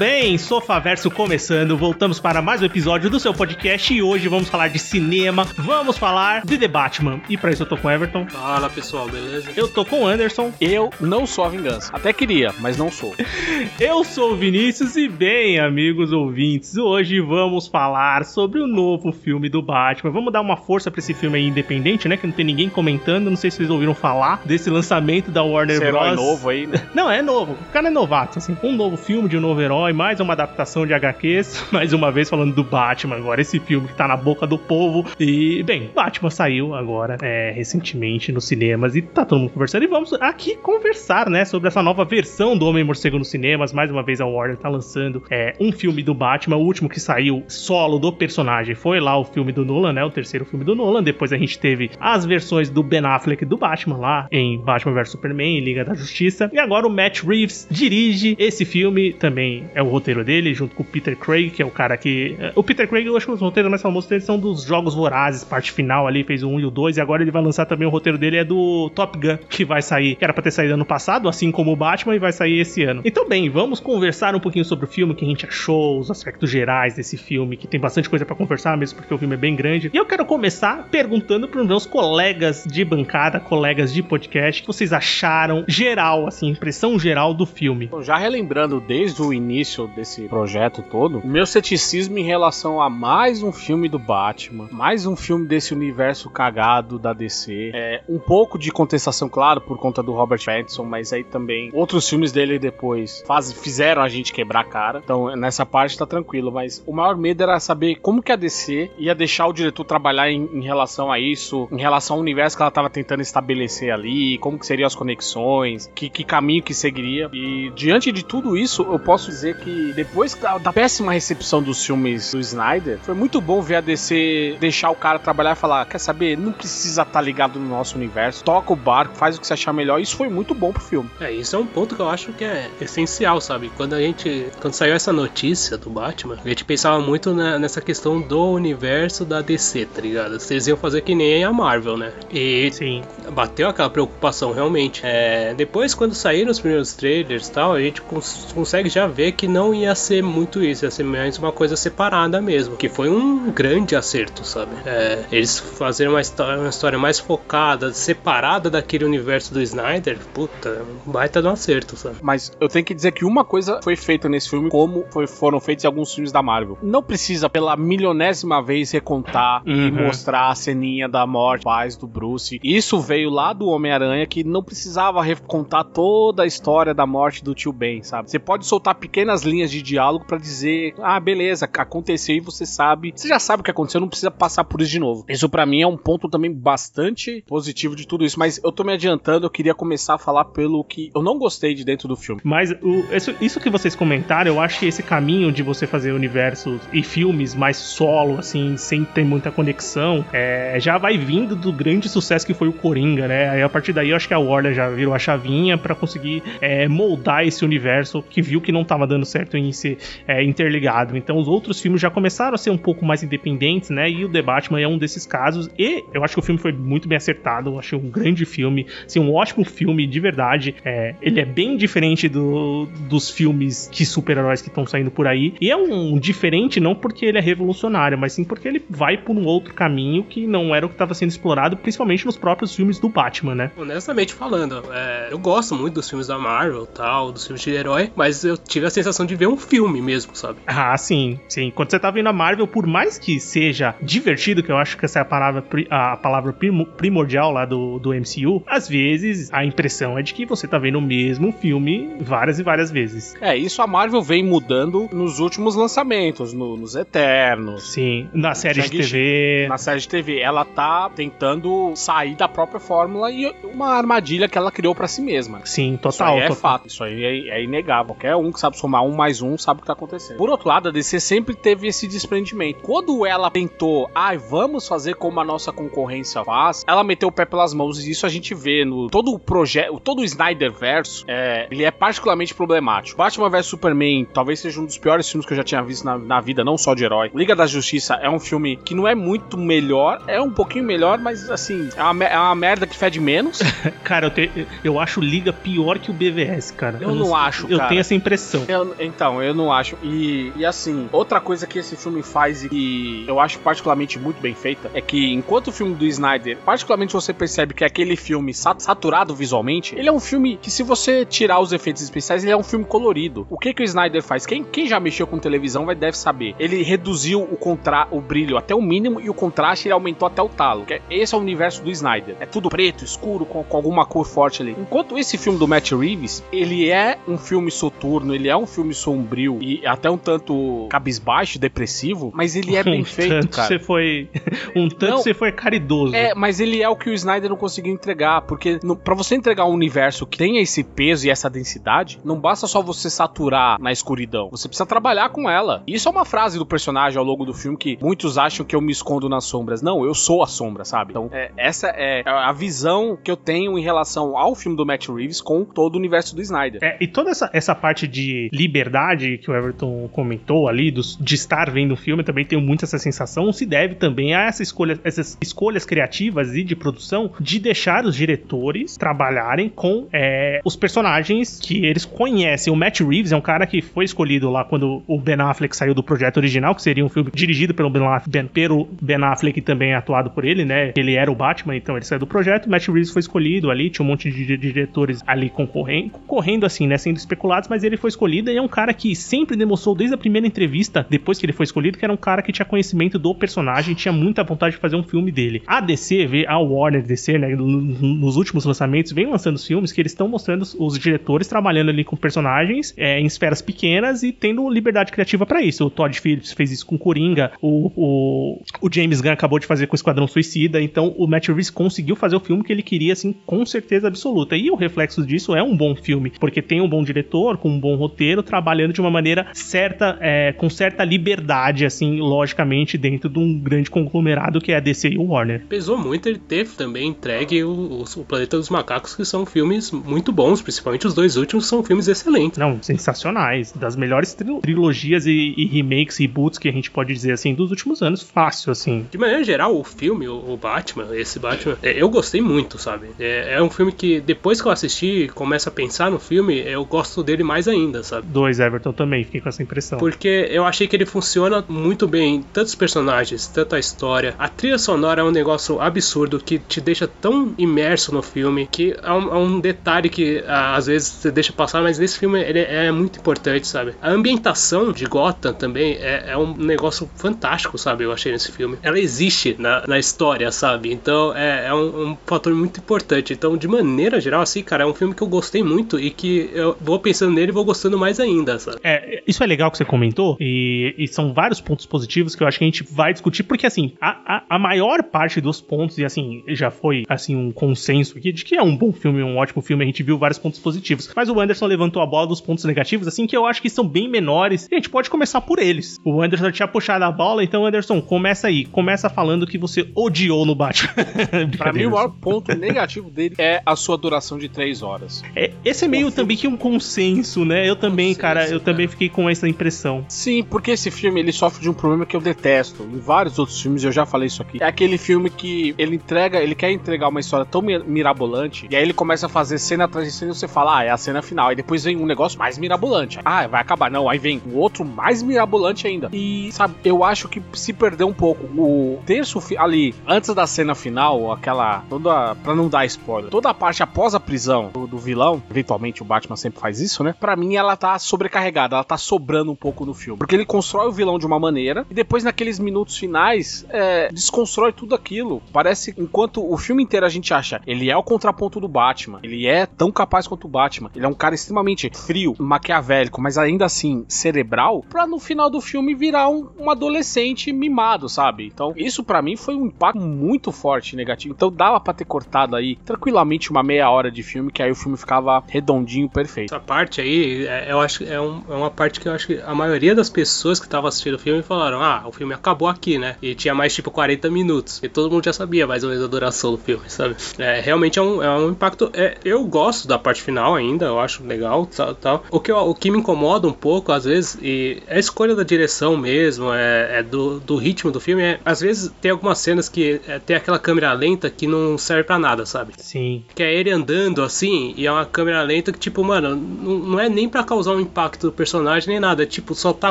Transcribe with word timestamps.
bem, 0.00 0.38
Sofaverso 0.38 1.10
começando. 1.10 1.76
Voltamos 1.76 2.18
para 2.18 2.40
mais 2.40 2.62
um 2.62 2.64
episódio 2.64 3.10
do 3.10 3.20
seu 3.20 3.34
podcast 3.34 3.92
e 3.92 4.00
hoje 4.00 4.28
vamos 4.28 4.48
falar 4.48 4.68
de 4.68 4.78
cinema. 4.78 5.46
Vamos 5.58 5.98
falar 5.98 6.40
de 6.42 6.56
The 6.56 6.68
Batman. 6.68 7.20
E 7.28 7.36
para 7.36 7.50
isso 7.50 7.64
eu 7.64 7.66
tô 7.66 7.76
com 7.76 7.86
o 7.86 7.90
Everton. 7.90 8.26
Fala 8.26 8.70
pessoal, 8.70 9.06
beleza? 9.10 9.50
Eu 9.54 9.68
tô 9.68 9.84
com 9.84 10.04
o 10.04 10.06
Anderson. 10.06 10.54
Eu 10.58 10.88
não 11.02 11.26
sou 11.26 11.44
a 11.44 11.50
vingança. 11.50 11.90
Até 11.94 12.14
queria, 12.14 12.54
mas 12.60 12.78
não 12.78 12.90
sou. 12.90 13.14
Eu 13.78 14.02
sou 14.04 14.32
o 14.32 14.36
Vinícius 14.36 14.96
e 14.96 15.06
bem, 15.06 15.58
amigos 15.58 16.12
ouvintes, 16.12 16.76
hoje 16.76 17.20
vamos 17.20 17.66
falar 17.66 18.24
sobre 18.24 18.60
o 18.60 18.66
novo 18.66 19.12
filme 19.12 19.48
do 19.48 19.60
Batman. 19.60 20.10
Vamos 20.10 20.32
dar 20.32 20.40
uma 20.40 20.56
força 20.56 20.90
para 20.90 20.98
esse 20.98 21.12
filme 21.12 21.38
aí 21.38 21.46
independente, 21.46 22.08
né? 22.08 22.16
Que 22.16 22.26
não 22.26 22.32
tem 22.32 22.44
ninguém 22.44 22.70
comentando. 22.70 23.28
Não 23.28 23.36
sei 23.36 23.50
se 23.50 23.58
vocês 23.58 23.70
ouviram 23.70 23.94
falar 23.94 24.40
desse 24.46 24.70
lançamento 24.70 25.30
da 25.30 25.42
Warner 25.42 25.76
Esse 25.76 25.84
Bros. 25.84 26.02
herói 26.02 26.16
novo 26.16 26.48
aí, 26.48 26.66
né? 26.66 26.88
Não, 26.94 27.10
é 27.10 27.20
novo. 27.20 27.52
O 27.52 27.72
cara 27.72 27.88
é 27.88 27.90
novato, 27.90 28.38
assim. 28.38 28.56
Um 28.62 28.72
novo 28.72 28.96
filme 28.96 29.28
de 29.28 29.36
um 29.36 29.40
novo 29.40 29.60
herói, 29.60 29.89
mais 29.92 30.20
uma 30.20 30.32
adaptação 30.32 30.86
de 30.86 30.94
HQs. 30.94 31.68
Mais 31.72 31.92
uma 31.92 32.10
vez 32.10 32.28
falando 32.28 32.54
do 32.54 32.64
Batman 32.64 33.16
agora. 33.16 33.40
Esse 33.40 33.58
filme 33.58 33.88
que 33.88 33.94
tá 33.94 34.06
na 34.06 34.16
boca 34.16 34.46
do 34.46 34.58
povo. 34.58 35.04
E, 35.18 35.62
bem, 35.62 35.90
Batman 35.94 36.30
saiu 36.30 36.74
agora, 36.74 37.16
é, 37.22 37.52
recentemente 37.52 38.32
nos 38.32 38.46
cinemas 38.46 38.96
e 38.96 39.02
tá 39.02 39.24
todo 39.24 39.40
mundo 39.40 39.50
conversando. 39.50 39.84
E 39.84 39.86
vamos 39.86 40.12
aqui 40.14 40.56
conversar, 40.56 41.28
né, 41.30 41.44
sobre 41.44 41.68
essa 41.68 41.82
nova 41.82 42.04
versão 42.04 42.56
do 42.56 42.66
Homem-Morcego 42.66 43.18
nos 43.18 43.28
cinemas. 43.28 43.72
Mais 43.72 43.90
uma 43.90 44.02
vez 44.02 44.20
a 44.20 44.26
Warner 44.26 44.56
tá 44.56 44.68
lançando 44.68 45.22
é, 45.30 45.54
um 45.60 45.72
filme 45.72 46.02
do 46.02 46.14
Batman. 46.14 46.56
O 46.56 46.64
último 46.64 46.88
que 46.88 47.00
saiu 47.00 47.44
solo 47.48 47.98
do 47.98 48.12
personagem 48.12 48.74
foi 48.74 49.00
lá 49.00 49.16
o 49.18 49.24
filme 49.24 49.52
do 49.52 49.64
Nolan, 49.64 49.92
né? 49.92 50.04
O 50.04 50.10
terceiro 50.10 50.44
filme 50.44 50.64
do 50.64 50.74
Nolan. 50.74 51.02
Depois 51.02 51.32
a 51.32 51.38
gente 51.38 51.58
teve 51.58 51.90
as 52.00 52.24
versões 52.24 52.68
do 52.68 52.82
Ben 52.82 53.04
Affleck 53.04 53.44
do 53.44 53.56
Batman 53.56 53.96
lá 53.96 54.28
em 54.30 54.58
Batman 54.58 54.94
vs 54.94 55.10
Superman, 55.10 55.60
Liga 55.60 55.84
da 55.84 55.94
Justiça. 55.94 56.50
E 56.52 56.58
agora 56.58 56.86
o 56.86 56.90
Matt 56.90 57.22
Reeves 57.22 57.66
dirige 57.70 58.36
esse 58.38 58.64
filme. 58.64 59.12
Também 59.12 59.64
é 59.74 59.79
o 59.82 59.88
roteiro 59.88 60.24
dele, 60.24 60.54
junto 60.54 60.74
com 60.74 60.82
o 60.82 60.86
Peter 60.86 61.16
Craig, 61.16 61.50
que 61.50 61.62
é 61.62 61.66
o 61.66 61.70
cara 61.70 61.96
que. 61.96 62.36
é, 62.38 62.52
O 62.54 62.62
Peter 62.62 62.88
Craig, 62.88 63.06
eu 63.06 63.16
acho 63.16 63.26
que 63.26 63.32
os 63.32 63.40
roteiros 63.40 63.70
mais 63.70 63.82
famosos 63.82 64.08
dele 64.08 64.22
são 64.22 64.38
dos 64.38 64.62
Jogos 64.64 64.94
Vorazes, 64.94 65.44
parte 65.44 65.72
final 65.72 66.06
ali, 66.06 66.24
fez 66.24 66.42
o 66.42 66.48
1 66.48 66.60
e 66.60 66.64
o 66.66 66.70
2. 66.70 66.96
E 66.96 67.00
agora 67.00 67.22
ele 67.22 67.30
vai 67.30 67.42
lançar 67.42 67.66
também 67.66 67.86
o 67.86 67.90
roteiro 67.90 68.18
dele, 68.18 68.36
é 68.38 68.44
do 68.44 68.90
Top 68.94 69.18
Gun, 69.18 69.38
que 69.48 69.64
vai 69.64 69.82
sair, 69.82 70.16
que 70.16 70.24
era 70.24 70.32
pra 70.32 70.42
ter 70.42 70.50
saído 70.50 70.74
ano 70.74 70.84
passado, 70.84 71.28
assim 71.28 71.50
como 71.50 71.72
o 71.72 71.76
Batman, 71.76 72.14
e 72.14 72.18
vai 72.18 72.32
sair 72.32 72.58
esse 72.60 72.82
ano. 72.84 73.02
Então, 73.04 73.28
bem, 73.28 73.48
vamos 73.48 73.80
conversar 73.80 74.34
um 74.34 74.40
pouquinho 74.40 74.64
sobre 74.64 74.84
o 74.84 74.88
filme, 74.88 75.12
o 75.12 75.16
que 75.16 75.24
a 75.24 75.28
gente 75.28 75.46
achou, 75.46 75.98
os 75.98 76.10
aspectos 76.10 76.50
gerais 76.50 76.94
desse 76.94 77.16
filme, 77.16 77.56
que 77.56 77.66
tem 77.66 77.80
bastante 77.80 78.08
coisa 78.08 78.24
pra 78.24 78.34
conversar, 78.36 78.76
mesmo 78.76 78.98
porque 78.98 79.12
o 79.14 79.18
filme 79.18 79.34
é 79.34 79.38
bem 79.38 79.54
grande. 79.54 79.90
E 79.92 79.96
eu 79.96 80.04
quero 80.06 80.24
começar 80.24 80.88
perguntando 80.90 81.48
pros 81.48 81.66
meus 81.66 81.86
colegas 81.86 82.64
de 82.66 82.84
bancada, 82.84 83.38
colegas 83.40 83.92
de 83.92 84.02
podcast, 84.02 84.60
o 84.60 84.64
que 84.64 84.66
vocês 84.66 84.92
acharam 84.92 85.64
geral, 85.68 86.26
assim, 86.26 86.48
impressão 86.48 86.98
geral 86.98 87.32
do 87.32 87.46
filme. 87.46 87.86
Bom, 87.86 88.02
Já 88.02 88.16
relembrando 88.16 88.80
desde 88.80 89.22
o 89.22 89.32
início 89.32 89.69
desse 89.86 90.28
projeto 90.28 90.82
todo, 90.82 91.18
o 91.18 91.26
meu 91.26 91.46
ceticismo 91.46 92.18
em 92.18 92.24
relação 92.24 92.80
a 92.80 92.90
mais 92.90 93.42
um 93.42 93.52
filme 93.52 93.88
do 93.88 93.98
Batman, 93.98 94.68
mais 94.70 95.06
um 95.06 95.14
filme 95.14 95.46
desse 95.46 95.72
universo 95.72 96.28
cagado 96.28 96.98
da 96.98 97.12
DC, 97.12 97.70
é 97.74 98.02
um 98.08 98.18
pouco 98.18 98.58
de 98.58 98.70
contestação, 98.70 99.28
claro, 99.28 99.60
por 99.60 99.78
conta 99.78 100.02
do 100.02 100.12
Robert 100.12 100.44
Pattinson, 100.44 100.84
mas 100.84 101.12
aí 101.12 101.24
também 101.24 101.70
outros 101.72 102.08
filmes 102.08 102.32
dele 102.32 102.58
depois 102.58 103.22
faz, 103.26 103.52
fizeram 103.52 104.02
a 104.02 104.08
gente 104.08 104.32
quebrar 104.32 104.60
a 104.60 104.64
cara. 104.64 105.00
Então 105.04 105.34
nessa 105.36 105.64
parte 105.64 105.96
tá 105.96 106.06
tranquilo, 106.06 106.50
mas 106.50 106.82
o 106.86 106.92
maior 106.92 107.16
medo 107.16 107.42
era 107.42 107.60
saber 107.60 107.96
como 107.96 108.22
que 108.22 108.32
a 108.32 108.36
DC 108.36 108.90
ia 108.98 109.14
deixar 109.14 109.46
o 109.46 109.52
diretor 109.52 109.84
trabalhar 109.84 110.30
em, 110.30 110.48
em 110.52 110.62
relação 110.62 111.10
a 111.10 111.18
isso, 111.18 111.68
em 111.70 111.78
relação 111.78 112.16
ao 112.16 112.22
universo 112.22 112.56
que 112.56 112.62
ela 112.62 112.70
tava 112.70 112.90
tentando 112.90 113.20
estabelecer 113.20 113.92
ali, 113.92 114.38
como 114.38 114.58
que 114.58 114.66
seriam 114.66 114.86
as 114.86 114.94
conexões, 114.94 115.90
que, 115.94 116.08
que 116.08 116.24
caminho 116.24 116.62
que 116.62 116.74
seguiria. 116.74 117.28
E 117.32 117.70
diante 117.74 118.12
de 118.12 118.24
tudo 118.24 118.56
isso, 118.56 118.82
eu 118.82 118.98
posso 118.98 119.30
dizer 119.30 119.58
que 119.60 119.92
depois 119.94 120.34
da, 120.34 120.58
da 120.58 120.72
péssima 120.72 121.12
recepção 121.12 121.62
dos 121.62 121.84
filmes 121.84 122.32
do 122.32 122.40
Snyder, 122.40 122.98
foi 123.02 123.14
muito 123.14 123.40
bom 123.40 123.60
ver 123.60 123.76
a 123.76 123.80
DC 123.80 124.56
deixar 124.60 124.90
o 124.90 124.94
cara 124.94 125.18
trabalhar 125.18 125.52
e 125.52 125.56
falar: 125.56 125.84
quer 125.86 125.98
saber? 125.98 126.36
Não 126.36 126.52
precisa 126.52 127.02
estar 127.02 127.20
ligado 127.20 127.58
no 127.58 127.68
nosso 127.68 127.96
universo, 127.96 128.42
toca 128.44 128.72
o 128.72 128.76
barco, 128.76 129.14
faz 129.16 129.36
o 129.36 129.40
que 129.40 129.46
você 129.46 129.52
achar 129.54 129.72
melhor. 129.72 130.00
Isso 130.00 130.16
foi 130.16 130.28
muito 130.28 130.54
bom 130.54 130.72
pro 130.72 130.82
filme. 130.82 131.08
É, 131.20 131.32
isso 131.32 131.54
é 131.54 131.58
um 131.58 131.66
ponto 131.66 131.94
que 131.94 132.00
eu 132.00 132.08
acho 132.08 132.32
que 132.32 132.44
é 132.44 132.68
essencial, 132.80 133.40
sabe? 133.40 133.70
Quando 133.76 133.94
a 133.94 134.00
gente. 134.00 134.46
Quando 134.60 134.74
saiu 134.74 134.94
essa 134.94 135.12
notícia 135.12 135.76
do 135.76 135.90
Batman, 135.90 136.38
a 136.44 136.48
gente 136.48 136.64
pensava 136.64 137.00
muito 137.00 137.34
na- 137.34 137.58
nessa 137.58 137.80
questão 137.80 138.20
do 138.20 138.50
universo 138.52 139.24
da 139.24 139.40
DC, 139.40 139.86
tá 139.86 140.00
ligado? 140.00 140.38
Vocês 140.38 140.66
iam 140.66 140.76
fazer 140.76 141.02
que 141.02 141.14
nem 141.14 141.44
a 141.44 141.52
Marvel, 141.52 141.96
né? 141.96 142.12
E 142.30 142.70
Sim. 142.72 143.02
bateu 143.32 143.68
aquela 143.68 143.90
preocupação 143.90 144.52
realmente. 144.52 145.00
É, 145.04 145.54
depois, 145.54 145.94
quando 145.94 146.14
saíram 146.14 146.50
os 146.50 146.58
primeiros 146.60 146.92
trailers 146.94 147.48
e 147.48 147.52
tal, 147.52 147.72
a 147.74 147.80
gente 147.80 148.00
cons- 148.02 148.48
consegue 148.54 148.88
já 148.88 149.06
ver 149.06 149.32
que 149.32 149.39
não 149.48 149.74
ia 149.74 149.94
ser 149.94 150.22
muito 150.22 150.62
isso, 150.62 150.84
ia 150.84 150.90
ser 150.90 151.04
mais 151.04 151.38
uma 151.38 151.52
coisa 151.52 151.76
separada 151.76 152.40
mesmo. 152.40 152.76
Que 152.76 152.88
foi 152.88 153.08
um 153.08 153.50
grande 153.50 153.94
acerto, 153.96 154.44
sabe? 154.44 154.72
É, 154.84 155.24
eles 155.32 155.58
fazerem 155.58 156.12
uma 156.12 156.20
história, 156.20 156.58
uma 156.58 156.68
história 156.68 156.98
mais 156.98 157.18
focada, 157.18 157.92
separada 157.92 158.70
daquele 158.70 159.04
universo 159.04 159.52
do 159.54 159.60
Snyder, 159.62 160.18
puta, 160.32 160.84
um 161.06 161.10
baita 161.10 161.40
de 161.40 161.48
um 161.48 161.52
acerto, 161.52 161.96
sabe? 161.96 162.16
Mas 162.22 162.52
eu 162.60 162.68
tenho 162.68 162.84
que 162.84 162.94
dizer 162.94 163.12
que 163.12 163.24
uma 163.24 163.44
coisa 163.44 163.80
foi 163.82 163.96
feita 163.96 164.28
nesse 164.28 164.48
filme, 164.50 164.68
como 164.70 165.04
foi- 165.10 165.26
foram 165.26 165.60
feitos 165.60 165.84
em 165.84 165.86
alguns 165.88 166.12
filmes 166.14 166.32
da 166.32 166.42
Marvel. 166.42 166.78
Não 166.82 167.02
precisa, 167.02 167.48
pela 167.48 167.76
milionésima 167.76 168.62
vez, 168.62 168.90
recontar 168.90 169.62
e 169.66 169.70
Uhum. 169.90 170.04
mostrar 170.06 170.48
a 170.50 170.54
ceninha 170.54 171.08
da 171.08 171.26
morte, 171.26 171.62
paz 171.64 171.96
do 171.96 172.06
Bruce. 172.06 172.58
Isso 172.62 172.98
veio 173.00 173.30
lá 173.30 173.52
do 173.52 173.66
Homem-Aranha, 173.66 174.26
que 174.26 174.42
não 174.42 174.62
precisava 174.62 175.22
recontar 175.22 175.84
toda 175.84 176.42
a 176.42 176.46
história 176.46 176.92
da 176.94 177.06
morte 177.06 177.44
do 177.44 177.54
tio 177.54 177.72
Ben, 177.72 178.02
sabe? 178.02 178.30
Você 178.30 178.38
pode 178.38 178.66
soltar 178.66 178.94
pequenas 178.94 179.29
linhas 179.42 179.70
de 179.70 179.82
diálogo 179.82 180.24
pra 180.26 180.38
dizer, 180.38 180.94
ah, 181.02 181.18
beleza, 181.18 181.68
aconteceu 181.72 182.36
e 182.36 182.40
você 182.40 182.66
sabe. 182.66 183.12
Você 183.14 183.28
já 183.28 183.38
sabe 183.38 183.60
o 183.60 183.64
que 183.64 183.70
aconteceu, 183.70 184.00
não 184.00 184.08
precisa 184.08 184.30
passar 184.30 184.64
por 184.64 184.80
isso 184.80 184.90
de 184.90 184.98
novo. 184.98 185.24
Isso 185.28 185.48
pra 185.48 185.64
mim 185.66 185.80
é 185.82 185.86
um 185.86 185.96
ponto 185.96 186.28
também 186.28 186.52
bastante 186.52 187.44
positivo 187.46 187.94
de 187.96 188.06
tudo 188.06 188.24
isso. 188.24 188.38
Mas 188.38 188.60
eu 188.62 188.72
tô 188.72 188.84
me 188.84 188.92
adiantando, 188.92 189.46
eu 189.46 189.50
queria 189.50 189.74
começar 189.74 190.14
a 190.14 190.18
falar 190.18 190.46
pelo 190.46 190.82
que 190.84 191.10
eu 191.14 191.22
não 191.22 191.38
gostei 191.38 191.74
de 191.74 191.84
dentro 191.84 192.08
do 192.08 192.16
filme. 192.16 192.40
Mas 192.44 192.70
o- 192.70 193.04
isso, 193.14 193.34
isso 193.40 193.60
que 193.60 193.70
vocês 193.70 193.94
comentaram, 193.94 194.50
eu 194.52 194.60
acho 194.60 194.78
que 194.80 194.86
esse 194.86 195.02
caminho 195.02 195.52
de 195.52 195.62
você 195.62 195.86
fazer 195.86 196.12
universos 196.12 196.80
e 196.92 197.02
filmes 197.02 197.54
mais 197.54 197.76
solo, 197.76 198.38
assim, 198.38 198.76
sem 198.76 199.04
ter 199.04 199.24
muita 199.24 199.50
conexão, 199.50 200.24
é, 200.32 200.76
já 200.80 200.98
vai 200.98 201.16
vindo 201.18 201.54
do 201.54 201.72
grande 201.72 202.08
sucesso 202.08 202.46
que 202.46 202.54
foi 202.54 202.68
o 202.68 202.72
Coringa, 202.72 203.28
né? 203.28 203.50
Aí 203.50 203.62
a 203.62 203.68
partir 203.68 203.92
daí 203.92 204.10
eu 204.10 204.16
acho 204.16 204.26
que 204.28 204.34
a 204.34 204.38
Warner 204.38 204.74
já 204.74 204.88
virou 204.88 205.14
a 205.14 205.18
chavinha 205.18 205.76
pra 205.78 205.94
conseguir 205.94 206.42
é, 206.60 206.88
moldar 206.88 207.46
esse 207.46 207.64
universo 207.64 208.22
que 208.22 208.40
viu 208.42 208.60
que 208.60 208.72
não 208.72 208.84
tava 208.84 209.06
dando 209.06 209.19
certo 209.26 209.56
em 209.56 209.72
ser 209.72 209.98
é, 210.26 210.42
interligado. 210.42 211.16
Então 211.16 211.38
os 211.38 211.48
outros 211.48 211.80
filmes 211.80 212.00
já 212.00 212.10
começaram 212.10 212.54
a 212.54 212.58
ser 212.58 212.70
um 212.70 212.78
pouco 212.78 213.04
mais 213.04 213.22
independentes, 213.22 213.90
né? 213.90 214.10
E 214.10 214.24
o 214.24 214.28
The 214.28 214.42
Batman 214.42 214.80
é 214.80 214.88
um 214.88 214.98
desses 214.98 215.26
casos. 215.26 215.70
E 215.78 216.04
eu 216.12 216.22
acho 216.24 216.34
que 216.34 216.40
o 216.40 216.42
filme 216.42 216.60
foi 216.60 216.72
muito 216.72 217.08
bem 217.08 217.16
acertado. 217.16 217.70
Eu 217.70 217.78
achei 217.78 217.98
um 217.98 218.10
grande 218.10 218.44
filme, 218.44 218.86
assim, 219.06 219.18
um 219.20 219.32
ótimo 219.34 219.64
filme 219.64 220.06
de 220.06 220.20
verdade. 220.20 220.74
É, 220.84 221.14
ele 221.20 221.40
é 221.40 221.44
bem 221.44 221.76
diferente 221.76 222.28
do- 222.28 222.86
dos 223.08 223.30
filmes 223.30 223.88
de 223.92 224.04
super-heróis 224.06 224.62
que 224.62 224.68
estão 224.68 224.86
saindo 224.86 225.10
por 225.10 225.26
aí. 225.26 225.54
E 225.60 225.70
é 225.70 225.76
um 225.76 226.18
diferente 226.18 226.80
não 226.80 226.94
porque 226.94 227.26
ele 227.26 227.38
é 227.38 227.40
revolucionário, 227.40 228.16
mas 228.18 228.32
sim 228.32 228.44
porque 228.44 228.66
ele 228.68 228.82
vai 228.88 229.16
por 229.16 229.36
um 229.36 229.44
outro 229.44 229.74
caminho 229.74 230.24
que 230.24 230.46
não 230.46 230.74
era 230.74 230.86
o 230.86 230.88
que 230.88 230.94
estava 230.94 231.14
sendo 231.14 231.30
explorado, 231.30 231.76
principalmente 231.76 232.26
nos 232.26 232.36
próprios 232.36 232.74
filmes 232.74 232.98
do 232.98 233.08
Batman, 233.08 233.54
né? 233.54 233.70
Honestamente 233.76 234.34
falando, 234.34 234.82
é, 234.92 235.28
eu 235.30 235.38
gosto 235.38 235.74
muito 235.74 235.94
dos 235.94 236.08
filmes 236.08 236.26
da 236.26 236.38
Marvel 236.38 236.86
tal, 236.86 237.32
dos 237.32 237.46
filmes 237.46 237.62
de 237.62 237.70
herói, 237.70 238.10
mas 238.14 238.44
eu 238.44 238.56
tive 238.56 238.86
a 238.86 238.90
sensação 238.90 239.09
de 239.26 239.34
ver 239.36 239.46
um 239.48 239.56
filme 239.56 240.00
mesmo, 240.00 240.34
sabe? 240.34 240.58
Ah, 240.66 240.96
sim, 240.96 241.38
sim. 241.48 241.70
Quando 241.74 241.90
você 241.90 241.98
tá 241.98 242.10
vendo 242.10 242.28
a 242.28 242.32
Marvel, 242.32 242.66
por 242.66 242.86
mais 242.86 243.18
que 243.18 243.38
seja 243.40 243.94
divertido, 244.02 244.62
que 244.62 244.70
eu 244.72 244.76
acho 244.76 244.96
que 244.96 245.04
essa 245.04 245.18
é 245.18 245.22
a 245.22 245.24
palavra, 245.24 245.64
a 245.90 246.16
palavra 246.16 246.52
primo- 246.52 246.86
primordial 246.86 247.50
lá 247.52 247.64
do, 247.64 247.98
do 247.98 248.10
MCU, 248.14 248.62
às 248.66 248.88
vezes 248.88 249.52
a 249.52 249.64
impressão 249.64 250.18
é 250.18 250.22
de 250.22 250.34
que 250.34 250.46
você 250.46 250.66
tá 250.66 250.78
vendo 250.78 250.98
o 250.98 251.02
mesmo 251.02 251.52
filme 251.52 252.16
várias 252.20 252.58
e 252.58 252.62
várias 252.62 252.90
vezes. 252.90 253.34
É, 253.40 253.56
isso 253.56 253.82
a 253.82 253.86
Marvel 253.86 254.22
vem 254.22 254.42
mudando 254.44 255.08
nos 255.12 255.38
últimos 255.38 255.74
lançamentos, 255.74 256.52
no- 256.52 256.76
nos 256.76 256.94
Eternos. 256.94 257.92
Sim, 257.92 258.28
na 258.32 258.54
série 258.54 258.82
de. 258.82 258.90
TV. 258.90 259.66
Na 259.68 259.78
série 259.78 260.00
de 260.00 260.08
TV, 260.08 260.38
ela 260.40 260.64
tá 260.64 261.08
tentando 261.10 261.92
sair 261.94 262.34
da 262.34 262.48
própria 262.48 262.80
fórmula 262.80 263.30
e 263.30 263.52
uma 263.64 263.88
armadilha 263.94 264.48
que 264.48 264.58
ela 264.58 264.70
criou 264.70 264.94
pra 264.94 265.06
si 265.08 265.22
mesma. 265.22 265.60
Sim, 265.64 265.92
Isso 265.94 266.02
total. 266.02 266.34
aí 266.34 266.40
é 266.40 266.48
total. 266.48 266.56
fato, 266.56 266.88
isso 266.88 267.02
aí 267.04 267.22
é, 267.48 267.58
é 267.58 267.64
inegável. 267.64 268.14
Qualquer 268.14 268.36
um 268.36 268.50
que 268.52 268.58
sabe 268.60 268.76
somar 268.76 268.99
somar 269.00 269.04
um 269.04 269.12
mais 269.14 269.40
um, 269.42 269.56
sabe 269.56 269.78
o 269.78 269.80
que 269.82 269.86
tá 269.86 269.92
acontecendo. 269.92 270.36
Por 270.36 270.50
outro 270.50 270.68
lado, 270.68 270.88
a 270.88 270.92
DC 270.92 271.20
sempre 271.20 271.54
teve 271.54 271.88
esse 271.88 272.06
desprendimento. 272.06 272.80
Quando 272.82 273.24
ela 273.26 273.50
tentou, 273.50 274.10
ai, 274.14 274.36
ah, 274.36 274.38
vamos 274.38 274.86
fazer 274.86 275.14
como 275.14 275.40
a 275.40 275.44
nossa 275.44 275.72
concorrência 275.72 276.44
faz, 276.44 276.84
ela 276.86 277.02
meteu 277.02 277.28
o 277.28 277.32
pé 277.32 277.44
pelas 277.44 277.72
mãos 277.72 278.04
e 278.04 278.10
isso 278.10 278.26
a 278.26 278.28
gente 278.28 278.54
vê 278.54 278.84
no 278.84 279.08
todo 279.08 279.32
o 279.32 279.38
projeto, 279.38 279.98
todo 280.00 280.20
o 280.20 280.24
Snyder 280.24 280.72
verso, 280.72 281.24
é, 281.26 281.66
ele 281.70 281.84
é 281.84 281.90
particularmente 281.90 282.54
problemático. 282.54 283.18
Batman 283.18 283.48
vs 283.48 283.66
Superman 283.66 284.26
talvez 284.32 284.60
seja 284.60 284.80
um 284.80 284.84
dos 284.84 284.98
piores 284.98 285.28
filmes 285.28 285.46
que 285.46 285.52
eu 285.52 285.56
já 285.56 285.64
tinha 285.64 285.82
visto 285.82 286.04
na, 286.04 286.18
na 286.18 286.40
vida, 286.40 286.64
não 286.64 286.76
só 286.76 286.94
de 286.94 287.04
herói. 287.04 287.30
Liga 287.34 287.56
da 287.56 287.66
Justiça 287.66 288.14
é 288.14 288.28
um 288.28 288.40
filme 288.40 288.76
que 288.76 288.94
não 288.94 289.06
é 289.06 289.14
muito 289.14 289.56
melhor, 289.56 290.22
é 290.26 290.40
um 290.40 290.50
pouquinho 290.50 290.84
melhor, 290.84 291.18
mas 291.18 291.50
assim, 291.50 291.88
é 291.96 292.02
uma, 292.02 292.24
é 292.24 292.38
uma 292.38 292.54
merda 292.54 292.86
que 292.86 292.96
fede 292.96 293.20
menos. 293.20 293.60
cara, 294.04 294.26
eu, 294.26 294.30
te, 294.30 294.66
eu 294.82 294.98
acho 294.98 295.20
Liga 295.20 295.52
pior 295.52 295.98
que 295.98 296.10
o 296.10 296.14
BVS, 296.14 296.70
cara. 296.72 296.98
Eu, 297.00 297.10
eu 297.10 297.14
não, 297.14 297.26
não 297.26 297.36
acho, 297.36 297.66
Eu 297.70 297.78
tenho 297.88 298.00
essa 298.00 298.14
impressão. 298.14 298.64
Eu, 298.68 298.89
então, 298.98 299.42
eu 299.42 299.54
não 299.54 299.72
acho. 299.72 299.96
E, 300.02 300.52
e 300.56 300.64
assim, 300.64 301.08
outra 301.12 301.40
coisa 301.40 301.66
que 301.66 301.78
esse 301.78 301.96
filme 301.96 302.22
faz 302.22 302.64
e 302.64 302.68
que 302.68 303.24
eu 303.26 303.40
acho 303.40 303.58
particularmente 303.58 304.18
muito 304.18 304.40
bem 304.40 304.54
feita 304.54 304.90
é 304.94 305.00
que 305.00 305.32
enquanto 305.32 305.68
o 305.68 305.72
filme 305.72 305.94
do 305.94 306.04
Snyder, 306.06 306.58
particularmente 306.64 307.12
você 307.12 307.32
percebe 307.32 307.74
que 307.74 307.84
é 307.84 307.86
aquele 307.86 308.16
filme 308.16 308.52
saturado 308.54 309.34
visualmente, 309.34 309.94
ele 309.96 310.08
é 310.08 310.12
um 310.12 310.20
filme 310.20 310.56
que 310.56 310.70
se 310.70 310.82
você 310.82 311.24
tirar 311.24 311.60
os 311.60 311.72
efeitos 311.72 312.02
especiais, 312.02 312.42
ele 312.42 312.52
é 312.52 312.56
um 312.56 312.62
filme 312.62 312.84
colorido. 312.84 313.46
O 313.50 313.58
que 313.58 313.74
que 313.74 313.82
o 313.82 313.84
Snyder 313.84 314.22
faz? 314.22 314.46
Quem, 314.46 314.64
quem 314.64 314.86
já 314.86 314.98
mexeu 314.98 315.26
com 315.26 315.38
televisão 315.38 315.86
vai 315.86 315.94
deve 315.94 316.16
saber. 316.16 316.54
Ele 316.58 316.82
reduziu 316.82 317.42
o 317.42 317.56
contra 317.56 318.08
o 318.10 318.20
brilho 318.20 318.56
até 318.56 318.74
o 318.74 318.82
mínimo 318.82 319.20
e 319.20 319.28
o 319.28 319.34
contraste 319.34 319.88
ele 319.88 319.92
aumentou 319.94 320.26
até 320.26 320.42
o 320.42 320.48
talo. 320.48 320.84
É, 320.88 321.00
esse 321.10 321.34
é 321.34 321.38
o 321.38 321.40
universo 321.40 321.82
do 321.82 321.90
Snyder. 321.90 322.36
É 322.40 322.46
tudo 322.46 322.68
preto, 322.68 323.04
escuro, 323.04 323.44
com, 323.44 323.62
com 323.62 323.76
alguma 323.76 324.06
cor 324.06 324.26
forte 324.26 324.62
ali. 324.62 324.76
Enquanto 324.78 325.18
esse 325.18 325.36
filme 325.36 325.58
do 325.58 325.68
Matt 325.68 325.92
Reeves, 325.92 326.42
ele 326.52 326.88
é 326.88 327.18
um 327.28 327.36
filme 327.36 327.70
soturno, 327.70 328.34
ele 328.34 328.48
é 328.48 328.56
um 328.56 328.66
filme 328.66 328.79
sombrio 328.92 329.58
e 329.60 329.86
até 329.86 330.10
um 330.10 330.18
tanto 330.18 330.86
cabisbaixo, 330.90 331.58
depressivo, 331.58 332.32
mas 332.34 332.56
ele 332.56 332.76
é 332.76 332.82
bem 332.82 333.02
um 333.02 333.04
feito, 333.04 333.48
cara. 333.48 333.68
Você 333.68 333.78
foi 333.78 334.28
um 334.74 334.88
tanto 334.88 335.18
você 335.18 335.34
foi 335.34 335.52
caridoso. 335.52 336.14
É, 336.14 336.34
mas 336.34 336.60
ele 336.60 336.82
é 336.82 336.88
o 336.88 336.96
que 336.96 337.10
o 337.10 337.12
Snyder 337.12 337.50
não 337.50 337.56
conseguiu 337.56 337.92
entregar, 337.92 338.42
porque 338.42 338.78
para 339.04 339.14
você 339.14 339.34
entregar 339.34 339.66
um 339.66 339.72
universo 339.72 340.26
que 340.26 340.38
tenha 340.38 340.60
esse 340.60 340.82
peso 340.82 341.26
e 341.26 341.30
essa 341.30 341.48
densidade, 341.48 342.20
não 342.24 342.40
basta 342.40 342.66
só 342.66 342.82
você 342.82 343.10
saturar 343.10 343.80
na 343.80 343.92
escuridão, 343.92 344.48
você 344.50 344.68
precisa 344.68 344.86
trabalhar 344.86 345.30
com 345.30 345.48
ela. 345.48 345.82
Isso 345.86 346.08
é 346.08 346.10
uma 346.10 346.24
frase 346.24 346.58
do 346.58 346.66
personagem 346.66 347.18
ao 347.18 347.24
longo 347.24 347.44
do 347.44 347.54
filme 347.54 347.76
que 347.76 347.98
muitos 348.00 348.38
acham 348.38 348.64
que 348.64 348.74
eu 348.74 348.80
me 348.80 348.92
escondo 348.92 349.28
nas 349.28 349.44
sombras. 349.44 349.82
Não, 349.82 350.04
eu 350.04 350.14
sou 350.14 350.42
a 350.42 350.46
sombra, 350.46 350.84
sabe? 350.84 351.10
Então, 351.12 351.28
é, 351.32 351.50
essa 351.56 351.88
é 351.88 352.22
a 352.26 352.52
visão 352.52 353.18
que 353.22 353.30
eu 353.30 353.36
tenho 353.36 353.78
em 353.78 353.82
relação 353.82 354.36
ao 354.36 354.54
filme 354.54 354.76
do 354.76 354.86
Matt 354.86 355.08
Reeves 355.08 355.40
com 355.40 355.64
todo 355.64 355.94
o 355.94 355.98
universo 355.98 356.34
do 356.34 356.42
Snyder. 356.42 356.80
É, 356.82 356.96
e 357.00 357.06
toda 357.06 357.30
essa, 357.30 357.50
essa 357.52 357.74
parte 357.74 358.06
de 358.06 358.48
liberdade 358.70 359.38
que 359.38 359.50
o 359.50 359.54
Everton 359.54 360.08
comentou 360.12 360.68
ali, 360.68 360.90
dos, 360.90 361.18
de 361.20 361.34
estar 361.34 361.70
vendo 361.70 361.92
o 361.92 361.96
filme, 361.96 362.22
também 362.22 362.44
tenho 362.44 362.62
muito 362.62 362.84
essa 362.84 362.98
sensação, 362.98 363.52
se 363.52 363.66
deve 363.66 363.96
também 363.96 364.34
a 364.34 364.42
essa 364.42 364.62
escolha, 364.62 364.98
essas 365.02 365.36
escolhas 365.40 365.84
criativas 365.84 366.54
e 366.54 366.62
de 366.62 366.76
produção 366.76 367.32
de 367.40 367.58
deixar 367.58 368.04
os 368.04 368.14
diretores 368.14 368.96
trabalharem 368.96 369.68
com 369.68 370.06
é, 370.12 370.60
os 370.64 370.76
personagens 370.76 371.58
que 371.60 371.84
eles 371.84 372.04
conhecem. 372.04 372.72
O 372.72 372.76
Matt 372.76 373.00
Reeves 373.00 373.32
é 373.32 373.36
um 373.36 373.40
cara 373.40 373.66
que 373.66 373.82
foi 373.82 374.04
escolhido 374.04 374.48
lá 374.50 374.64
quando 374.64 375.02
o 375.06 375.18
Ben 375.18 375.40
Affleck 375.40 375.76
saiu 375.76 375.94
do 375.94 376.02
projeto 376.02 376.36
original, 376.36 376.74
que 376.74 376.82
seria 376.82 377.04
um 377.04 377.08
filme 377.08 377.30
dirigido 377.34 377.74
pelo 377.74 377.90
Ben 377.90 378.06
Affleck, 378.06 378.30
ben, 378.30 378.46
pelo 378.46 378.88
Ben 379.00 379.22
Affleck 379.22 379.58
e 379.58 379.62
também 379.62 379.94
atuado 379.94 380.30
por 380.30 380.44
ele, 380.44 380.64
né? 380.64 380.92
Ele 380.96 381.14
era 381.14 381.30
o 381.30 381.34
Batman, 381.34 381.76
então 381.76 381.96
ele 381.96 382.04
saiu 382.04 382.20
do 382.20 382.26
projeto. 382.26 382.70
Matt 382.70 382.86
Reeves 382.88 383.10
foi 383.10 383.20
escolhido 383.20 383.70
ali, 383.70 383.90
tinha 383.90 384.04
um 384.04 384.08
monte 384.08 384.30
de 384.30 384.56
diretores 384.56 385.22
ali 385.26 385.50
concorrendo, 385.50 386.10
concorrendo 386.10 386.66
assim, 386.66 386.86
né? 386.86 386.96
Sendo 386.98 387.16
especulados, 387.16 387.68
mas 387.68 387.82
ele 387.82 387.96
foi 387.96 388.08
escolhido 388.08 388.49
e 388.52 388.56
é 388.56 388.62
um 388.62 388.68
cara 388.68 388.92
que 388.92 389.14
sempre 389.14 389.56
demonstrou 389.56 389.94
desde 389.94 390.14
a 390.14 390.18
primeira 390.18 390.46
entrevista, 390.46 391.06
depois 391.08 391.38
que 391.38 391.46
ele 391.46 391.52
foi 391.52 391.64
escolhido, 391.64 391.98
que 391.98 392.04
era 392.04 392.12
um 392.12 392.16
cara 392.16 392.42
que 392.42 392.52
tinha 392.52 392.64
conhecimento 392.64 393.18
do 393.18 393.34
personagem, 393.34 393.94
tinha 393.94 394.12
muita 394.12 394.42
vontade 394.44 394.74
de 394.74 394.80
fazer 394.80 394.96
um 394.96 395.02
filme 395.02 395.30
dele. 395.30 395.62
A 395.66 395.80
DC, 395.80 396.28
a 396.46 396.58
Warner 396.58 397.02
DC, 397.02 397.38
né? 397.38 397.48
Nos 397.56 398.36
últimos 398.36 398.64
lançamentos, 398.64 399.12
vem 399.12 399.26
lançando 399.26 399.56
os 399.56 399.66
filmes 399.66 399.92
que 399.92 400.00
eles 400.00 400.12
estão 400.12 400.28
mostrando 400.28 400.62
os 400.78 400.98
diretores 400.98 401.48
trabalhando 401.48 401.90
ali 401.90 402.04
com 402.04 402.16
personagens 402.16 402.94
é, 402.96 403.20
em 403.20 403.26
esferas 403.26 403.62
pequenas 403.62 404.22
e 404.22 404.32
tendo 404.32 404.68
liberdade 404.68 405.12
criativa 405.12 405.46
para 405.46 405.62
isso. 405.62 405.84
O 405.84 405.90
Todd 405.90 406.18
Phillips 406.20 406.52
fez 406.52 406.70
isso 406.70 406.86
com 406.86 406.98
Coringa, 406.98 407.52
o, 407.60 407.90
o, 407.96 408.62
o, 408.80 408.92
James 408.92 409.20
Gunn 409.20 409.32
acabou 409.32 409.58
de 409.58 409.66
fazer 409.66 409.86
com 409.86 409.94
Esquadrão 409.94 410.26
Suicida, 410.26 410.80
então 410.80 411.14
o 411.16 411.26
Matt 411.26 411.48
Reeves 411.48 411.70
conseguiu 411.70 412.14
fazer 412.14 412.36
o 412.36 412.40
filme 412.40 412.62
que 412.62 412.72
ele 412.72 412.82
queria, 412.82 413.12
assim, 413.12 413.34
com 413.46 413.64
certeza 413.64 414.08
absoluta. 414.08 414.56
E 414.56 414.70
o 414.70 414.76
reflexo 414.76 415.24
disso 415.24 415.54
é 415.54 415.62
um 415.62 415.76
bom 415.76 415.94
filme, 415.94 416.32
porque 416.38 416.62
tem 416.62 416.80
um 416.80 416.88
bom 416.88 417.02
diretor, 417.02 417.56
com 417.56 417.68
um 417.68 417.80
bom 417.80 417.96
roteiro, 417.96 418.39
trabalhando 418.42 418.92
de 418.92 419.00
uma 419.00 419.10
maneira 419.10 419.48
certa, 419.52 420.16
é, 420.20 420.52
com 420.52 420.70
certa 420.70 421.04
liberdade, 421.04 421.84
assim, 421.84 422.20
logicamente, 422.20 422.96
dentro 422.96 423.28
de 423.28 423.38
um 423.38 423.58
grande 423.58 423.90
conglomerado 423.90 424.60
que 424.60 424.72
é 424.72 424.76
a 424.76 424.80
DC 424.80 425.10
e 425.10 425.18
o 425.18 425.28
Warner. 425.28 425.64
Pesou 425.68 425.98
muito 425.98 426.28
ele 426.28 426.38
ter 426.38 426.66
também 426.68 427.08
entregue 427.08 427.62
o, 427.64 428.04
o 428.16 428.24
Planeta 428.24 428.56
dos 428.56 428.70
Macacos, 428.70 429.14
que 429.14 429.24
são 429.24 429.44
filmes 429.44 429.90
muito 429.90 430.32
bons, 430.32 430.62
principalmente 430.62 431.06
os 431.06 431.14
dois 431.14 431.36
últimos 431.36 431.66
são 431.66 431.82
filmes 431.82 432.08
excelentes. 432.08 432.58
Não, 432.58 432.82
sensacionais. 432.82 433.72
Das 433.72 433.96
melhores 433.96 434.34
trilogias 434.62 435.26
e, 435.26 435.54
e 435.56 435.66
remakes 435.66 436.20
e 436.20 436.26
reboots 436.30 436.58
que 436.58 436.68
a 436.68 436.72
gente 436.72 436.90
pode 436.90 437.12
dizer 437.12 437.32
assim 437.32 437.54
dos 437.54 437.70
últimos 437.70 438.00
anos, 438.02 438.22
fácil 438.22 438.70
assim. 438.70 439.06
De 439.10 439.18
maneira 439.18 439.42
geral, 439.42 439.76
o 439.76 439.82
filme, 439.82 440.28
o, 440.28 440.56
Batman, 440.56 441.08
esse 441.16 441.38
Batman, 441.38 441.76
é, 441.82 442.00
eu 442.00 442.08
gostei 442.08 442.40
muito, 442.40 442.78
sabe? 442.78 443.08
É, 443.18 443.54
é, 443.54 443.62
um 443.62 443.70
filme 443.70 443.92
que 443.92 444.20
depois 444.20 444.62
que 444.62 444.68
eu 444.68 444.72
assisti, 444.72 445.30
começa 445.34 445.68
a 445.68 445.72
pensar 445.72 446.10
no 446.10 446.18
filme, 446.18 446.58
eu 446.58 446.84
gosto 446.84 447.22
dele 447.22 447.42
mais 447.42 447.66
ainda, 447.66 448.02
sabe? 448.02 448.26
Dois 448.30 448.60
Everton 448.60 448.92
também, 448.92 449.24
fiquei 449.24 449.40
com 449.40 449.48
essa 449.48 449.62
impressão. 449.62 449.98
Porque 449.98 450.48
eu 450.50 450.64
achei 450.64 450.86
que 450.86 450.96
ele 450.96 451.06
funciona 451.06 451.64
muito 451.68 452.06
bem, 452.06 452.44
tantos 452.52 452.74
personagens, 452.74 453.46
tanta 453.46 453.78
história. 453.78 454.34
A 454.38 454.48
trilha 454.48 454.78
sonora 454.78 455.20
é 455.20 455.24
um 455.24 455.30
negócio 455.30 455.80
absurdo 455.80 456.38
que 456.38 456.58
te 456.58 456.80
deixa 456.80 457.08
tão 457.08 457.54
imerso 457.58 458.14
no 458.14 458.22
filme 458.22 458.68
que 458.70 458.96
é 459.02 459.12
um, 459.12 459.34
é 459.34 459.38
um 459.38 459.60
detalhe 459.60 460.08
que 460.08 460.44
às 460.46 460.86
vezes 460.86 461.08
você 461.08 461.30
deixa 461.30 461.52
passar, 461.52 461.82
mas 461.82 461.98
nesse 461.98 462.18
filme 462.18 462.40
ele 462.40 462.60
é 462.60 462.90
muito 462.92 463.18
importante, 463.18 463.66
sabe? 463.66 463.94
A 464.00 464.10
ambientação 464.10 464.92
de 464.92 465.04
Gotham 465.06 465.52
também 465.52 465.94
é, 465.94 466.30
é 466.30 466.36
um 466.36 466.54
negócio 466.56 467.10
fantástico, 467.16 467.76
sabe? 467.76 468.04
Eu 468.04 468.12
achei 468.12 468.30
nesse 468.30 468.52
filme. 468.52 468.78
Ela 468.82 468.98
existe 468.98 469.56
na, 469.58 469.84
na 469.86 469.98
história, 469.98 470.50
sabe? 470.52 470.92
Então 470.92 471.34
é, 471.34 471.66
é 471.66 471.74
um, 471.74 472.10
um, 472.10 472.16
fator 472.26 472.54
muito 472.54 472.78
importante. 472.78 473.32
Então, 473.32 473.56
de 473.56 473.66
maneira 473.66 474.20
geral, 474.20 474.42
assim, 474.42 474.62
cara, 474.62 474.84
é 474.84 474.86
um 474.86 474.94
filme 474.94 475.14
que 475.14 475.22
eu 475.22 475.26
gostei 475.26 475.62
muito 475.62 475.98
e 475.98 476.10
que 476.10 476.50
eu 476.52 476.76
vou 476.80 476.98
pensando 476.98 477.32
nele 477.32 477.50
e 477.50 477.54
vou 477.54 477.64
gostando 477.64 477.98
mais 477.98 478.19
ainda, 478.20 478.58
sabe? 478.58 478.78
É, 478.82 479.22
isso 479.26 479.42
é 479.42 479.46
legal 479.46 479.70
que 479.70 479.76
você 479.76 479.84
comentou 479.84 480.36
e, 480.40 480.94
e 480.98 481.08
são 481.08 481.32
vários 481.32 481.60
pontos 481.60 481.86
positivos 481.86 482.34
que 482.34 482.42
eu 482.42 482.46
acho 482.46 482.58
que 482.58 482.64
a 482.64 482.66
gente 482.66 482.84
vai 482.84 483.12
discutir, 483.12 483.42
porque 483.42 483.66
assim, 483.66 483.94
a, 484.00 484.36
a, 484.36 484.56
a 484.56 484.58
maior 484.58 485.02
parte 485.02 485.40
dos 485.40 485.60
pontos, 485.60 485.98
e 485.98 486.04
assim, 486.04 486.42
já 486.48 486.70
foi 486.70 487.04
assim 487.08 487.36
um 487.36 487.52
consenso 487.52 488.18
aqui 488.18 488.32
de 488.32 488.44
que 488.44 488.56
é 488.56 488.62
um 488.62 488.76
bom 488.76 488.92
filme, 488.92 489.22
um 489.22 489.36
ótimo 489.36 489.62
filme, 489.62 489.84
a 489.84 489.86
gente 489.86 490.02
viu 490.02 490.18
vários 490.18 490.38
pontos 490.38 490.58
positivos. 490.58 491.10
Mas 491.14 491.28
o 491.28 491.40
Anderson 491.40 491.66
levantou 491.66 492.02
a 492.02 492.06
bola 492.06 492.26
dos 492.26 492.40
pontos 492.40 492.64
negativos, 492.64 493.06
assim, 493.06 493.26
que 493.26 493.36
eu 493.36 493.46
acho 493.46 493.62
que 493.62 493.70
são 493.70 493.86
bem 493.86 494.08
menores. 494.08 494.68
E 494.70 494.74
a 494.74 494.78
gente 494.78 494.90
pode 494.90 495.10
começar 495.10 495.40
por 495.40 495.58
eles. 495.58 495.98
O 496.04 496.22
Anderson 496.22 496.50
tinha 496.50 496.68
puxado 496.68 497.04
a 497.04 497.10
bola, 497.10 497.42
então, 497.42 497.64
Anderson, 497.64 498.00
começa 498.00 498.48
aí. 498.48 498.64
Começa 498.64 499.08
falando 499.08 499.46
que 499.46 499.58
você 499.58 499.88
odiou 499.94 500.44
no 500.44 500.54
Batman. 500.54 500.92
pra 501.56 501.72
mim, 501.72 501.86
o 501.86 501.90
maior 501.90 502.08
ponto 502.08 502.54
negativo 502.54 503.10
dele 503.10 503.34
é 503.38 503.62
a 503.64 503.76
sua 503.76 503.96
duração 503.96 504.38
de 504.38 504.48
três 504.48 504.82
horas. 504.82 505.22
É, 505.34 505.52
esse 505.64 505.84
é 505.84 505.88
meio 505.88 506.10
também 506.10 506.36
que 506.36 506.48
um 506.48 506.56
consenso, 506.56 507.44
né? 507.44 507.68
Eu 507.68 507.76
também, 507.76 508.09
consenso, 508.14 508.20
cara, 508.20 508.48
eu 508.48 508.60
também 508.60 508.88
fiquei 508.88 509.08
com 509.08 509.28
essa 509.28 509.48
impressão. 509.48 510.04
Sim, 510.08 510.42
porque 510.42 510.72
esse 510.72 510.90
filme 510.90 511.20
ele 511.20 511.32
sofre 511.32 511.62
de 511.62 511.70
um 511.70 511.74
problema 511.74 512.06
que 512.06 512.16
eu 512.16 512.20
detesto. 512.20 512.82
Em 512.82 512.98
vários 512.98 513.38
outros 513.38 513.60
filmes 513.60 513.84
eu 513.84 513.92
já 513.92 514.06
falei 514.06 514.26
isso 514.26 514.42
aqui. 514.42 514.62
É 514.62 514.66
aquele 514.66 514.98
filme 514.98 515.30
que 515.30 515.74
ele 515.78 515.96
entrega, 515.96 516.38
ele 516.38 516.54
quer 516.54 516.70
entregar 516.70 517.08
uma 517.08 517.20
história 517.20 517.46
tão 517.46 517.62
mirabolante, 517.62 518.66
e 518.70 518.76
aí 518.76 518.82
ele 518.82 518.92
começa 518.92 519.26
a 519.26 519.28
fazer 519.28 519.58
cena 519.58 519.84
atrás 519.84 520.06
de 520.06 520.12
cena 520.12 520.32
e 520.32 520.34
você 520.34 520.48
fala, 520.48 520.78
ah, 520.78 520.84
é 520.84 520.90
a 520.90 520.96
cena 520.96 521.22
final. 521.22 521.48
Aí 521.48 521.56
depois 521.56 521.84
vem 521.84 521.96
um 521.96 522.06
negócio 522.06 522.38
mais 522.38 522.58
mirabolante. 522.58 523.18
Ah, 523.24 523.46
vai 523.46 523.60
acabar. 523.60 523.90
Não, 523.90 524.08
aí 524.08 524.18
vem 524.18 524.40
um 524.46 524.56
outro 524.56 524.84
mais 524.84 525.22
mirabolante 525.22 525.86
ainda. 525.86 526.08
E, 526.12 526.50
sabe, 526.52 526.74
eu 526.84 527.04
acho 527.04 527.28
que 527.28 527.42
se 527.52 527.72
perdeu 527.72 528.08
um 528.08 528.12
pouco. 528.12 528.44
O 528.60 529.02
terço 529.06 529.42
ali, 529.58 529.94
antes 530.06 530.34
da 530.34 530.46
cena 530.46 530.74
final, 530.74 531.32
aquela. 531.32 531.84
Toda. 531.88 532.34
Pra 532.36 532.54
não 532.54 532.68
dar 532.68 532.84
spoiler, 532.86 533.30
toda 533.30 533.50
a 533.50 533.54
parte 533.54 533.82
após 533.82 534.14
a 534.14 534.20
prisão 534.20 534.70
do, 534.72 534.86
do 534.86 534.98
vilão, 534.98 535.42
eventualmente 535.50 536.02
o 536.02 536.04
Batman 536.04 536.36
sempre 536.36 536.60
faz 536.60 536.80
isso, 536.80 537.02
né? 537.02 537.14
Pra 537.18 537.36
mim, 537.36 537.56
ela 537.56 537.76
tá 537.76 537.98
sobrecarregada, 538.00 538.76
ela 538.76 538.84
tá 538.84 538.96
sobrando 538.96 539.52
um 539.52 539.56
pouco 539.56 539.84
no 539.84 539.94
filme. 539.94 540.18
Porque 540.18 540.34
ele 540.34 540.44
constrói 540.44 540.88
o 540.88 540.92
vilão 540.92 541.18
de 541.18 541.26
uma 541.26 541.38
maneira 541.38 541.86
e 541.90 541.94
depois, 541.94 542.24
naqueles 542.24 542.58
minutos 542.58 542.96
finais, 542.96 543.64
é, 543.68 544.08
desconstrói 544.12 544.72
tudo 544.72 544.94
aquilo. 544.94 545.42
Parece, 545.52 545.94
enquanto 545.96 546.44
o 546.44 546.56
filme 546.56 546.82
inteiro 546.82 547.06
a 547.06 547.08
gente 547.08 547.32
acha, 547.32 547.60
ele 547.66 547.90
é 547.90 547.96
o 547.96 548.02
contraponto 548.02 548.60
do 548.60 548.68
Batman, 548.68 549.20
ele 549.22 549.46
é 549.46 549.66
tão 549.66 549.90
capaz 549.90 550.26
quanto 550.26 550.46
o 550.46 550.48
Batman, 550.48 550.90
ele 550.94 551.04
é 551.04 551.08
um 551.08 551.14
cara 551.14 551.34
extremamente 551.34 551.90
frio, 551.94 552.34
maquiavélico, 552.38 553.20
mas 553.20 553.38
ainda 553.38 553.64
assim 553.64 554.04
cerebral, 554.08 554.84
pra 554.88 555.06
no 555.06 555.18
final 555.18 555.50
do 555.50 555.60
filme 555.60 555.94
virar 555.94 556.28
um, 556.28 556.48
um 556.58 556.70
adolescente 556.70 557.52
mimado, 557.52 558.08
sabe? 558.08 558.46
Então, 558.46 558.72
isso 558.76 559.02
para 559.02 559.22
mim 559.22 559.36
foi 559.36 559.54
um 559.54 559.66
impacto 559.66 560.00
muito 560.00 560.52
forte 560.52 560.96
negativo. 560.96 561.34
Então, 561.34 561.50
dava 561.50 561.80
pra 561.80 561.92
ter 561.92 562.04
cortado 562.04 562.56
aí 562.56 562.76
tranquilamente 562.76 563.50
uma 563.50 563.62
meia 563.62 563.90
hora 563.90 564.10
de 564.10 564.22
filme, 564.22 564.50
que 564.50 564.62
aí 564.62 564.70
o 564.70 564.74
filme 564.74 564.96
ficava 564.96 565.42
redondinho, 565.46 566.08
perfeito. 566.08 566.54
Essa 566.54 566.62
parte 566.62 567.00
aí, 567.00 567.46
é, 567.46 567.72
eu 567.72 567.80
acho 567.80 567.89
que 567.98 568.04
é, 568.08 568.20
um, 568.20 568.42
é 568.48 568.54
uma 568.54 568.70
parte 568.70 569.00
que 569.00 569.08
eu 569.08 569.12
acho 569.12 569.26
que 569.26 569.40
a 569.40 569.54
maioria 569.54 569.94
das 569.94 570.08
pessoas 570.08 570.58
que 570.58 570.66
estavam 570.66 570.88
assistindo 570.88 571.14
o 571.14 571.18
filme 571.18 571.42
falaram: 571.42 571.82
ah, 571.82 572.04
o 572.06 572.12
filme 572.12 572.34
acabou 572.34 572.68
aqui, 572.68 572.98
né? 572.98 573.16
E 573.20 573.34
tinha 573.34 573.54
mais 573.54 573.74
tipo 573.74 573.90
40 573.90 574.30
minutos. 574.30 574.80
E 574.82 574.88
todo 574.88 575.10
mundo 575.10 575.24
já 575.24 575.32
sabia 575.32 575.66
mais 575.66 575.82
ou 575.82 575.90
menos 575.90 576.04
a 576.04 576.08
duração 576.08 576.52
do 576.52 576.58
filme, 576.58 576.84
sabe? 576.88 577.16
É, 577.38 577.60
realmente 577.60 577.98
é 577.98 578.02
um, 578.02 578.22
é 578.22 578.30
um 578.30 578.50
impacto. 578.50 578.90
É, 578.94 579.16
eu 579.24 579.44
gosto 579.44 579.86
da 579.86 579.98
parte 579.98 580.22
final 580.22 580.54
ainda, 580.54 580.86
eu 580.86 580.98
acho 580.98 581.24
legal 581.24 581.66
tal. 581.66 581.94
tal. 581.94 582.24
O, 582.30 582.40
que, 582.40 582.52
o 582.52 582.74
que 582.74 582.90
me 582.90 582.98
incomoda 582.98 583.46
um 583.46 583.52
pouco, 583.52 583.92
às 583.92 584.04
vezes, 584.04 584.38
e 584.40 584.82
é 584.86 584.96
a 584.96 584.98
escolha 584.98 585.34
da 585.34 585.42
direção 585.42 585.96
mesmo, 585.96 586.52
é, 586.52 586.98
é 586.98 587.02
do, 587.02 587.40
do 587.40 587.56
ritmo 587.56 587.90
do 587.90 588.00
filme. 588.00 588.22
É, 588.22 588.40
às 588.44 588.60
vezes 588.60 588.92
tem 589.00 589.10
algumas 589.10 589.38
cenas 589.38 589.68
que 589.68 590.00
é, 590.06 590.18
tem 590.18 590.36
aquela 590.36 590.58
câmera 590.58 590.92
lenta 590.92 591.30
que 591.30 591.46
não 591.46 591.76
serve 591.78 592.04
para 592.04 592.18
nada, 592.18 592.46
sabe? 592.46 592.72
Sim. 592.78 593.24
Que 593.34 593.42
é 593.42 593.54
ele 593.54 593.70
andando 593.70 594.22
assim, 594.22 594.74
e 594.76 594.86
é 594.86 594.92
uma 594.92 595.04
câmera 595.04 595.42
lenta 595.42 595.72
que, 595.72 595.78
tipo, 595.78 596.02
mano, 596.04 596.36
não, 596.36 596.78
não 596.78 597.00
é 597.00 597.08
nem 597.08 597.28
para 597.28 597.44
causar 597.44 597.72
um 597.72 597.79
impacto 597.80 598.28
do 598.28 598.32
personagem 598.32 598.88
nem 598.88 599.00
nada. 599.00 599.22
É 599.22 599.26
tipo, 599.26 599.54
só 599.54 599.72
tá 599.72 599.90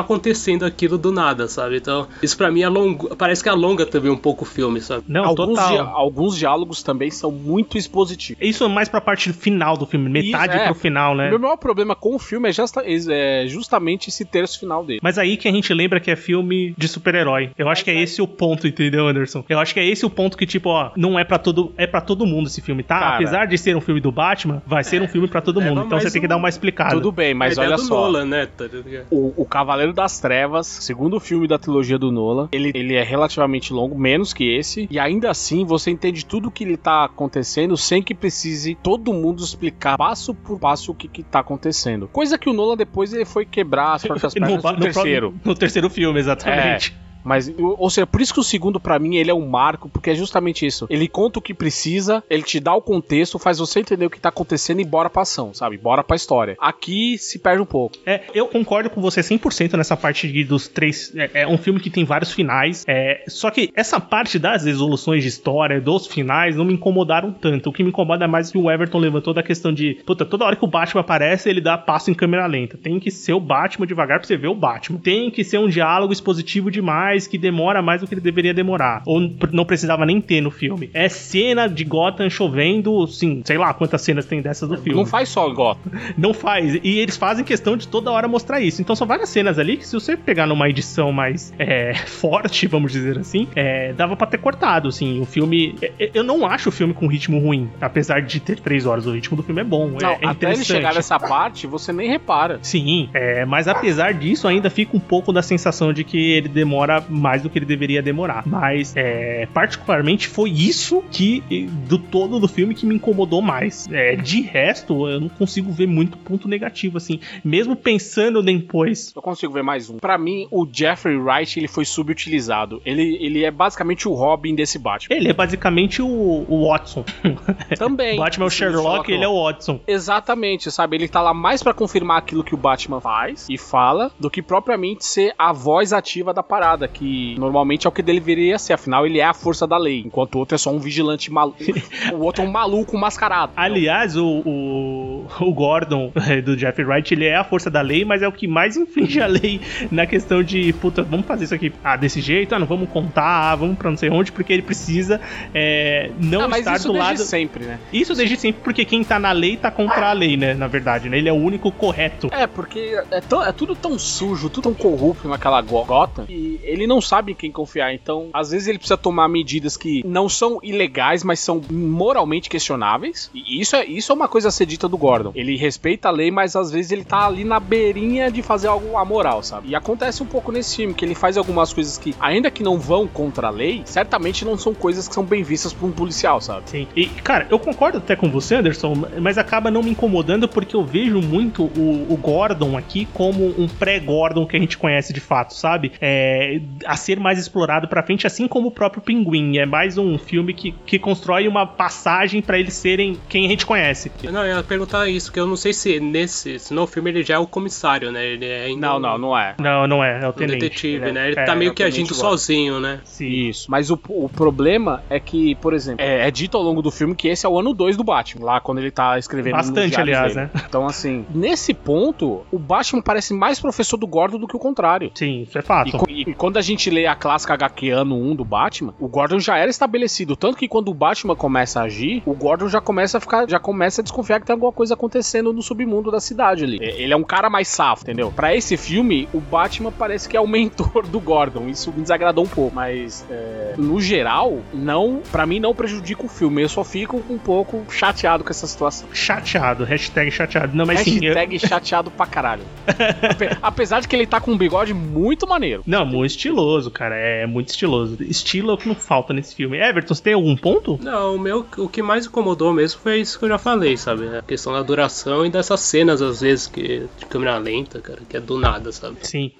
acontecendo 0.00 0.64
aquilo 0.64 0.98
do 0.98 1.12
nada, 1.12 1.48
sabe? 1.48 1.76
Então, 1.76 2.06
isso 2.22 2.36
para 2.36 2.50
mim 2.50 2.62
alonga, 2.62 3.16
parece 3.16 3.42
que 3.42 3.48
alonga 3.48 3.86
também 3.86 4.10
um 4.10 4.16
pouco 4.16 4.44
o 4.44 4.46
filme, 4.46 4.80
sabe? 4.80 5.04
Não, 5.08 5.24
alguns, 5.24 5.58
di 5.58 5.78
alguns 5.78 6.36
diálogos 6.36 6.82
também 6.82 7.10
são 7.10 7.30
muito 7.30 7.76
expositivos. 7.76 8.42
Isso 8.42 8.64
é 8.64 8.68
mais 8.68 8.88
pra 8.88 9.00
parte 9.00 9.32
final 9.32 9.76
do 9.76 9.86
filme, 9.86 10.08
metade 10.08 10.54
isso, 10.54 10.62
é. 10.62 10.66
pro 10.66 10.74
final, 10.74 11.14
né? 11.14 11.26
O 11.26 11.30
meu 11.30 11.38
maior 11.38 11.56
problema 11.56 11.94
com 11.94 12.14
o 12.14 12.18
filme 12.18 12.48
é, 12.48 12.52
justa, 12.52 12.82
é 12.86 13.44
justamente 13.46 14.08
esse 14.08 14.24
terço 14.24 14.58
final 14.58 14.84
dele. 14.84 15.00
Mas 15.02 15.18
aí 15.18 15.36
que 15.36 15.48
a 15.48 15.52
gente 15.52 15.72
lembra 15.72 16.00
que 16.00 16.10
é 16.10 16.16
filme 16.16 16.74
de 16.76 16.88
super-herói. 16.88 17.50
Eu 17.58 17.68
acho 17.68 17.84
que 17.84 17.90
é 17.90 18.00
esse 18.00 18.20
o 18.22 18.26
ponto, 18.26 18.66
entendeu, 18.66 19.06
Anderson? 19.06 19.44
Eu 19.48 19.58
acho 19.58 19.74
que 19.74 19.80
é 19.80 19.86
esse 19.86 20.04
o 20.04 20.10
ponto 20.10 20.36
que, 20.36 20.46
tipo, 20.46 20.68
ó, 20.68 20.90
não 20.96 21.18
é 21.18 21.24
para 21.24 21.38
todo. 21.38 21.72
É 21.76 21.86
para 21.86 22.00
todo 22.00 22.26
mundo 22.26 22.46
esse 22.46 22.60
filme, 22.60 22.82
tá? 22.82 22.98
Cara, 22.98 23.14
Apesar 23.16 23.46
de 23.46 23.58
ser 23.58 23.76
um 23.76 23.80
filme 23.80 24.00
do 24.00 24.12
Batman, 24.12 24.62
vai 24.66 24.84
ser 24.84 25.02
um 25.02 25.08
filme 25.08 25.28
para 25.28 25.40
todo 25.40 25.60
mundo. 25.60 25.82
Então 25.86 25.98
você 25.98 26.10
tem 26.10 26.20
que 26.20 26.28
dar 26.28 26.36
uma 26.36 26.48
explicada. 26.48 26.94
Tudo 26.94 27.12
bem, 27.12 27.34
mas 27.34 27.58
olha 27.58 27.69
só. 27.78 27.94
Nolan, 27.94 28.24
né? 28.24 28.46
Tá 28.46 28.64
o, 29.10 29.34
o 29.36 29.44
Cavaleiro 29.44 29.92
das 29.92 30.20
Trevas, 30.20 30.66
segundo 30.66 31.18
filme 31.20 31.46
da 31.46 31.58
trilogia 31.58 31.98
do 31.98 32.10
Nolan, 32.10 32.48
ele, 32.52 32.72
ele 32.74 32.94
é 32.94 33.02
relativamente 33.02 33.72
longo, 33.72 33.98
menos 33.98 34.32
que 34.32 34.44
esse, 34.44 34.88
e 34.90 34.98
ainda 34.98 35.30
assim 35.30 35.64
você 35.64 35.90
entende 35.90 36.24
tudo 36.24 36.48
o 36.48 36.50
que 36.50 36.64
ele 36.64 36.76
tá 36.76 37.04
acontecendo 37.04 37.76
sem 37.76 38.02
que 38.02 38.14
precise 38.14 38.76
todo 38.82 39.12
mundo 39.12 39.42
explicar 39.42 39.96
passo 39.96 40.34
por 40.34 40.58
passo 40.58 40.92
o 40.92 40.94
que, 40.94 41.08
que 41.08 41.22
tá 41.22 41.40
acontecendo. 41.40 42.08
Coisa 42.08 42.38
que 42.38 42.48
o 42.48 42.52
Nolan 42.52 42.76
depois 42.76 43.12
ele 43.12 43.24
foi 43.24 43.44
quebrar 43.44 43.94
as 43.94 44.02
próprias 44.02 44.32
pernas 44.34 44.62
no, 44.62 44.70
no, 44.70 44.76
no 44.76 44.82
terceiro. 44.82 45.34
No 45.44 45.54
terceiro 45.54 45.90
filme, 45.90 46.20
exatamente. 46.20 46.96
É. 47.06 47.09
Mas, 47.24 47.52
ou 47.58 47.90
seja, 47.90 48.06
por 48.06 48.20
isso 48.20 48.32
que 48.32 48.40
o 48.40 48.44
segundo, 48.44 48.80
para 48.80 48.98
mim, 48.98 49.16
ele 49.16 49.30
é 49.30 49.34
um 49.34 49.46
marco, 49.46 49.88
porque 49.88 50.10
é 50.10 50.14
justamente 50.14 50.66
isso. 50.66 50.86
Ele 50.88 51.08
conta 51.08 51.38
o 51.38 51.42
que 51.42 51.54
precisa, 51.54 52.22
ele 52.28 52.42
te 52.42 52.60
dá 52.60 52.74
o 52.74 52.82
contexto, 52.82 53.38
faz 53.38 53.58
você 53.58 53.80
entender 53.80 54.06
o 54.06 54.10
que 54.10 54.20
tá 54.20 54.28
acontecendo 54.28 54.80
e 54.80 54.84
bora 54.84 55.10
pra 55.10 55.22
ação, 55.22 55.52
sabe? 55.52 55.76
Bora 55.76 56.02
pra 56.02 56.16
história. 56.16 56.56
Aqui 56.60 57.18
se 57.18 57.38
perde 57.38 57.62
um 57.62 57.66
pouco. 57.66 57.96
É, 58.06 58.22
eu 58.34 58.46
concordo 58.46 58.90
com 58.90 59.00
você 59.00 59.20
100% 59.20 59.76
nessa 59.76 59.96
parte 59.96 60.30
dos 60.44 60.68
três. 60.68 61.12
É, 61.14 61.42
é, 61.42 61.46
um 61.46 61.58
filme 61.58 61.80
que 61.80 61.90
tem 61.90 62.04
vários 62.04 62.32
finais. 62.32 62.84
É, 62.86 63.24
só 63.28 63.50
que 63.50 63.70
essa 63.74 64.00
parte 64.00 64.38
das 64.38 64.64
resoluções 64.64 65.22
de 65.22 65.28
história, 65.28 65.80
dos 65.80 66.06
finais, 66.06 66.56
não 66.56 66.64
me 66.64 66.74
incomodaram 66.74 67.32
tanto. 67.32 67.70
O 67.70 67.72
que 67.72 67.82
me 67.82 67.90
incomoda 67.90 68.24
é 68.24 68.28
mais 68.28 68.50
que 68.50 68.58
o 68.58 68.70
Everton 68.70 68.98
levantou 68.98 69.34
da 69.34 69.42
questão 69.42 69.72
de, 69.72 70.02
puta, 70.06 70.24
toda 70.24 70.44
hora 70.44 70.56
que 70.56 70.64
o 70.64 70.68
Batman 70.68 71.00
aparece, 71.00 71.48
ele 71.48 71.60
dá 71.60 71.76
passo 71.76 72.10
em 72.10 72.14
câmera 72.14 72.46
lenta. 72.46 72.76
Tem 72.76 72.98
que 72.98 73.10
ser 73.10 73.32
o 73.32 73.40
Batman 73.40 73.86
devagar 73.86 74.18
pra 74.18 74.26
você 74.26 74.36
ver 74.36 74.48
o 74.48 74.54
Batman. 74.54 74.98
Tem 74.98 75.30
que 75.30 75.44
ser 75.44 75.58
um 75.58 75.68
diálogo 75.68 76.12
expositivo 76.12 76.70
demais 76.70 77.09
mais, 77.10 77.26
que 77.26 77.36
demora 77.36 77.82
mais 77.82 78.00
do 78.00 78.06
que 78.06 78.14
ele 78.14 78.20
deveria 78.20 78.54
demorar. 78.54 79.02
Ou 79.04 79.20
não 79.52 79.64
precisava 79.64 80.06
nem 80.06 80.20
ter 80.20 80.40
no 80.40 80.50
filme. 80.50 80.90
É 80.94 81.08
cena 81.08 81.68
de 81.68 81.84
Gotham 81.84 82.30
chovendo, 82.30 83.06
sim, 83.06 83.42
sei 83.44 83.58
lá 83.58 83.74
quantas 83.74 84.00
cenas 84.02 84.24
tem 84.24 84.40
dessas 84.40 84.68
do 84.68 84.76
filme. 84.76 84.98
Não 84.98 85.06
faz 85.06 85.28
só 85.28 85.48
Gotham. 85.50 85.90
Não 86.16 86.34
faz. 86.34 86.74
E 86.82 86.98
eles 86.98 87.16
fazem 87.16 87.44
questão 87.44 87.76
de 87.76 87.88
toda 87.88 88.10
hora 88.10 88.28
mostrar 88.28 88.60
isso. 88.60 88.80
Então 88.80 88.94
são 88.94 89.06
várias 89.06 89.28
cenas 89.28 89.58
ali 89.58 89.76
que 89.76 89.86
se 89.86 89.94
você 89.94 90.16
pegar 90.16 90.46
numa 90.46 90.68
edição 90.68 91.12
mais 91.12 91.52
é, 91.58 91.94
forte, 92.06 92.66
vamos 92.66 92.92
dizer 92.92 93.18
assim, 93.18 93.48
é, 93.56 93.92
dava 93.92 94.16
pra 94.16 94.26
ter 94.26 94.38
cortado, 94.38 94.88
assim. 94.88 95.20
O 95.20 95.24
filme... 95.24 95.74
É, 95.82 95.92
é, 95.98 96.10
eu 96.14 96.22
não 96.22 96.46
acho 96.46 96.68
o 96.68 96.72
filme 96.72 96.94
com 96.94 97.06
ritmo 97.06 97.38
ruim, 97.38 97.68
apesar 97.80 98.20
de 98.20 98.38
ter 98.40 98.60
três 98.60 98.86
horas. 98.86 99.06
O 99.06 99.12
ritmo 99.12 99.36
do 99.36 99.42
filme 99.42 99.60
é 99.60 99.64
bom, 99.64 99.88
não, 100.00 100.10
é, 100.10 100.18
é 100.22 100.26
até 100.26 100.52
ele 100.52 100.64
chegar 100.64 100.94
nessa 100.94 101.18
parte, 101.18 101.66
você 101.66 101.92
nem 101.92 102.08
repara. 102.08 102.58
Sim, 102.62 103.08
é, 103.14 103.44
mas 103.44 103.66
apesar 103.66 104.14
disso, 104.14 104.46
ainda 104.46 104.70
fica 104.70 104.96
um 104.96 105.00
pouco 105.00 105.32
da 105.32 105.42
sensação 105.42 105.92
de 105.92 106.04
que 106.04 106.32
ele 106.32 106.48
demora 106.48 106.99
mais 107.08 107.42
do 107.42 107.50
que 107.50 107.58
ele 107.58 107.66
deveria 107.66 108.02
demorar. 108.02 108.46
Mas, 108.46 108.94
é, 108.96 109.46
particularmente, 109.52 110.28
foi 110.28 110.50
isso 110.50 111.02
que, 111.10 111.42
do 111.88 111.98
todo 111.98 112.38
do 112.38 112.48
filme, 112.48 112.74
que 112.74 112.86
me 112.86 112.94
incomodou 112.94 113.42
mais. 113.42 113.88
É, 113.90 114.16
de 114.16 114.40
resto, 114.40 115.08
eu 115.08 115.20
não 115.20 115.28
consigo 115.28 115.70
ver 115.72 115.86
muito 115.86 116.16
ponto 116.18 116.48
negativo, 116.48 116.96
assim. 116.96 117.20
Mesmo 117.44 117.76
pensando 117.76 118.42
depois. 118.42 119.12
Eu 119.14 119.22
consigo 119.22 119.52
ver 119.52 119.62
mais 119.62 119.90
um. 119.90 119.98
Para 119.98 120.16
mim, 120.16 120.46
o 120.50 120.66
Jeffrey 120.70 121.16
Wright, 121.16 121.58
ele 121.58 121.68
foi 121.68 121.84
subutilizado. 121.84 122.80
Ele, 122.84 123.18
ele 123.20 123.44
é 123.44 123.50
basicamente 123.50 124.08
o 124.08 124.14
Robin 124.14 124.54
desse 124.54 124.78
Batman. 124.78 125.16
Ele 125.16 125.28
é 125.28 125.32
basicamente 125.32 126.00
o, 126.02 126.46
o 126.48 126.68
Watson. 126.68 127.04
Também. 127.76 128.18
o 128.18 128.22
Batman 128.22 128.44
é 128.44 128.46
o 128.46 128.50
Sherlock, 128.50 129.10
ele 129.10 129.24
é 129.24 129.28
o 129.28 129.44
Watson. 129.44 129.80
Exatamente, 129.86 130.70
sabe? 130.70 130.96
Ele 130.96 131.08
tá 131.08 131.20
lá 131.20 131.34
mais 131.34 131.62
para 131.62 131.74
confirmar 131.74 132.18
aquilo 132.18 132.44
que 132.44 132.54
o 132.54 132.58
Batman 132.58 133.00
faz 133.00 133.46
e 133.48 133.58
fala, 133.58 134.10
do 134.18 134.30
que 134.30 134.42
propriamente 134.42 135.04
ser 135.04 135.34
a 135.38 135.52
voz 135.52 135.92
ativa 135.92 136.32
da 136.32 136.42
parada, 136.42 136.88
que 136.90 137.36
normalmente 137.38 137.86
é 137.86 137.88
o 137.88 137.92
que 137.92 138.02
deveria 138.02 138.58
ser, 138.58 138.74
afinal 138.74 139.06
ele 139.06 139.18
é 139.18 139.24
a 139.24 139.34
força 139.34 139.66
da 139.66 139.78
lei, 139.78 140.02
enquanto 140.04 140.34
o 140.34 140.38
outro 140.38 140.54
é 140.54 140.58
só 140.58 140.70
um 140.70 140.78
vigilante 140.78 141.30
maluco. 141.32 141.58
o 142.12 142.18
outro 142.18 142.42
é 142.44 142.46
um 142.46 142.50
maluco 142.50 142.96
mascarado. 142.98 143.52
Aliás, 143.56 144.16
o, 144.16 144.26
o, 144.26 145.26
o 145.40 145.52
Gordon 145.52 146.12
é, 146.28 146.40
do 146.40 146.56
Jeff 146.56 146.82
Wright, 146.82 147.14
ele 147.14 147.26
é 147.26 147.36
a 147.36 147.44
força 147.44 147.70
da 147.70 147.80
lei, 147.80 148.04
mas 148.04 148.22
é 148.22 148.28
o 148.28 148.32
que 148.32 148.46
mais 148.46 148.76
infringe 148.76 149.20
a 149.20 149.26
lei 149.26 149.60
na 149.90 150.06
questão 150.06 150.42
de, 150.42 150.72
puta, 150.74 151.02
vamos 151.02 151.26
fazer 151.26 151.44
isso 151.44 151.54
aqui 151.54 151.72
ah, 151.82 151.96
desse 151.96 152.20
jeito, 152.20 152.54
ah, 152.54 152.58
não 152.58 152.66
vamos 152.66 152.88
contar, 152.88 153.52
ah, 153.52 153.56
vamos 153.56 153.76
pra 153.76 153.90
não 153.90 153.96
sei 153.96 154.10
onde, 154.10 154.32
porque 154.32 154.52
ele 154.52 154.62
precisa 154.62 155.20
é, 155.54 156.10
não 156.20 156.52
ah, 156.52 156.58
estar 156.58 156.78
do 156.78 156.92
lado. 156.92 157.18
sempre, 157.18 157.64
né? 157.64 157.78
Isso 157.92 158.14
desde 158.14 158.36
sempre, 158.36 158.62
porque 158.62 158.84
quem 158.84 159.04
tá 159.04 159.18
na 159.18 159.32
lei 159.32 159.56
tá 159.56 159.70
contra 159.70 160.10
a 160.10 160.12
lei, 160.12 160.36
né? 160.36 160.54
Na 160.54 160.66
verdade, 160.66 161.08
né? 161.08 161.18
Ele 161.18 161.28
é 161.28 161.32
o 161.32 161.36
único 161.36 161.70
correto. 161.70 162.28
É, 162.32 162.46
porque 162.46 162.98
é, 163.10 163.20
tão, 163.20 163.44
é 163.44 163.52
tudo 163.52 163.74
tão 163.74 163.98
sujo, 163.98 164.48
tudo 164.48 164.64
tão 164.64 164.74
corrupto 164.74 165.28
naquela 165.28 165.60
gota, 165.62 166.24
ele 166.28 166.79
não 166.86 167.00
sabe 167.00 167.20
sabe 167.20 167.32
em 167.32 167.34
quem 167.34 167.52
confiar. 167.52 167.92
Então, 167.94 168.28
às 168.32 168.50
vezes 168.50 168.66
ele 168.66 168.78
precisa 168.78 168.96
tomar 168.96 169.28
medidas 169.28 169.76
que 169.76 170.02
não 170.06 170.28
são 170.28 170.58
ilegais, 170.62 171.22
mas 171.22 171.40
são 171.40 171.60
moralmente 171.70 172.48
questionáveis. 172.48 173.30
E 173.34 173.60
isso 173.60 173.76
é, 173.76 173.84
isso 173.84 174.10
é 174.10 174.14
uma 174.14 174.28
coisa 174.28 174.48
a 174.48 174.50
ser 174.50 174.66
dita 174.66 174.88
do 174.88 174.96
Gordon. 174.96 175.32
Ele 175.34 175.56
respeita 175.56 176.08
a 176.08 176.10
lei, 176.10 176.30
mas 176.30 176.56
às 176.56 176.70
vezes 176.70 176.90
ele 176.90 177.04
tá 177.04 177.26
ali 177.26 177.44
na 177.44 177.60
beirinha 177.60 178.30
de 178.30 178.42
fazer 178.42 178.68
algo 178.68 178.96
amoral, 178.96 179.42
sabe? 179.42 179.68
E 179.68 179.74
acontece 179.74 180.22
um 180.22 180.26
pouco 180.26 180.50
nesse 180.50 180.76
filme, 180.76 180.94
que 180.94 181.04
ele 181.04 181.14
faz 181.14 181.36
algumas 181.36 181.72
coisas 181.72 181.98
que, 181.98 182.14
ainda 182.18 182.50
que 182.50 182.62
não 182.62 182.78
vão 182.78 183.06
contra 183.06 183.48
a 183.48 183.50
lei, 183.50 183.82
certamente 183.84 184.44
não 184.44 184.56
são 184.56 184.74
coisas 184.74 185.06
que 185.06 185.14
são 185.14 185.24
bem 185.24 185.42
vistas 185.42 185.72
por 185.72 185.86
um 185.86 185.92
policial, 185.92 186.40
sabe? 186.40 186.70
Sim. 186.70 186.86
E, 186.96 187.06
cara, 187.06 187.46
eu 187.50 187.58
concordo 187.58 187.98
até 187.98 188.16
com 188.16 188.30
você, 188.30 188.56
Anderson, 188.56 188.94
mas 189.20 189.36
acaba 189.36 189.70
não 189.70 189.82
me 189.82 189.90
incomodando 189.90 190.48
porque 190.48 190.74
eu 190.74 190.84
vejo 190.84 191.20
muito 191.20 191.64
o, 191.64 192.06
o 192.08 192.16
Gordon 192.16 192.76
aqui 192.76 193.06
como 193.12 193.46
um 193.58 193.68
pré-Gordon 193.68 194.46
que 194.46 194.56
a 194.56 194.60
gente 194.60 194.78
conhece 194.78 195.12
de 195.12 195.20
fato, 195.20 195.54
sabe? 195.54 195.92
É, 196.00 196.60
a 196.84 196.96
ser 196.96 197.18
mais 197.18 197.38
explorado 197.38 197.88
pra 197.88 198.02
frente, 198.02 198.26
assim 198.26 198.46
como 198.48 198.68
o 198.68 198.70
próprio 198.70 199.02
Pinguim. 199.02 199.58
É 199.58 199.66
mais 199.66 199.98
um 199.98 200.18
filme 200.18 200.54
que, 200.54 200.72
que 200.86 200.98
constrói 200.98 201.48
uma 201.48 201.66
passagem 201.66 202.42
para 202.42 202.58
eles 202.58 202.74
serem 202.74 203.18
quem 203.28 203.46
a 203.46 203.48
gente 203.48 203.66
conhece. 203.66 204.10
Não, 204.24 204.44
eu 204.44 204.56
ia 204.56 204.62
perguntar 204.62 205.08
isso, 205.08 205.32
que 205.32 205.38
eu 205.38 205.46
não 205.46 205.56
sei 205.56 205.72
se 205.72 206.00
nesse 206.00 206.58
se 206.58 206.74
no 206.74 206.86
filme 206.86 207.10
ele 207.10 207.22
já 207.22 207.34
é 207.34 207.38
o 207.38 207.46
comissário, 207.46 208.12
né? 208.12 208.24
Ele 208.24 208.46
é 208.46 208.64
ainda 208.66 208.86
Não, 208.86 209.00
não, 209.00 209.18
não 209.18 209.38
é. 209.38 209.54
Não, 209.58 209.86
não 209.86 210.04
é, 210.04 210.20
é 210.22 210.28
o 210.28 210.32
tenente. 210.32 210.56
O 210.56 210.60
detetive, 210.60 210.96
ele 210.96 211.08
é, 211.08 211.12
né? 211.12 211.28
Ele 211.28 211.40
é, 211.40 211.44
tá 211.44 211.54
meio 211.54 211.70
é 211.70 211.74
que 211.74 211.82
agindo 211.82 212.14
sozinho, 212.14 212.80
né? 212.80 213.00
Sim. 213.04 213.26
Isso. 213.26 213.70
Mas 213.70 213.90
o, 213.90 213.98
o 214.08 214.28
problema 214.28 215.02
é 215.08 215.18
que, 215.18 215.54
por 215.56 215.72
exemplo, 215.74 216.04
é, 216.04 216.26
é, 216.26 216.30
dito 216.30 216.56
ao 216.56 216.62
longo 216.62 216.82
do 216.82 216.90
filme 216.90 217.14
que 217.14 217.28
esse 217.28 217.46
é 217.46 217.48
o 217.48 217.58
ano 217.58 217.72
2 217.72 217.96
do 217.96 218.04
Batman, 218.04 218.44
lá 218.44 218.60
quando 218.60 218.78
ele 218.78 218.90
tá 218.90 219.18
escrevendo 219.18 219.54
Bastante, 219.54 220.00
aliás, 220.00 220.34
dele. 220.34 220.50
né? 220.54 220.62
Então, 220.68 220.86
assim, 220.86 221.24
nesse 221.34 221.74
ponto, 221.74 222.44
o 222.50 222.58
Batman 222.58 223.02
parece 223.02 223.34
mais 223.34 223.60
professor 223.60 223.96
do 223.96 224.06
Gordon 224.06 224.38
do 224.38 224.46
que 224.46 224.56
o 224.56 224.58
contrário. 224.58 225.10
Sim, 225.14 225.42
isso 225.42 225.58
é 225.58 225.62
fato. 225.62 225.90
E, 226.08 226.22
e 226.22 226.34
quando 226.34 226.56
a 226.56 226.59
gente 226.60 226.90
lê 226.90 227.06
a 227.06 227.14
clássica 227.14 227.54
HQ 227.54 227.90
ano 227.90 228.16
1 228.16 228.36
do 228.36 228.44
Batman, 228.44 228.94
o 228.98 229.08
Gordon 229.08 229.38
já 229.38 229.56
era 229.56 229.70
estabelecido. 229.70 230.36
Tanto 230.36 230.56
que 230.56 230.68
quando 230.68 230.88
o 230.88 230.94
Batman 230.94 231.36
começa 231.36 231.80
a 231.80 231.84
agir, 231.84 232.22
o 232.26 232.34
Gordon 232.34 232.68
já 232.68 232.80
começa 232.80 233.18
a 233.18 233.20
ficar, 233.20 233.48
já 233.48 233.58
começa 233.58 234.00
a 234.00 234.04
desconfiar 234.04 234.40
que 234.40 234.46
tem 234.46 234.54
alguma 234.54 234.72
coisa 234.72 234.94
acontecendo 234.94 235.52
no 235.52 235.62
submundo 235.62 236.10
da 236.10 236.20
cidade 236.20 236.64
ali. 236.64 236.78
Ele 236.80 237.12
é 237.12 237.16
um 237.16 237.24
cara 237.24 237.50
mais 237.50 237.68
safo, 237.68 238.02
entendeu? 238.02 238.32
Para 238.34 238.54
esse 238.54 238.76
filme, 238.76 239.28
o 239.32 239.40
Batman 239.40 239.92
parece 239.92 240.28
que 240.28 240.36
é 240.36 240.40
o 240.40 240.46
mentor 240.46 241.06
do 241.06 241.20
Gordon. 241.20 241.68
Isso 241.68 241.92
me 241.92 242.02
desagradou 242.02 242.44
um 242.44 242.48
pouco, 242.48 242.74
mas 242.74 243.24
é, 243.30 243.74
no 243.76 244.00
geral, 244.00 244.60
não, 244.72 245.22
para 245.30 245.46
mim 245.46 245.60
não 245.60 245.74
prejudica 245.74 246.24
o 246.24 246.28
filme. 246.28 246.62
Eu 246.62 246.68
só 246.68 246.84
fico 246.84 247.22
um 247.28 247.38
pouco 247.38 247.84
chateado 247.90 248.44
com 248.44 248.50
essa 248.50 248.66
situação. 248.66 249.08
Chateado, 249.12 249.84
hashtag 249.84 250.30
chateado. 250.30 250.76
Não, 250.76 250.86
mas 250.86 250.98
hashtag 250.98 251.58
sim, 251.58 251.64
eu... 251.64 251.68
chateado 251.68 252.10
pra 252.10 252.26
caralho. 252.26 252.62
Apesar 253.62 254.00
de 254.00 254.08
que 254.08 254.16
ele 254.16 254.26
tá 254.26 254.40
com 254.40 254.52
um 254.52 254.58
bigode 254.58 254.94
muito 254.94 255.46
maneiro. 255.46 255.82
Não, 255.86 256.04
muito 256.04 256.38
estiloso, 256.50 256.90
cara. 256.90 257.16
É 257.16 257.46
muito 257.46 257.68
estiloso. 257.68 258.16
Estilo 258.22 258.70
é 258.70 258.74
o 258.74 258.78
que 258.78 258.88
não 258.88 258.94
falta 258.94 259.32
nesse 259.32 259.54
filme. 259.54 259.78
Everton, 259.78 260.14
você 260.14 260.22
tem 260.22 260.34
algum 260.34 260.56
ponto? 260.56 260.98
Não, 261.02 261.36
o 261.36 261.38
meu, 261.38 261.66
o 261.78 261.88
que 261.88 262.02
mais 262.02 262.26
incomodou 262.26 262.72
mesmo 262.72 263.00
foi 263.00 263.20
isso 263.20 263.38
que 263.38 263.44
eu 263.44 263.48
já 263.48 263.58
falei, 263.58 263.96
sabe? 263.96 264.36
A 264.36 264.42
questão 264.42 264.72
da 264.72 264.82
duração 264.82 265.44
e 265.46 265.50
dessas 265.50 265.80
cenas, 265.80 266.20
às 266.20 266.40
vezes, 266.40 266.66
que 266.66 267.06
de 267.18 267.26
câmera 267.26 267.58
lenta, 267.58 268.00
cara, 268.00 268.20
que 268.28 268.36
é 268.36 268.40
do 268.40 268.58
nada, 268.58 268.92
sabe? 268.92 269.16
Sim. 269.22 269.52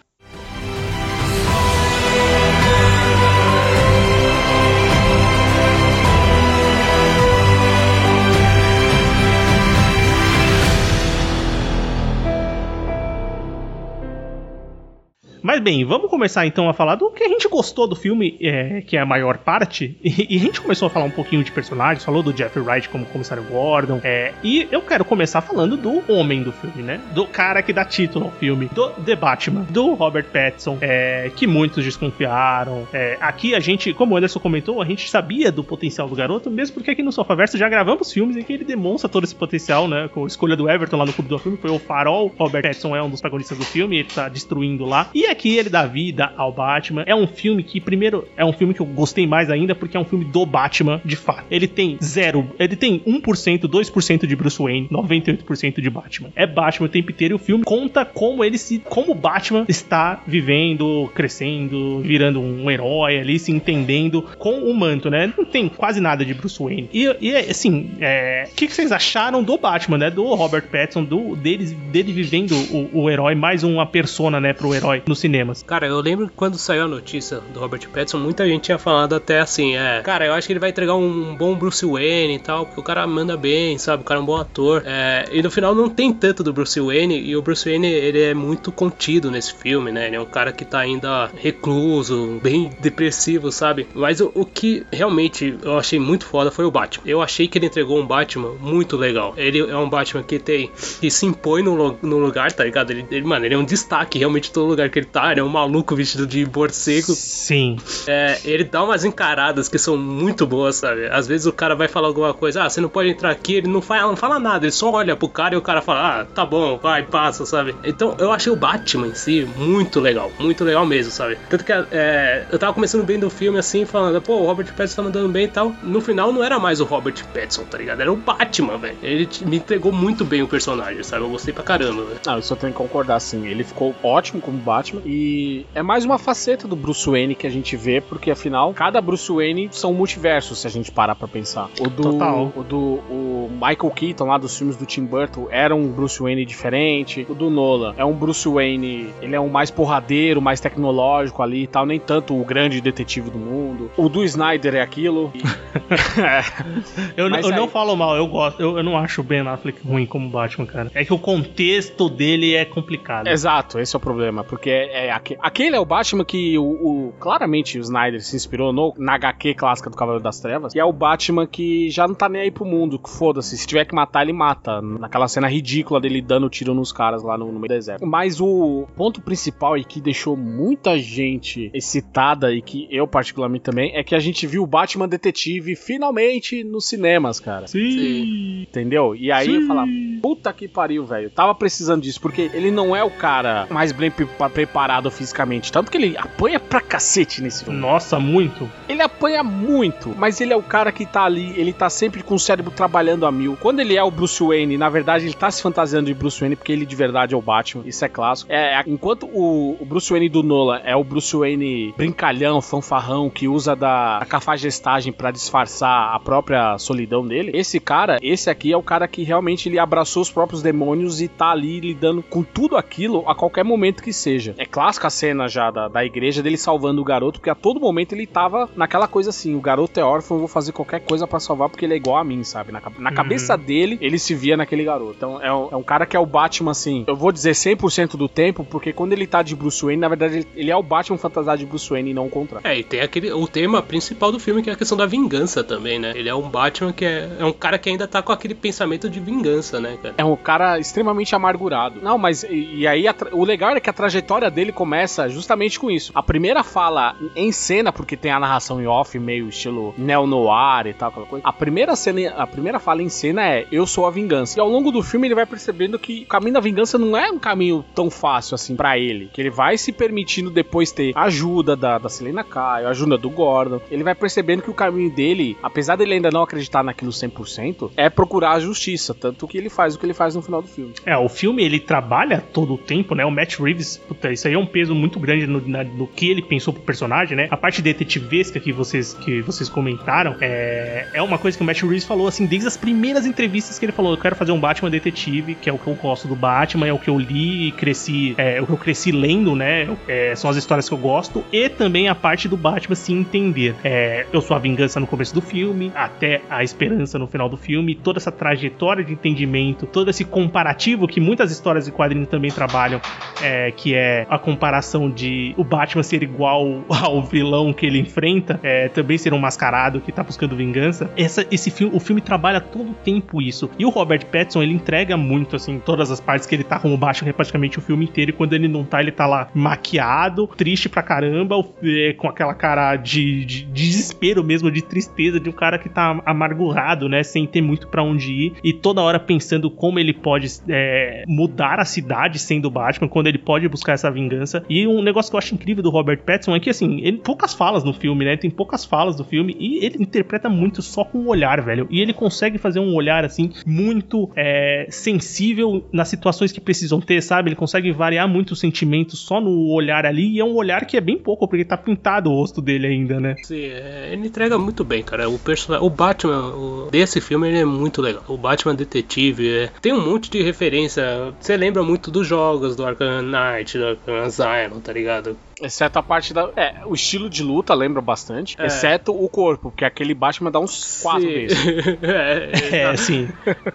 Mas 15.43 15.61
bem, 15.61 15.85
vamos 15.85 16.11
começar 16.11 16.47
então 16.47 16.69
a 16.69 16.75
falar 16.75 16.97
do 16.97 17.11
que 17.11 17.25
a 17.25 17.29
gente 17.29 17.49
gostou 17.49 17.87
do 17.87 17.97
filme, 17.97 18.37
é, 18.41 18.83
que 18.83 18.97
é 18.97 19.01
a 19.01 19.07
maior 19.07 19.39
parte. 19.39 19.97
E, 20.11 20.35
e, 20.35 20.37
a 20.37 20.41
gente 20.41 20.61
começou 20.61 20.87
a 20.87 20.91
falar 20.91 21.05
um 21.05 21.11
pouquinho 21.11 21.45
de 21.45 21.53
personagens, 21.53 22.05
falou 22.05 22.21
do 22.21 22.37
Jeffrey 22.37 22.65
Wright 22.65 22.89
como 22.89 23.07
comissário 23.07 23.45
Gordon. 23.45 24.01
É, 24.03 24.33
e 24.43 24.67
eu 24.71 24.83
quero 24.83 25.05
começar 25.05 25.41
falando 25.41 25.77
do 25.77 26.03
homem 26.13 26.43
do 26.43 26.51
filme, 26.51 26.83
né? 26.83 27.01
Do 27.15 27.27
cara 27.27 27.63
que 27.63 27.73
dá 27.73 27.85
título 27.85 28.25
ao 28.25 28.31
filme, 28.33 28.69
do 28.75 28.89
The 28.91 29.15
Batman, 29.15 29.63
do 29.71 29.95
Robert 29.95 30.25
Pattinson, 30.25 30.79
é, 30.81 31.31
que 31.37 31.47
muitos 31.47 31.85
desconfiaram. 31.85 32.89
É, 32.93 33.17
aqui 33.21 33.55
a 33.55 33.61
gente, 33.61 33.95
como 33.95 34.15
o 34.15 34.17
Anderson 34.17 34.41
comentou, 34.41 34.83
a 34.83 34.85
gente 34.85 35.09
sabia 35.09 35.53
do 35.53 35.63
potencial 35.63 36.09
do 36.09 36.17
garoto, 36.17 36.51
mesmo 36.51 36.75
porque 36.75 36.91
aqui 36.91 37.03
no 37.03 37.13
Sofaverso 37.13 37.57
já 37.57 37.69
gravamos 37.69 38.13
filmes 38.13 38.37
em 38.37 38.43
que 38.43 38.53
ele 38.53 38.65
demonstra 38.65 39.09
todo 39.09 39.25
esse 39.25 39.35
potencial, 39.35 39.87
né? 39.87 40.09
Com 40.13 40.25
a 40.25 40.27
escolha 40.27 40.57
do 40.57 40.69
Everton 40.69 40.97
lá 40.97 41.07
no 41.07 41.13
clube 41.13 41.29
do 41.29 41.39
filme, 41.39 41.57
foi 41.57 41.71
o 41.71 41.79
Farol. 41.79 42.35
Robert 42.37 42.63
Pattinson 42.63 42.97
é 42.97 43.03
um 43.03 43.09
dos 43.09 43.21
protagonistas 43.21 43.57
do 43.57 43.65
filme, 43.65 44.01
ele 44.01 44.09
tá 44.09 44.29
destruindo 44.29 44.85
lá. 44.85 45.09
E 45.15 45.30
aqui 45.31 45.57
ele 45.57 45.69
dá 45.69 45.87
vida 45.87 46.33
ao 46.37 46.53
Batman. 46.53 47.05
É 47.07 47.15
um 47.15 47.27
filme 47.27 47.63
que, 47.63 47.81
primeiro, 47.81 48.27
é 48.37 48.45
um 48.45 48.53
filme 48.53 48.75
que 48.75 48.81
eu 48.81 48.87
gostei 48.87 49.27
mais 49.27 49.51
ainda 49.51 49.75
porque 49.75 49.97
é 49.97 50.01
um 50.01 50.05
filme 50.05 50.25
do 50.25 50.45
Batman 50.45 51.01
de 51.05 51.17
fato. 51.17 51.45
Ele 51.51 51.67
tem 51.67 51.97
zero, 52.03 52.51
ele 52.59 52.77
tem 52.77 53.01
1%, 53.01 53.61
2% 53.61 54.27
de 54.27 54.37
Bruce 54.37 54.63
Wayne, 54.63 54.89
98% 54.89 55.81
de 55.81 55.91
Batman. 55.91 56.31
É 56.35 56.47
Batman 56.47 56.87
o 56.87 56.89
tempo 56.89 57.11
inteiro 57.11 57.35
e 57.35 57.37
o 57.37 57.39
filme 57.39 57.65
conta 57.65 58.05
como 58.05 58.45
ele 58.45 58.59
se, 58.59 58.79
como 58.79 59.15
Batman 59.15 59.65
está 59.69 60.23
vivendo, 60.27 61.11
crescendo, 61.15 62.01
virando 62.01 62.41
um 62.41 62.71
herói 62.71 63.19
ali, 63.19 63.39
se 63.39 63.53
entendendo 63.53 64.23
com 64.39 64.59
o 64.61 64.75
manto, 64.75 65.11
né? 65.11 65.33
Não 65.37 65.45
tem 65.45 65.69
quase 65.69 66.01
nada 66.01 66.25
de 66.25 66.35
Bruce 66.35 66.63
Wayne. 66.63 66.89
E, 66.93 67.17
e 67.21 67.37
assim, 67.37 67.93
é, 68.01 68.49
o 68.51 68.55
que, 68.55 68.67
que, 68.67 68.75
vocês 68.75 68.93
acharam 68.93 69.43
do 69.43 69.57
Batman, 69.57 69.99
né? 69.99 70.11
Do 70.11 70.35
Robert 70.35 70.65
Pattinson, 70.69 71.05
do, 71.05 71.37
dele, 71.37 71.67
dele 71.91 72.13
vivendo 72.13 72.53
o, 72.53 73.03
o 73.03 73.11
herói, 73.11 73.35
mais 73.35 73.63
uma 73.63 73.87
persona, 73.87 74.41
né, 74.41 74.53
pro 74.53 74.75
herói 74.75 75.03
nos 75.07 75.20
cinemas? 75.21 75.63
Cara, 75.63 75.87
eu 75.87 76.01
lembro 76.01 76.31
quando 76.35 76.59
saiu 76.59 76.85
a 76.85 76.89
notícia 76.89 77.41
do 77.53 77.61
Robert 77.61 77.89
Pattinson, 77.89 78.19
muita 78.19 78.47
gente 78.47 78.63
tinha 78.63 78.79
falado 78.79 79.15
até 79.15 79.41
assim, 79.41 79.77
é, 79.77 80.01
cara, 80.03 80.27
eu 80.27 80.33
acho 80.33 80.47
que 80.47 80.53
ele 80.53 80.61
vai 80.61 80.71
entregar 80.71 80.95
um 80.95 81.35
bom 81.37 81.55
Bruce 81.55 81.85
Wayne 81.85 82.35
e 82.35 82.39
tal, 82.39 82.67
porque 82.67 82.81
o 82.81 82.85
cara 82.85 83.07
manda 83.07 83.37
bem, 83.37 83.79
sabe? 83.79 84.03
O 84.03 84.07
cara 84.07 84.21
é 84.21 84.23
um 84.23 84.27
bom 84.27 84.37
ator. 84.37 84.83
É, 84.85 85.29
e 85.33 85.43
no 85.43 85.51
final 85.51 85.75
não 85.75 85.89
tem 85.89 86.13
tanto 86.13 86.43
do 86.43 86.53
Bruce 86.53 86.81
Wayne, 86.81 87.21
e 87.21 87.37
o 87.37 87.43
Bruce 87.43 87.69
Wayne, 87.69 87.87
ele 87.87 88.23
é 88.23 88.35
muito 88.35 88.73
contido 88.73 89.31
nesse 89.31 89.55
filme, 89.55 89.91
né? 89.91 90.07
Ele 90.07 90.17
é 90.17 90.21
um 90.21 90.27
cara 90.27 90.53
que 90.53 90.65
tá 90.65 90.79
ainda 90.79 91.31
recluso, 91.37 92.39
bem 92.43 92.71
depressivo, 92.81 93.53
sabe? 93.53 93.87
Mas 93.95 94.21
o, 94.21 94.31
o 94.35 94.45
que 94.45 94.85
realmente 94.93 95.57
eu 95.63 95.79
achei 95.79 95.99
muito 95.99 96.27
foda 96.27 96.51
foi 96.51 96.65
o 96.65 96.71
Batman. 96.71 97.05
Eu 97.07 97.23
achei 97.23 97.49
que 97.49 97.59
ele 97.59 97.67
entregou 97.67 97.99
um 97.99 98.07
Batman 98.07 98.55
muito 98.61 98.97
legal. 98.97 99.35
Ele 99.37 99.59
é 99.59 99.77
um 99.77 99.89
Batman 99.89 100.23
que 100.23 100.39
tem, 100.39 100.71
que 101.01 101.11
se 101.11 101.27
impõe 101.27 101.63
no, 101.63 101.99
no 102.03 102.19
lugar, 102.19 102.53
tá 102.53 102.65
ligado? 102.65 102.91
Ele, 102.91 103.07
ele, 103.11 103.27
mano, 103.27 103.45
ele 103.45 103.55
é 103.55 103.59
um 103.59 103.65
destaque 103.65 104.19
realmente 104.19 104.53
todo 104.53 104.69
lugar 104.69 104.89
que 104.89 104.99
ele 104.99 105.07
tá, 105.13 105.31
ele 105.31 105.41
é 105.41 105.45
um 105.45 105.49
maluco 105.49 105.95
vestido 105.95 106.27
de 106.27 106.47
morcego. 106.47 107.13
Sim. 107.13 107.77
É, 108.07 108.39
ele 108.45 108.65
dá 108.65 108.83
umas 108.83 109.05
encaradas 109.05 109.69
que 109.69 109.79
são 109.79 109.97
muito 109.97 110.47
boas, 110.47 110.77
sabe? 110.77 111.07
Às 111.07 111.27
vezes 111.27 111.47
o 111.47 111.53
cara 111.53 111.75
vai 111.75 111.89
falar 111.89 112.09
alguma 112.09 112.33
coisa, 112.35 112.65
ah, 112.65 112.71
você 112.71 112.81
não 112.81 112.89
pode 112.89 113.09
entrar 113.09 113.31
aqui, 113.31 113.55
ele 113.55 113.69
não 113.69 113.83
fala, 113.83 114.09
não 114.09 114.17
fala 114.17 114.39
nada, 114.39 114.65
ele 114.65 114.73
só 114.73 114.91
olha 114.91 115.17
pro 115.17 115.29
cara 115.29 115.55
e 115.55 115.59
o 115.59 115.63
cara 115.63 115.83
fala, 115.83 116.21
ah, 116.21 116.25
tá 116.25 116.45
bom, 116.45 116.79
vai, 116.79 117.03
passa, 117.03 117.45
sabe? 117.45 117.75
Então 117.85 118.17
eu 118.19 118.33
achei 118.33 118.53
o 118.53 118.57
Batman 118.57 119.09
em 119.09 119.15
si 119.15 119.49
muito 119.57 120.01
legal, 120.01 120.31
muito 120.39 120.65
legal 120.65 120.87
mesmo, 120.87 121.13
sabe? 121.13 121.39
Tanto 121.49 121.65
que 121.65 121.73
é, 121.73 122.47
eu 122.51 122.59
tava 122.59 122.73
começando 122.73 123.05
bem 123.05 123.19
do 123.19 123.31
filme 123.31 123.59
assim, 123.59 123.85
falando, 123.85 124.21
pô, 124.21 124.35
o 124.35 124.47
Robert 124.47 124.67
Pattinson 124.75 124.97
tá 124.97 125.03
mandando 125.03 125.29
bem 125.29 125.45
e 125.45 125.49
tal. 125.49 125.75
No 125.83 126.01
final 126.01 126.33
não 126.33 126.43
era 126.43 126.59
mais 126.59 126.81
o 126.81 126.85
Robert 126.85 127.15
Pattinson, 127.33 127.65
tá 127.65 127.79
ligado? 127.79 128.01
Era 128.01 128.13
o 128.13 128.17
Batman, 128.17 128.79
velho. 128.79 128.97
Ele 129.03 129.29
me 129.47 129.57
entregou 129.57 129.93
muito 129.93 130.25
bem 130.25 130.43
o 130.43 130.49
personagem, 130.49 131.03
sabe? 131.03 131.25
Eu 131.25 131.31
gostei 131.31 131.53
pra 131.53 131.63
caramba, 131.63 132.05
velho. 132.05 132.21
Não, 132.25 132.37
eu 132.37 132.43
só 132.43 132.55
tenho 132.55 132.73
que 132.73 132.79
concordar, 132.79 133.17
assim. 133.17 133.47
Ele 133.47 133.65
ficou 133.65 133.95
ótimo 134.03 134.41
como 134.41 134.59
Batman 134.59 135.00
e 135.05 135.67
é 135.75 135.83
mais 135.83 136.05
uma 136.05 136.19
faceta 136.19 136.67
do 136.69 136.77
Bruce 136.77 137.09
Wayne 137.09 137.35
que 137.35 137.47
a 137.47 137.51
gente 137.51 137.77
vê, 137.77 138.01
porque 138.01 138.31
afinal, 138.31 138.73
cada 138.75 139.01
Bruce 139.01 139.31
Wayne 139.33 139.69
são 139.73 139.93
multiversos, 139.93 140.59
se 140.61 140.67
a 140.67 140.71
gente 140.71 140.91
parar 140.91 141.15
pra 141.15 141.29
pensar. 141.29 141.69
O 141.81 141.89
do, 141.89 142.03
Total. 142.03 142.53
O 142.57 142.63
do 142.63 142.81
o 143.11 143.51
Michael 143.53 143.91
Keaton, 143.95 144.25
lá 144.27 144.39
dos 144.39 144.57
filmes 144.57 144.77
do 144.77 144.87
Tim 144.87 145.05
Burton, 145.05 145.49
era 145.51 145.75
um 145.75 145.89
Bruce 145.89 146.21
Wayne 146.23 146.45
diferente. 146.45 147.27
O 147.29 147.35
do 147.35 147.51
Nolan 147.51 147.95
é 147.97 148.05
um 148.05 148.13
Bruce 148.15 148.49
Wayne, 148.49 149.13
ele 149.21 149.35
é 149.35 149.41
um 149.41 149.49
mais 149.49 149.71
porradeiro, 149.71 150.41
mais 150.41 150.61
tecnológico 150.61 151.43
ali 151.43 151.65
e 151.65 151.67
tal, 151.67 151.85
nem 151.87 151.99
tanto 151.99 152.39
o 152.39 152.45
grande 152.45 152.81
detetive 152.81 153.31
do 153.31 153.39
mundo. 153.39 153.91
O 153.97 154.09
do 154.09 154.25
Snyder 154.25 154.75
é 154.77 154.81
aquilo. 154.81 155.33
eu 157.17 157.31
Mas 157.31 157.45
eu 157.45 157.53
aí- 157.53 157.57
não 157.57 157.69
falo 157.69 157.97
mal, 157.97 158.17
eu 158.17 158.27
gosto. 158.27 158.61
Eu, 158.61 158.77
eu 158.79 158.83
não 158.83 158.97
acho 158.97 159.21
o 159.21 159.25
Ben 159.25 159.41
Affleck 159.41 159.87
ruim 159.87 160.07
como 160.07 160.29
Batman, 160.29 160.67
cara. 160.67 160.91
É 160.95 161.05
que 161.05 161.13
o 161.13 161.19
contexto 161.19 162.09
dele 162.09 162.55
é 162.55 162.65
complicado. 162.65 163.27
Exato, 163.27 163.79
esse 163.79 163.95
é 163.95 163.99
o 163.99 164.01
problema, 164.01 164.45
porque 164.45 164.71
é, 164.91 165.07
é 165.07 165.11
aque- 165.11 165.39
aquele 165.41 165.77
é 165.77 165.81
o 165.81 165.85
Batman 165.85 166.25
que 166.25 166.59
o, 166.59 166.63
o- 166.65 167.13
claramente 167.19 167.79
o 167.79 167.81
Snyder 167.81 168.23
se 168.23 168.37
inspirou 168.37 168.73
no, 168.73 168.95
na 168.99 169.15
HQ 169.15 169.55
clássica 169.55 169.89
do 169.91 169.97
Cavaleiro 169.97 170.23
das 170.23 170.41
Trevas, 170.41 170.75
e 170.75 170.79
é 170.79 170.85
o 170.85 170.93
Batman 170.93 171.47
que 171.47 171.89
já 171.91 172.07
não 172.07 172.15
tá 172.15 172.29
nem 172.29 172.43
aí 172.43 172.51
pro 172.51 172.65
mundo, 172.65 172.99
que 172.99 173.09
foda-se, 173.11 173.57
se 173.57 173.67
tiver 173.67 173.85
que 173.85 173.95
matar, 173.95 174.23
ele 174.23 174.33
mata, 174.33 174.81
naquela 174.83 175.29
cena 175.29 175.49
ridícula 175.49 176.01
dele 176.01 176.21
dando 176.21 176.49
tiro 176.49 176.75
nos 176.75 176.93
caras 176.93 177.23
lá 177.23 177.37
no, 177.39 177.47
no 177.47 177.53
meio 177.53 177.69
do 177.69 177.75
deserto. 177.75 178.07
Mas 178.07 178.41
o 178.41 178.87
ponto 178.97 179.21
principal 179.21 179.77
e 179.77 179.85
que 179.85 180.01
deixou 180.01 180.37
muita 180.37 180.99
gente 180.99 181.71
excitada, 181.73 182.53
e 182.53 182.61
que 182.63 182.87
eu 182.91 183.07
particularmente 183.07 183.65
também, 183.65 183.95
é 183.97 184.03
que 184.03 184.15
a 184.15 184.19
gente 184.19 184.47
viu 184.47 184.63
o 184.63 184.67
Batman 184.67 185.09
Detetive 185.09 185.77
finalmente 185.77 186.63
nos 186.65 186.87
cinemas, 186.87 187.39
cara. 187.41 187.67
Sim. 187.67 188.63
Entendeu? 188.63 189.15
E 189.15 189.31
aí 189.33 189.55
eu 189.55 189.61
Sim. 189.63 189.67
falava, 189.67 189.91
puta 190.21 190.53
que 190.53 190.69
pariu, 190.69 191.05
velho. 191.05 191.31
Tava 191.31 191.55
precisando 191.55 192.03
disso, 192.03 192.21
porque 192.21 192.51
ele 192.53 192.71
não 192.71 192.95
é 192.95 193.03
o 193.03 193.11
cara 193.11 193.67
mais 193.71 193.93
bem 193.93 194.11
pre- 194.11 194.27
preparado 194.53 195.11
fisicamente. 195.11 195.73
Tanto 195.73 195.91
que 195.91 195.97
ele 195.97 196.17
apanha 196.17 196.59
pra 196.61 196.81
cacete 196.81 197.43
nesse 197.43 197.65
filme. 197.65 197.79
Nossa, 197.79 198.19
muito. 198.19 198.69
Ele 198.89 199.03
apanha 199.03 199.43
muito, 199.43 200.15
mas 200.17 200.41
ele 200.41 200.53
é 200.53 200.57
o 200.57 200.63
cara 200.63 200.93
que 200.93 201.07
tá 201.07 201.25
ali, 201.25 201.53
ele 201.57 201.73
tá 201.73 201.89
sempre 201.89 202.23
com 202.23 202.35
o 202.35 202.39
cérebro 202.39 202.71
trabalhando 202.73 203.27
a 203.27 203.33
mil. 203.33 203.57
Quando 203.61 203.81
ele 203.81 203.97
é 203.97 204.03
o 204.03 204.11
Bruce 204.11 204.43
Wayne, 204.43 204.77
na 204.77 204.89
verdade 204.89 205.25
ele 205.25 205.35
tá 205.35 205.51
se 205.51 205.63
fantasiando 205.63 206.07
de 206.07 206.15
Bruce 206.15 206.41
Wayne 206.41 206.57
porque 206.57 206.73
ele 206.73 206.85
de 206.87 206.97
verdade 206.97 207.35
é 207.35 207.37
o 207.37 207.43
Batman. 207.43 207.83
Isso 207.87 208.05
é 208.05 208.09
clássico. 208.09 208.51
É, 208.53 208.83
enquanto 208.87 209.27
o, 209.27 209.77
o 209.81 209.85
Bruce 209.85 210.11
Wayne 210.11 210.29
do 210.29 210.43
Nolan 210.43 210.81
é 210.85 210.95
o 210.97 211.05
Bruce 211.05 211.35
Wayne 211.37 211.95
brincalhão, 211.97 212.61
fanfarrão, 212.61 213.31
que 213.31 213.49
usa 213.49 213.75
da, 213.77 214.19
da 214.21 214.27
cafagestagem 214.27 215.13
pra 215.13 215.31
disfarçar 215.31 216.15
a 216.15 216.19
própria 216.19 216.77
solidão 216.79 217.27
dele, 217.27 217.53
esse 217.55 217.79
cara, 217.81 218.19
esse 218.23 218.51
aqui 218.51 218.73
é 218.73 218.77
o 218.77 218.83
cara 218.83 219.07
que 219.09 219.23
realmente 219.23 219.69
ele 219.69 219.79
abraçou 219.79 220.10
os 220.19 220.31
próprios 220.31 220.63
demônios 220.63 221.21
e 221.21 221.29
tá 221.29 221.51
ali 221.51 221.81
lidando 221.81 222.23
com 222.23 222.43
tudo 222.43 222.77
aquilo 222.77 223.29
a 223.29 223.35
qualquer 223.35 223.65
momento 223.65 224.03
que 224.03 224.13
seja. 224.13 224.55
É 224.59 224.65
clássica 224.67 225.07
a 225.07 225.11
cena 225.11 225.49
já 225.49 225.71
da, 225.71 225.89
da 225.89 226.05
igreja 226.05 226.43
dele 226.43 226.57
salvando 226.57 227.01
o 227.01 227.05
garoto, 227.05 227.39
porque 227.39 227.51
a 227.51 227.55
todo 227.55 227.79
momento 227.81 228.13
ele 228.13 228.27
tava 228.27 228.69
naquela 228.77 229.07
coisa 229.07 229.31
assim: 229.31 229.55
o 229.55 229.61
garoto 229.61 229.99
é 230.01 230.05
órfão, 230.05 230.37
eu 230.37 230.41
vou 230.41 230.49
fazer 230.49 230.73
qualquer 230.73 231.01
coisa 231.01 231.27
pra 231.27 231.39
salvar 231.41 231.69
porque 231.69 231.85
ele 231.85 231.95
é 231.95 231.97
igual 231.97 232.17
a 232.17 232.25
mim, 232.25 232.43
sabe? 232.45 232.73
Na, 232.73 232.81
na 232.99 233.11
Uhum. 233.11 233.17
cabeça 233.17 233.57
dele, 233.57 233.99
ele 234.01 234.19
se 234.19 234.35
via 234.35 234.57
naquele 234.57 234.85
garoto. 234.85 235.15
Então 235.17 235.43
é 235.43 235.53
um, 235.53 235.69
é 235.73 235.77
um 235.77 235.83
cara 235.83 236.07
que 236.07 236.17
é 236.17 236.21
o 236.21 236.27
Batman, 236.27 236.71
assim, 236.71 237.05
eu 237.07 237.17
vou 237.17 237.31
dizer 237.33 237.53
100% 237.53 238.17
do 238.17 238.29
tempo, 238.29 238.65
porque 238.65 238.93
quando 238.93 239.13
ele 239.13 239.27
tá 239.27 239.43
de 239.43 239.55
Bruce 239.55 239.85
Wayne, 239.85 240.01
na 240.01 240.09
verdade 240.09 240.37
ele, 240.37 240.47
ele 240.57 240.71
é 240.71 240.77
o 240.77 240.83
Batman 240.83 241.19
fantasiado 241.19 241.59
de 241.59 241.67
Bruce 241.67 241.89
Wayne 241.91 242.11
e 242.11 242.15
não 242.15 242.27
o 242.27 242.31
contrário. 242.31 242.67
É, 242.67 242.79
e 242.79 242.83
tem 242.85 243.01
aquele, 243.01 243.33
o 243.33 243.47
tema 243.47 243.83
principal 243.83 244.31
do 244.33 244.39
filme 244.41 244.63
que 244.63 244.71
é 244.71 244.73
a 244.73 244.77
questão 244.77 244.97
da 244.97 245.07
vingança 245.07 245.63
também, 245.63 245.99
né? 245.99 246.13
Ele 246.15 246.29
é 246.29 246.35
um 246.35 246.49
Batman 246.49 246.93
que 246.93 247.05
é, 247.05 247.29
é 247.39 247.45
um 247.45 247.53
cara 247.53 247.79
que 247.79 247.89
ainda 247.91 248.07
tá 248.09 248.23
com 248.23 248.33
aquele 248.33 248.55
pensamento 248.55 249.09
de 249.09 249.21
vingança, 249.21 249.81
né, 249.81 249.93
cara? 250.01 250.15
É 250.19 250.25
um 250.25 250.37
cara 250.37 250.79
extremamente 250.79 251.35
amargurado. 251.35 252.01
Não, 252.03 252.19
mas 252.19 252.43
e, 252.43 252.81
e 252.81 252.87
aí 252.87 253.05
o 253.33 253.45
legal 253.45 253.75
é 253.75 253.81
que 253.81 253.91
a 253.91 253.93
trajetória 253.93 254.51
dele 254.51 254.73
começa 254.73 255.29
justamente 255.29 255.79
com 255.79 255.91
isso. 255.91 256.13
A 256.15 256.23
primeira 256.23 256.63
fala 256.63 257.17
em 257.35 257.53
cena, 257.53 257.93
porque 257.93 258.17
tem 258.17 258.31
a 258.31 258.41
narração 258.41 258.81
em 258.81 258.87
off, 258.87 259.19
meio 259.19 259.49
estilo 259.49 259.95
neo-noir 259.97 260.87
e 260.87 260.95
tal, 260.95 261.11
aquela 261.11 261.27
coisa. 261.27 261.47
A 261.47 261.53
primeira 261.53 261.95
cena, 261.97 262.31
a 262.37 262.47
primeira 262.47 262.79
fala 262.79 263.03
em 263.03 263.09
cena 263.09 263.47
é 263.47 263.67
eu 263.71 263.87
sou 263.87 264.07
a 264.07 264.11
vingança. 264.11 264.59
E 264.59 264.61
ao 264.61 264.69
longo 264.69 264.91
do 264.91 265.03
filme 265.03 265.27
ele 265.27 265.35
vai 265.35 265.47
percebendo 265.47 265.99
que 265.99 266.23
o 266.23 266.27
caminho 266.27 266.55
da 266.55 266.61
vingança 266.61 266.99
não 266.99 267.17
é 267.17 267.31
um 267.31 267.39
caminho 267.39 267.85
tão 267.95 268.11
fácil 268.11 268.55
assim 268.55 268.77
pra 268.77 268.99
ele. 268.99 269.31
Que 269.33 269.41
ele 269.41 269.51
vai 269.51 269.77
se 269.77 269.93
permitindo 269.93 270.51
depois 270.51 270.93
ter 270.93 271.13
ajuda 271.15 271.77
da, 271.77 271.99
da 271.99 272.09
Selena 272.09 272.45
Kyle, 272.45 272.87
ajuda 272.87 273.17
do 273.17 273.31
Gordon. 273.31 273.81
Ele 273.91 274.05
vai 274.05 274.15
percebendo 274.15 274.63
que 274.63 274.71
o 274.71 274.75
caminho 274.75 275.11
dele, 275.11 275.57
apesar 275.63 275.97
dele 275.97 276.15
ainda 276.15 276.31
não 276.31 276.43
acreditar 276.43 276.83
naquilo 276.83 277.11
100%, 277.11 277.91
é 277.97 278.09
procurar 278.09 278.53
a 278.53 278.61
justiça. 278.61 279.15
Tanto 279.15 279.47
que 279.47 279.59
ele 279.59 279.69
faz 279.69 279.90
o 279.95 279.99
que 279.99 280.07
ele 280.07 280.15
faz 280.15 280.35
no 280.35 280.43
final 280.43 280.63
do 280.63 280.69
filme. 280.69 280.93
É, 281.05 281.17
o 281.17 281.29
filme 281.29 281.63
ele 281.65 281.81
trabalha 281.81 282.43
todo 282.53 282.75
o 282.75 282.79
tempo, 282.79 283.15
né? 283.15 283.25
O 283.25 283.31
Matt 283.31 283.59
Reeves, 283.59 283.97
puta, 283.97 284.33
isso 284.33 284.47
aí 284.47 284.55
é 284.55 284.59
um 284.59 284.67
peso 284.67 284.95
muito 284.95 285.19
grande 285.19 285.47
no, 285.47 285.67
na, 285.67 285.85
no 285.85 286.07
que 286.07 286.31
ele 286.31 286.43
pensou 286.43 286.73
pro 286.73 286.83
personagem, 286.83 287.37
né? 287.37 287.49
A 287.51 287.57
parte 287.57 287.83
detetivesca 287.83 288.59
que 288.61 288.73
vocês, 288.73 289.15
que 289.15 289.41
vocês 289.43 289.69
comentaram 289.69 290.37
é, 290.41 291.09
é 291.15 291.23
uma 291.23 291.39
coisa 291.39 291.57
que 291.57 291.63
o 291.63 291.67
Matt 291.67 291.83
Reeves 291.83 292.05
falou, 292.05 292.29
assim, 292.29 292.47
desde 292.47 292.69
as 292.69 292.77
primeiras 292.77 293.27
entrevistas 293.27 293.79
que 293.79 293.85
ele 293.85 293.93
falou: 293.93 294.13
eu 294.13 294.19
quero 294.19 294.37
fazer 294.37 294.53
um 294.53 294.61
Batman 294.61 294.91
detetive, 294.91 295.55
que 295.55 295.69
é 295.69 295.73
o 295.73 295.79
que 295.79 295.87
eu 295.87 295.95
gosto 295.95 296.29
do 296.29 296.35
Batman, 296.35 296.87
é 296.87 296.93
o 296.93 296.99
que 296.99 297.09
eu 297.09 297.19
li 297.19 297.69
e 297.69 297.73
cresci, 297.73 298.35
é 298.37 298.61
o 298.61 298.67
que 298.67 298.73
eu 298.73 298.77
cresci 298.77 299.13
lendo, 299.13 299.55
né? 299.55 299.89
É, 300.07 300.35
são 300.35 300.51
as 300.51 300.57
histórias 300.57 300.89
que 300.89 300.95
eu 300.95 300.99
gosto, 300.99 301.45
e 301.53 301.69
também 301.69 302.09
a 302.09 302.15
parte 302.15 302.49
do 302.49 302.57
Batman 302.57 302.95
se 302.95 303.13
entender. 303.13 303.75
É, 303.85 304.27
eu 304.33 304.41
sou 304.41 304.57
a 304.57 304.61
vingança 304.61 305.01
no 305.01 305.07
começo 305.07 305.35
do 305.35 305.41
filme, 305.41 305.93
até 305.95 306.43
a 306.49 306.63
esperança 306.63 307.19
no 307.19 307.27
final 307.27 307.49
do 307.49 307.57
filme, 307.57 307.95
toda 307.95 308.19
essa 308.19 308.33
trajetória 308.33 309.05
de 309.05 309.13
entendimento, 309.13 309.80
todo 309.87 310.11
esse 310.11 310.25
comparativo 310.25 311.07
que 311.07 311.21
muitas 311.21 311.51
histórias 311.51 311.85
de 311.85 311.93
quadrinhos 311.93 312.29
também 312.29 312.51
trabalham, 312.51 313.01
é, 313.43 313.71
que 313.71 313.95
é 313.95 314.27
a 314.29 314.39
comparação 314.39 315.11
de 315.11 315.55
o 315.57 315.65
Batman 315.65 316.03
ser 316.03 316.23
igual 316.23 316.85
ao 316.91 317.23
vilão 317.23 317.73
que 317.73 317.87
ele 317.87 317.99
enfrenta, 317.99 318.59
é, 318.63 318.89
também 318.89 319.19
ser 319.19 319.33
um 319.33 319.39
mascarado 319.39 320.01
que 320.01 320.13
tá 320.13 320.23
buscando 320.23 320.57
vingança. 320.57 321.11
Essa, 321.17 321.47
esse 321.51 321.71
filme, 321.71 321.97
o 321.97 322.01
filme 322.01 322.21
trabalha 322.21 322.61
todo 322.61 322.91
o 322.91 322.95
tempo 322.95 323.41
isso. 323.41 323.71
E 323.79 323.85
o 323.85 323.91
Robert 323.91 324.27
Pattinson, 324.27 324.63
ele 324.63 324.73
entrega 324.73 325.17
muito, 325.17 325.57
assim, 325.57 325.79
todas 325.79 326.11
as 326.11 326.21
partes 326.21 326.47
que 326.47 326.55
ele 326.55 326.65
tá 326.65 326.79
como 326.79 326.97
Batman, 326.97 327.33
praticamente 327.33 327.79
o 327.79 327.83
filme 327.83 328.05
inteiro, 328.05 328.31
e 328.31 328.35
quando 328.35 328.53
ele 328.53 328.69
não 328.69 328.85
tá, 328.85 329.01
ele 329.01 329.13
tá 329.13 329.27
lá 329.27 329.49
maquiado, 329.55 330.47
triste 330.47 330.89
pra 330.89 331.03
caramba, 331.03 331.57
é, 331.83 332.13
com 332.15 332.29
aquela 332.29 332.55
cara 332.55 332.97
de, 332.97 333.45
de, 333.45 333.65
de 333.65 333.91
desespero 333.91 334.43
mesmo, 334.43 334.71
de 334.71 334.83
tristeza, 334.83 335.41
de 335.41 335.49
um 335.49 335.53
cara 335.53 335.79
que 335.79 335.89
tá 335.89 336.21
amargurado, 336.25 337.09
né, 337.09 337.23
sem 337.23 337.47
ter 337.47 337.63
muito 337.63 337.89
para 337.89 338.03
onde 338.03 338.33
ir, 338.33 338.53
e 338.63 338.73
toda 338.73 339.03
hora 339.03 339.19
pensando 339.19 339.70
como 339.71 339.99
ele 339.99 340.13
pode 340.13 340.49
é, 340.69 341.25
mudar 341.27 341.79
a 341.79 341.85
cidade 341.85 342.39
sendo 342.39 342.71
Batman, 342.71 343.09
quando 343.09 343.27
ele 343.27 343.39
pode 343.39 343.69
buscar 343.69 343.93
essa 343.93 344.11
vingança. 344.11 344.65
E 344.69 344.87
um 344.87 345.03
negócio 345.03 345.31
que 345.31 345.37
eu 345.37 345.39
acho 345.39 345.55
incrível 345.55 345.83
do 345.83 345.91
Robert 345.91 346.23
Pattinson 346.23 346.55
é 346.55 346.61
que, 346.61 346.71
assim, 346.71 347.01
ele 347.03 347.19
poucas 347.19 347.55
falas 347.55 347.85
no 347.85 347.93
filme, 347.93 348.25
né? 348.25 348.37
Tem 348.37 348.51
poucas 348.51 348.85
falas 348.85 349.17
do 349.17 349.25
filme 349.25 349.57
e 349.59 349.85
ele 349.85 349.97
interpreta 350.01 350.49
muito 350.49 350.83
só 350.83 351.05
com 351.05 351.19
o 351.19 351.29
olhar, 351.29 351.61
velho. 351.63 351.87
E 351.91 352.01
ele 352.01 352.13
consegue 352.13 352.59
fazer 352.59 352.81
um 352.81 352.95
olhar, 352.95 353.25
assim, 353.25 353.51
muito 353.67 354.31
é, 354.37 354.87
sensível 354.91 355.85
nas 355.93 356.09
situações 356.09 356.53
que 356.53 356.61
precisam 356.61 357.01
ter, 357.01 357.23
sabe? 357.23 357.49
Ele 357.49 357.57
consegue 357.57 357.93
variar 357.93 358.29
muito 358.29 358.53
os 358.53 358.61
sentimentos 358.61 359.19
só 359.19 359.41
no 359.41 359.69
olhar 359.69 360.07
ali. 360.07 360.35
E 360.35 360.41
é 360.41 360.45
um 360.45 360.55
olhar 360.55 360.85
que 360.87 360.97
é 360.97 361.01
bem 361.01 361.19
pouco, 361.19 361.47
porque 361.47 361.65
tá 361.65 361.77
pintado 361.77 362.31
o 362.31 362.35
rosto 362.35 362.61
dele 362.61 362.87
ainda, 362.87 363.21
né? 363.21 363.37
Sim, 363.43 363.65
é, 363.65 364.11
ele 364.13 364.27
entrega 364.27 364.59
muito 364.59 364.85
bem, 364.85 365.03
cara. 365.03 365.29
O 365.29 365.39
personagem, 365.39 365.87
o 365.87 365.91
Batman 365.91 366.41
o, 366.55 366.89
desse 366.91 367.21
filme 367.21 367.49
ele 367.49 367.59
é 367.59 367.65
muito 367.65 368.01
legal. 368.01 368.23
O 368.29 368.37
Batman 368.37 368.75
detetive 368.75 369.50
tem 369.81 369.93
um 369.93 370.05
monte 370.05 370.31
de 370.31 370.43
referência. 370.43 371.33
Você 371.41 371.57
lembra 371.57 371.83
muito 371.83 372.11
dos 372.11 372.27
jogos 372.27 372.77
do 372.77 372.85
Arkham 372.85 373.23
Knight, 373.23 373.79
do 373.79 373.87
Arkham 373.87 374.17
Asylum, 374.17 374.81
tá 374.81 374.93
ligado? 374.93 375.37
Exceto 375.61 375.99
a 375.99 376.03
parte 376.03 376.33
da. 376.33 376.51
É, 376.57 376.75
o 376.87 376.95
estilo 376.95 377.29
de 377.29 377.43
luta 377.43 377.75
lembra 377.75 378.01
bastante. 378.01 378.57
É. 378.59 378.67
Exceto 378.67 379.13
o 379.13 379.29
corpo, 379.29 379.71
porque 379.71 379.85
aquele 379.85 380.15
Batman 380.15 380.51
dá 380.51 380.59
uns 380.59 381.01
quatro 381.03 381.27
vezes. 381.29 381.59
é, 382.03 382.83
é, 382.83 382.97
sim. 382.97 383.29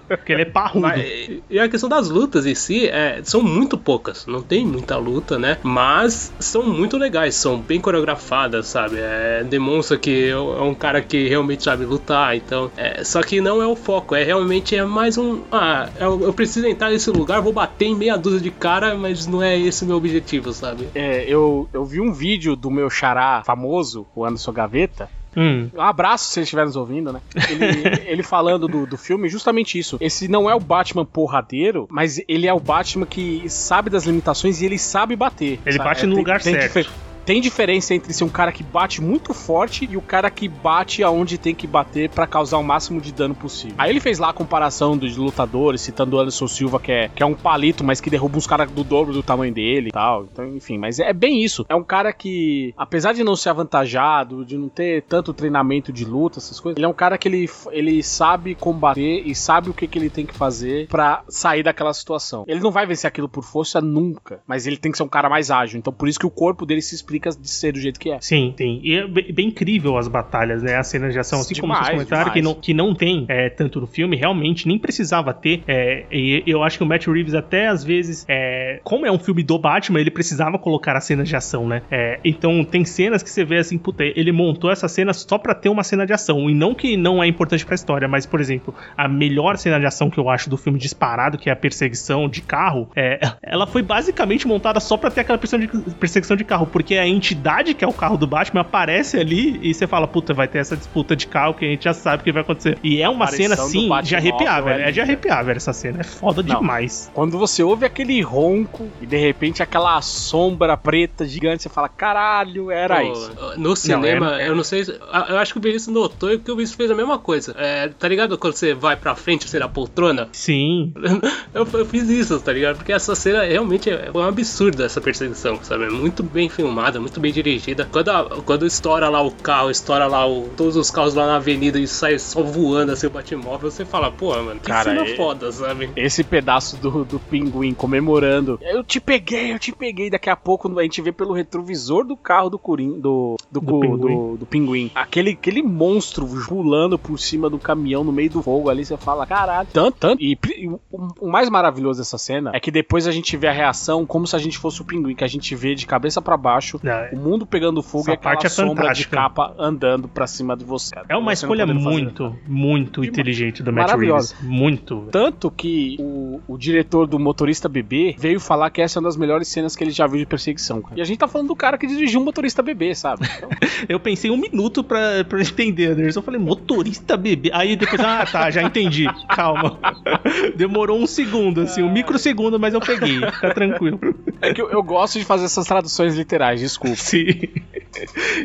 Porque 0.07 0.33
ele 0.33 0.43
é 0.43 0.45
parrudo. 0.45 0.81
Mas, 0.81 1.05
e 1.49 1.59
a 1.59 1.69
questão 1.69 1.87
das 1.89 2.09
lutas 2.09 2.45
em 2.45 2.55
si 2.55 2.87
é, 2.87 3.21
são 3.23 3.41
muito 3.41 3.77
poucas. 3.77 4.25
Não 4.25 4.41
tem 4.41 4.65
muita 4.65 4.97
luta, 4.97 5.37
né? 5.37 5.57
Mas 5.63 6.33
são 6.39 6.63
muito 6.63 6.97
legais, 6.97 7.35
são 7.35 7.59
bem 7.59 7.79
coreografadas, 7.79 8.67
sabe? 8.67 8.97
É, 8.99 9.43
demonstra 9.43 9.97
que 9.97 10.29
é 10.29 10.37
um 10.37 10.73
cara 10.73 11.01
que 11.01 11.27
realmente 11.27 11.63
sabe 11.63 11.85
lutar. 11.85 12.35
Então, 12.35 12.71
é, 12.75 13.03
só 13.03 13.21
que 13.21 13.39
não 13.41 13.61
é 13.61 13.67
o 13.67 13.75
foco. 13.75 14.15
É 14.15 14.23
realmente 14.23 14.75
é 14.75 14.83
mais 14.83 15.17
um. 15.17 15.41
Ah, 15.51 15.89
eu, 15.99 16.21
eu 16.21 16.33
preciso 16.33 16.67
entrar 16.67 16.89
nesse 16.89 17.09
lugar, 17.09 17.41
vou 17.41 17.53
bater 17.53 17.85
em 17.85 17.95
meia 17.95 18.17
dúzia 18.17 18.39
de 18.39 18.51
cara, 18.51 18.95
mas 18.95 19.27
não 19.27 19.41
é 19.41 19.57
esse 19.57 19.83
o 19.83 19.87
meu 19.87 19.97
objetivo, 19.97 20.51
sabe? 20.51 20.87
É, 20.95 21.25
eu 21.27 21.67
eu 21.75 21.85
vi 21.85 21.99
um 21.99 22.11
vídeo 22.11 22.55
do 22.55 22.71
meu 22.71 22.89
xará 22.89 23.43
famoso, 23.45 24.07
o 24.15 24.25
Anderson 24.25 24.51
Gaveta, 24.51 25.09
Hum. 25.37 25.69
Um 25.75 25.81
abraço 25.81 26.31
se 26.31 26.39
ele 26.39 26.45
estiver 26.45 26.65
nos 26.65 26.77
ouvindo, 26.77 27.11
né? 27.11 27.19
Ele, 27.49 28.05
ele 28.07 28.23
falando 28.23 28.67
do, 28.69 28.85
do 28.85 28.97
filme, 28.97 29.27
justamente 29.27 29.77
isso. 29.77 29.97
Esse 29.99 30.29
não 30.29 30.49
é 30.49 30.55
o 30.55 30.61
Batman 30.61 31.03
porradeiro, 31.03 31.87
mas 31.91 32.21
ele 32.27 32.47
é 32.47 32.53
o 32.53 32.59
Batman 32.59 33.05
que 33.05 33.43
sabe 33.49 33.89
das 33.89 34.05
limitações 34.05 34.61
e 34.61 34.65
ele 34.65 34.79
sabe 34.79 35.13
bater. 35.13 35.59
Ele 35.65 35.75
sabe? 35.75 35.89
bate 35.89 36.05
no 36.05 36.13
tem, 36.13 36.23
lugar 36.23 36.41
tem 36.41 36.53
certo. 36.53 36.89
Tem 37.25 37.41
diferença 37.41 37.95
entre 37.95 38.13
ser 38.13 38.23
um 38.23 38.29
cara 38.29 38.51
que 38.51 38.61
bate 38.61 39.01
muito 39.01 39.33
forte 39.33 39.87
e 39.89 39.97
o 39.97 40.01
cara 40.01 40.29
que 40.29 40.47
bate 40.47 41.03
aonde 41.03 41.39
tem 41.39 41.55
que 41.55 41.65
bater 41.65 42.07
para 42.09 42.27
causar 42.27 42.59
o 42.59 42.63
máximo 42.63 43.01
de 43.01 43.11
dano 43.11 43.33
possível. 43.33 43.75
Aí 43.79 43.89
ele 43.89 43.99
fez 43.99 44.19
lá 44.19 44.29
a 44.29 44.33
comparação 44.33 44.95
dos 44.95 45.17
lutadores, 45.17 45.81
citando 45.81 46.15
o 46.15 46.19
Anderson 46.19 46.47
Silva, 46.47 46.79
que 46.79 46.91
é, 46.91 47.09
que 47.09 47.23
é 47.23 47.25
um 47.25 47.33
palito, 47.33 47.83
mas 47.83 47.99
que 47.99 48.11
derruba 48.11 48.37
uns 48.37 48.45
caras 48.45 48.69
do 48.69 48.83
dobro 48.83 49.11
do 49.11 49.23
tamanho 49.23 49.51
dele 49.51 49.89
e 49.89 49.91
tal. 49.91 50.25
Então, 50.31 50.55
enfim, 50.55 50.77
mas 50.77 50.99
é 50.99 51.11
bem 51.13 51.43
isso. 51.43 51.65
É 51.67 51.75
um 51.75 51.83
cara 51.83 52.13
que, 52.13 52.75
apesar 52.77 53.13
de 53.13 53.23
não 53.23 53.35
ser 53.35 53.49
avantajado, 53.49 54.45
de 54.45 54.55
não 54.55 54.69
ter 54.69 55.01
tanto 55.03 55.33
treinamento 55.33 55.91
de 55.91 56.05
luta, 56.05 56.37
essas 56.37 56.59
coisas, 56.59 56.77
ele 56.77 56.85
é 56.85 56.89
um 56.89 56.93
cara 56.93 57.17
que 57.17 57.27
ele, 57.27 57.49
ele 57.71 58.03
sabe 58.03 58.53
combater 58.53 59.23
e 59.25 59.33
sabe 59.33 59.71
o 59.71 59.73
que, 59.73 59.87
que 59.87 59.97
ele 59.97 60.11
tem 60.11 60.27
que 60.27 60.35
fazer 60.35 60.87
para 60.89 61.23
sair 61.27 61.63
daquela 61.63 61.93
situação. 61.93 62.45
Ele 62.47 62.59
não 62.59 62.71
vai 62.71 62.85
vencer 62.85 63.07
aquilo 63.07 63.27
por 63.27 63.43
força 63.43 63.81
nunca, 63.81 64.41
mas 64.45 64.67
ele 64.67 64.77
tem 64.77 64.91
que 64.91 64.97
ser 64.97 65.03
um 65.03 65.09
cara 65.09 65.27
mais 65.27 65.49
ágil. 65.49 65.79
Então, 65.79 65.91
por 65.91 66.07
isso 66.07 66.19
que 66.19 66.27
o 66.27 66.31
corpo 66.31 66.67
dele 66.67 66.83
se 66.83 66.93
explica 66.93 67.14
de 67.19 67.49
ser 67.49 67.71
do 67.71 67.79
jeito 67.79 67.99
que 67.99 68.11
é. 68.11 68.19
Sim, 68.21 68.53
sim. 68.57 68.79
E 68.83 68.95
é 68.95 69.07
bem, 69.07 69.33
bem 69.33 69.47
incrível 69.47 69.97
as 69.97 70.07
batalhas, 70.07 70.61
né? 70.61 70.75
As 70.75 70.87
cenas 70.87 71.13
de 71.13 71.19
ação, 71.19 71.39
assim 71.39 71.53
demais, 71.53 71.79
como 71.79 71.97
vocês 71.97 72.09
comentaram, 72.09 72.31
que 72.31 72.41
não, 72.41 72.53
que 72.53 72.73
não 72.73 72.95
tem 72.95 73.25
é, 73.27 73.49
tanto 73.49 73.81
no 73.81 73.87
filme, 73.87 74.15
realmente 74.15 74.67
nem 74.67 74.77
precisava 74.77 75.33
ter. 75.33 75.63
É, 75.67 76.05
e 76.11 76.43
eu 76.45 76.63
acho 76.63 76.77
que 76.77 76.83
o 76.83 76.87
Matt 76.87 77.07
Reeves, 77.07 77.33
até 77.33 77.67
às 77.67 77.83
vezes, 77.83 78.25
é, 78.27 78.79
como 78.83 79.05
é 79.05 79.11
um 79.11 79.19
filme 79.19 79.43
do 79.43 79.57
Batman, 79.57 79.99
ele 79.99 80.11
precisava 80.11 80.57
colocar 80.57 80.95
as 80.95 81.03
cenas 81.03 81.27
de 81.27 81.35
ação, 81.35 81.67
né? 81.67 81.81
É, 81.89 82.19
então 82.23 82.63
tem 82.63 82.85
cenas 82.85 83.23
que 83.23 83.29
você 83.29 83.43
vê 83.43 83.57
assim, 83.57 83.77
puta, 83.77 84.03
ele 84.03 84.31
montou 84.31 84.71
essa 84.71 84.87
cena 84.87 85.13
só 85.13 85.37
pra 85.37 85.53
ter 85.53 85.69
uma 85.69 85.83
cena 85.83 86.05
de 86.05 86.13
ação. 86.13 86.49
E 86.49 86.53
não 86.53 86.73
que 86.73 86.97
não 86.97 87.23
é 87.23 87.27
importante 87.27 87.65
pra 87.65 87.75
história, 87.75 88.07
mas, 88.07 88.25
por 88.25 88.39
exemplo, 88.39 88.73
a 88.97 89.07
melhor 89.07 89.57
cena 89.57 89.79
de 89.79 89.85
ação 89.85 90.09
que 90.09 90.17
eu 90.17 90.29
acho 90.29 90.49
do 90.49 90.57
filme 90.57 90.79
disparado, 90.79 91.37
que 91.37 91.49
é 91.49 91.53
a 91.53 91.55
perseguição 91.55 92.27
de 92.27 92.41
carro, 92.41 92.89
é, 92.95 93.19
ela 93.41 93.67
foi 93.67 93.81
basicamente 93.81 94.47
montada 94.47 94.79
só 94.79 94.97
pra 94.97 95.11
ter 95.11 95.21
aquela 95.21 95.37
perseguição 95.37 96.35
de 96.35 96.43
carro, 96.43 96.67
porque 96.67 96.95
a 97.05 97.09
entidade 97.09 97.73
que 97.73 97.83
é 97.83 97.87
o 97.87 97.93
carro 97.93 98.17
do 98.17 98.27
Batman 98.27 98.61
aparece 98.61 99.17
ali 99.17 99.59
e 99.61 99.73
você 99.73 99.87
fala, 99.87 100.07
puta, 100.07 100.33
vai 100.33 100.47
ter 100.47 100.59
essa 100.59 100.75
disputa 100.75 101.15
de 101.15 101.27
carro 101.27 101.53
que 101.53 101.65
a 101.65 101.67
gente 101.67 101.83
já 101.83 101.93
sabe 101.93 102.23
que 102.23 102.31
vai 102.31 102.41
acontecer. 102.41 102.77
E 102.83 103.01
é 103.01 103.09
uma 103.09 103.27
cena 103.27 103.55
assim 103.55 103.89
de 104.03 104.15
arrepiar, 104.15 104.63
velho. 104.63 104.83
É 104.83 104.91
de 104.91 105.01
arrepiar, 105.01 105.45
velho, 105.45 105.57
essa 105.57 105.73
cena. 105.73 106.01
É 106.01 106.03
foda 106.03 106.41
Não. 106.43 106.59
demais. 106.59 107.11
Quando 107.13 107.37
você 107.37 107.63
ouve 107.63 107.85
aquele 107.85 108.21
ronco 108.21 108.89
e 109.01 109.05
de 109.05 109.17
repente 109.17 109.61
aquela 109.61 110.01
sombra 110.01 110.75
preta 110.75 111.25
gigante, 111.25 111.63
você 111.63 111.69
fala, 111.69 111.89
caralho, 111.89 112.71
era 112.71 113.01
Pô, 113.01 113.11
isso. 113.11 113.31
No 113.57 113.75
cinema, 113.75 114.31
não, 114.31 114.35
é... 114.35 114.49
eu 114.49 114.55
não 114.55 114.63
sei. 114.63 114.83
Eu 115.29 115.37
acho 115.37 115.53
que 115.53 115.59
o 115.59 115.61
Vinícius 115.61 115.93
notou 115.93 116.31
e 116.31 116.39
que 116.39 116.51
o 116.51 116.55
Vinícius 116.55 116.75
fez 116.75 116.91
a 116.91 116.95
mesma 116.95 117.17
coisa. 117.19 117.55
É, 117.57 117.87
tá 117.87 118.07
ligado 118.07 118.37
quando 118.37 118.55
você 118.55 118.73
vai 118.73 118.95
pra 118.95 119.15
frente, 119.15 119.49
você 119.49 119.59
na 119.59 119.69
poltrona? 119.69 120.29
Sim. 120.31 120.93
eu, 121.53 121.67
eu, 121.73 121.85
fiz 121.85 122.09
isso, 122.09 122.39
tá 122.39 122.51
ligado? 122.51 122.77
Porque 122.77 122.91
essa 122.91 123.15
cena 123.15 123.43
realmente 123.43 123.89
é 123.89 124.09
um 124.13 124.21
absurdo 124.21 124.83
essa 124.83 124.99
perseguição, 124.99 125.59
sabe? 125.63 125.85
É 125.85 125.89
muito 125.89 126.23
bem 126.23 126.49
filmada, 126.49 126.94
muito 126.99 127.19
bem 127.19 127.31
dirigida. 127.31 127.87
Quando, 127.91 128.09
a, 128.09 128.41
quando 128.45 128.65
estoura 128.65 129.09
lá 129.09 129.21
o 129.21 129.31
carro, 129.31 129.69
estoura 129.69 130.07
lá 130.07 130.27
o, 130.27 130.49
todos 130.55 130.75
os 130.75 130.91
carros 130.91 131.13
lá 131.13 131.25
na 131.25 131.35
avenida 131.37 131.79
e 131.79 131.87
sai 131.87 132.17
só 132.19 132.41
voando 132.41 132.91
assim 132.91 133.07
o 133.07 133.09
Batmóvel, 133.09 133.71
você 133.71 133.85
fala, 133.85 134.11
pô, 134.11 134.35
mano, 134.35 134.59
que 134.59 134.67
Cara, 134.67 134.91
cena 134.91 135.03
é, 135.03 135.15
foda, 135.15 135.51
sabe? 135.51 135.89
Esse 135.95 136.23
pedaço 136.23 136.77
do, 136.77 137.05
do 137.05 137.19
pinguim 137.19 137.73
comemorando. 137.73 138.59
Eu 138.61 138.83
te 138.83 138.99
peguei, 138.99 139.53
eu 139.53 139.59
te 139.59 139.71
peguei. 139.71 140.09
Daqui 140.09 140.29
a 140.29 140.35
pouco 140.35 140.79
a 140.79 140.83
gente 140.83 141.01
vê 141.01 141.11
pelo 141.11 141.33
retrovisor 141.33 142.05
do 142.05 142.15
carro 142.15 142.49
do 142.49 142.59
Curim, 142.59 142.99
do, 142.99 143.37
do, 143.51 143.59
do, 143.59 143.79
pinguim. 143.79 143.97
do, 143.97 144.37
do 144.37 144.45
pinguim. 144.45 144.91
Aquele, 144.95 145.31
aquele 145.31 145.61
monstro 145.61 146.25
pulando 146.47 146.97
por 146.97 147.19
cima 147.19 147.49
do 147.49 147.59
caminhão 147.59 148.03
no 148.03 148.11
meio 148.11 148.29
do 148.29 148.41
fogo 148.41 148.69
ali, 148.69 148.85
você 148.85 148.97
fala, 148.97 149.25
caralho. 149.25 149.67
Tanto, 149.71 149.97
tanto. 149.97 150.21
E, 150.21 150.37
e 150.57 150.67
o, 150.67 150.79
o, 150.91 151.27
mais 151.27 151.49
maravilhoso 151.49 151.99
dessa 151.99 152.17
cena 152.17 152.51
é 152.53 152.59
que 152.59 152.71
depois 152.71 153.07
a 153.07 153.11
gente 153.11 153.35
vê 153.37 153.47
a 153.47 153.51
reação 153.51 154.05
como 154.05 154.25
se 154.25 154.35
a 154.35 154.39
gente 154.39 154.57
fosse 154.57 154.81
o 154.81 154.85
pinguim, 154.85 155.15
que 155.15 155.23
a 155.23 155.27
gente 155.27 155.55
vê 155.55 155.75
de 155.75 155.85
cabeça 155.85 156.21
para 156.21 156.37
baixo, 156.37 156.79
é. 156.89 157.09
o 157.13 157.17
mundo 157.17 157.45
pegando 157.45 157.81
fogo 157.81 158.09
e 158.09 158.13
aquela 158.13 158.35
parte 158.35 158.45
é 158.47 158.49
sombra 158.49 158.83
fantástica. 158.83 159.09
de 159.09 159.15
capa 159.15 159.55
andando 159.57 160.07
pra 160.07 160.27
cima 160.27 160.55
de 160.55 160.63
você. 160.63 160.95
É 161.07 161.15
uma 161.15 161.33
escolha 161.33 161.65
muito, 161.65 162.35
muito 162.47 163.03
e 163.03 163.07
inteligente 163.07 163.63
do 163.63 163.71
Matt 163.71 163.91
Reeves. 163.91 164.35
Muito. 164.41 165.07
Tanto 165.11 165.49
que 165.51 165.97
o, 165.99 166.41
o, 166.47 166.57
diretor 166.57 167.07
do 167.07 167.19
Motorista 167.19 167.69
Bebê 167.69 168.15
veio 168.17 168.39
falar 168.39 168.69
que 168.69 168.81
essa 168.81 168.97
é 168.97 168.99
uma 168.99 169.07
das 169.07 169.17
melhores 169.17 169.47
cenas 169.47 169.75
que 169.75 169.83
ele 169.83 169.91
já 169.91 170.07
viu 170.07 170.19
de 170.19 170.25
perseguição. 170.25 170.81
Cara. 170.81 170.95
E 170.97 171.01
a 171.01 171.05
gente 171.05 171.17
tá 171.17 171.27
falando 171.27 171.47
do 171.47 171.55
cara 171.55 171.77
que 171.77 171.87
dirigiu 171.87 172.19
um 172.19 172.23
Motorista 172.23 172.61
Bebê, 172.61 172.93
sabe? 172.95 173.27
Então... 173.37 173.49
eu 173.87 173.99
pensei 173.99 174.31
um 174.31 174.37
minuto 174.37 174.83
pra, 174.83 175.23
pra 175.27 175.41
entender, 175.41 175.91
Anderson. 175.91 176.19
Eu 176.19 176.23
falei, 176.23 176.39
Motorista 176.39 177.17
Bebê? 177.17 177.51
Aí 177.53 177.75
depois, 177.75 178.01
ah, 178.01 178.25
tá, 178.25 178.49
já 178.49 178.61
entendi. 178.61 179.05
Calma. 179.29 179.79
Demorou 180.55 180.99
um 180.99 181.07
segundo, 181.07 181.61
assim, 181.61 181.83
um 181.83 181.91
microsegundo, 181.91 182.59
mas 182.59 182.73
eu 182.73 182.79
peguei. 182.79 183.19
Fica 183.31 183.53
tranquilo. 183.53 183.99
É 184.41 184.53
que 184.53 184.61
eu, 184.61 184.69
eu 184.69 184.83
gosto 184.83 185.19
de 185.19 185.25
fazer 185.25 185.45
essas 185.45 185.65
traduções 185.65 186.15
literais, 186.15 186.61
desculpa. 186.75 186.95
Sim. 186.95 187.25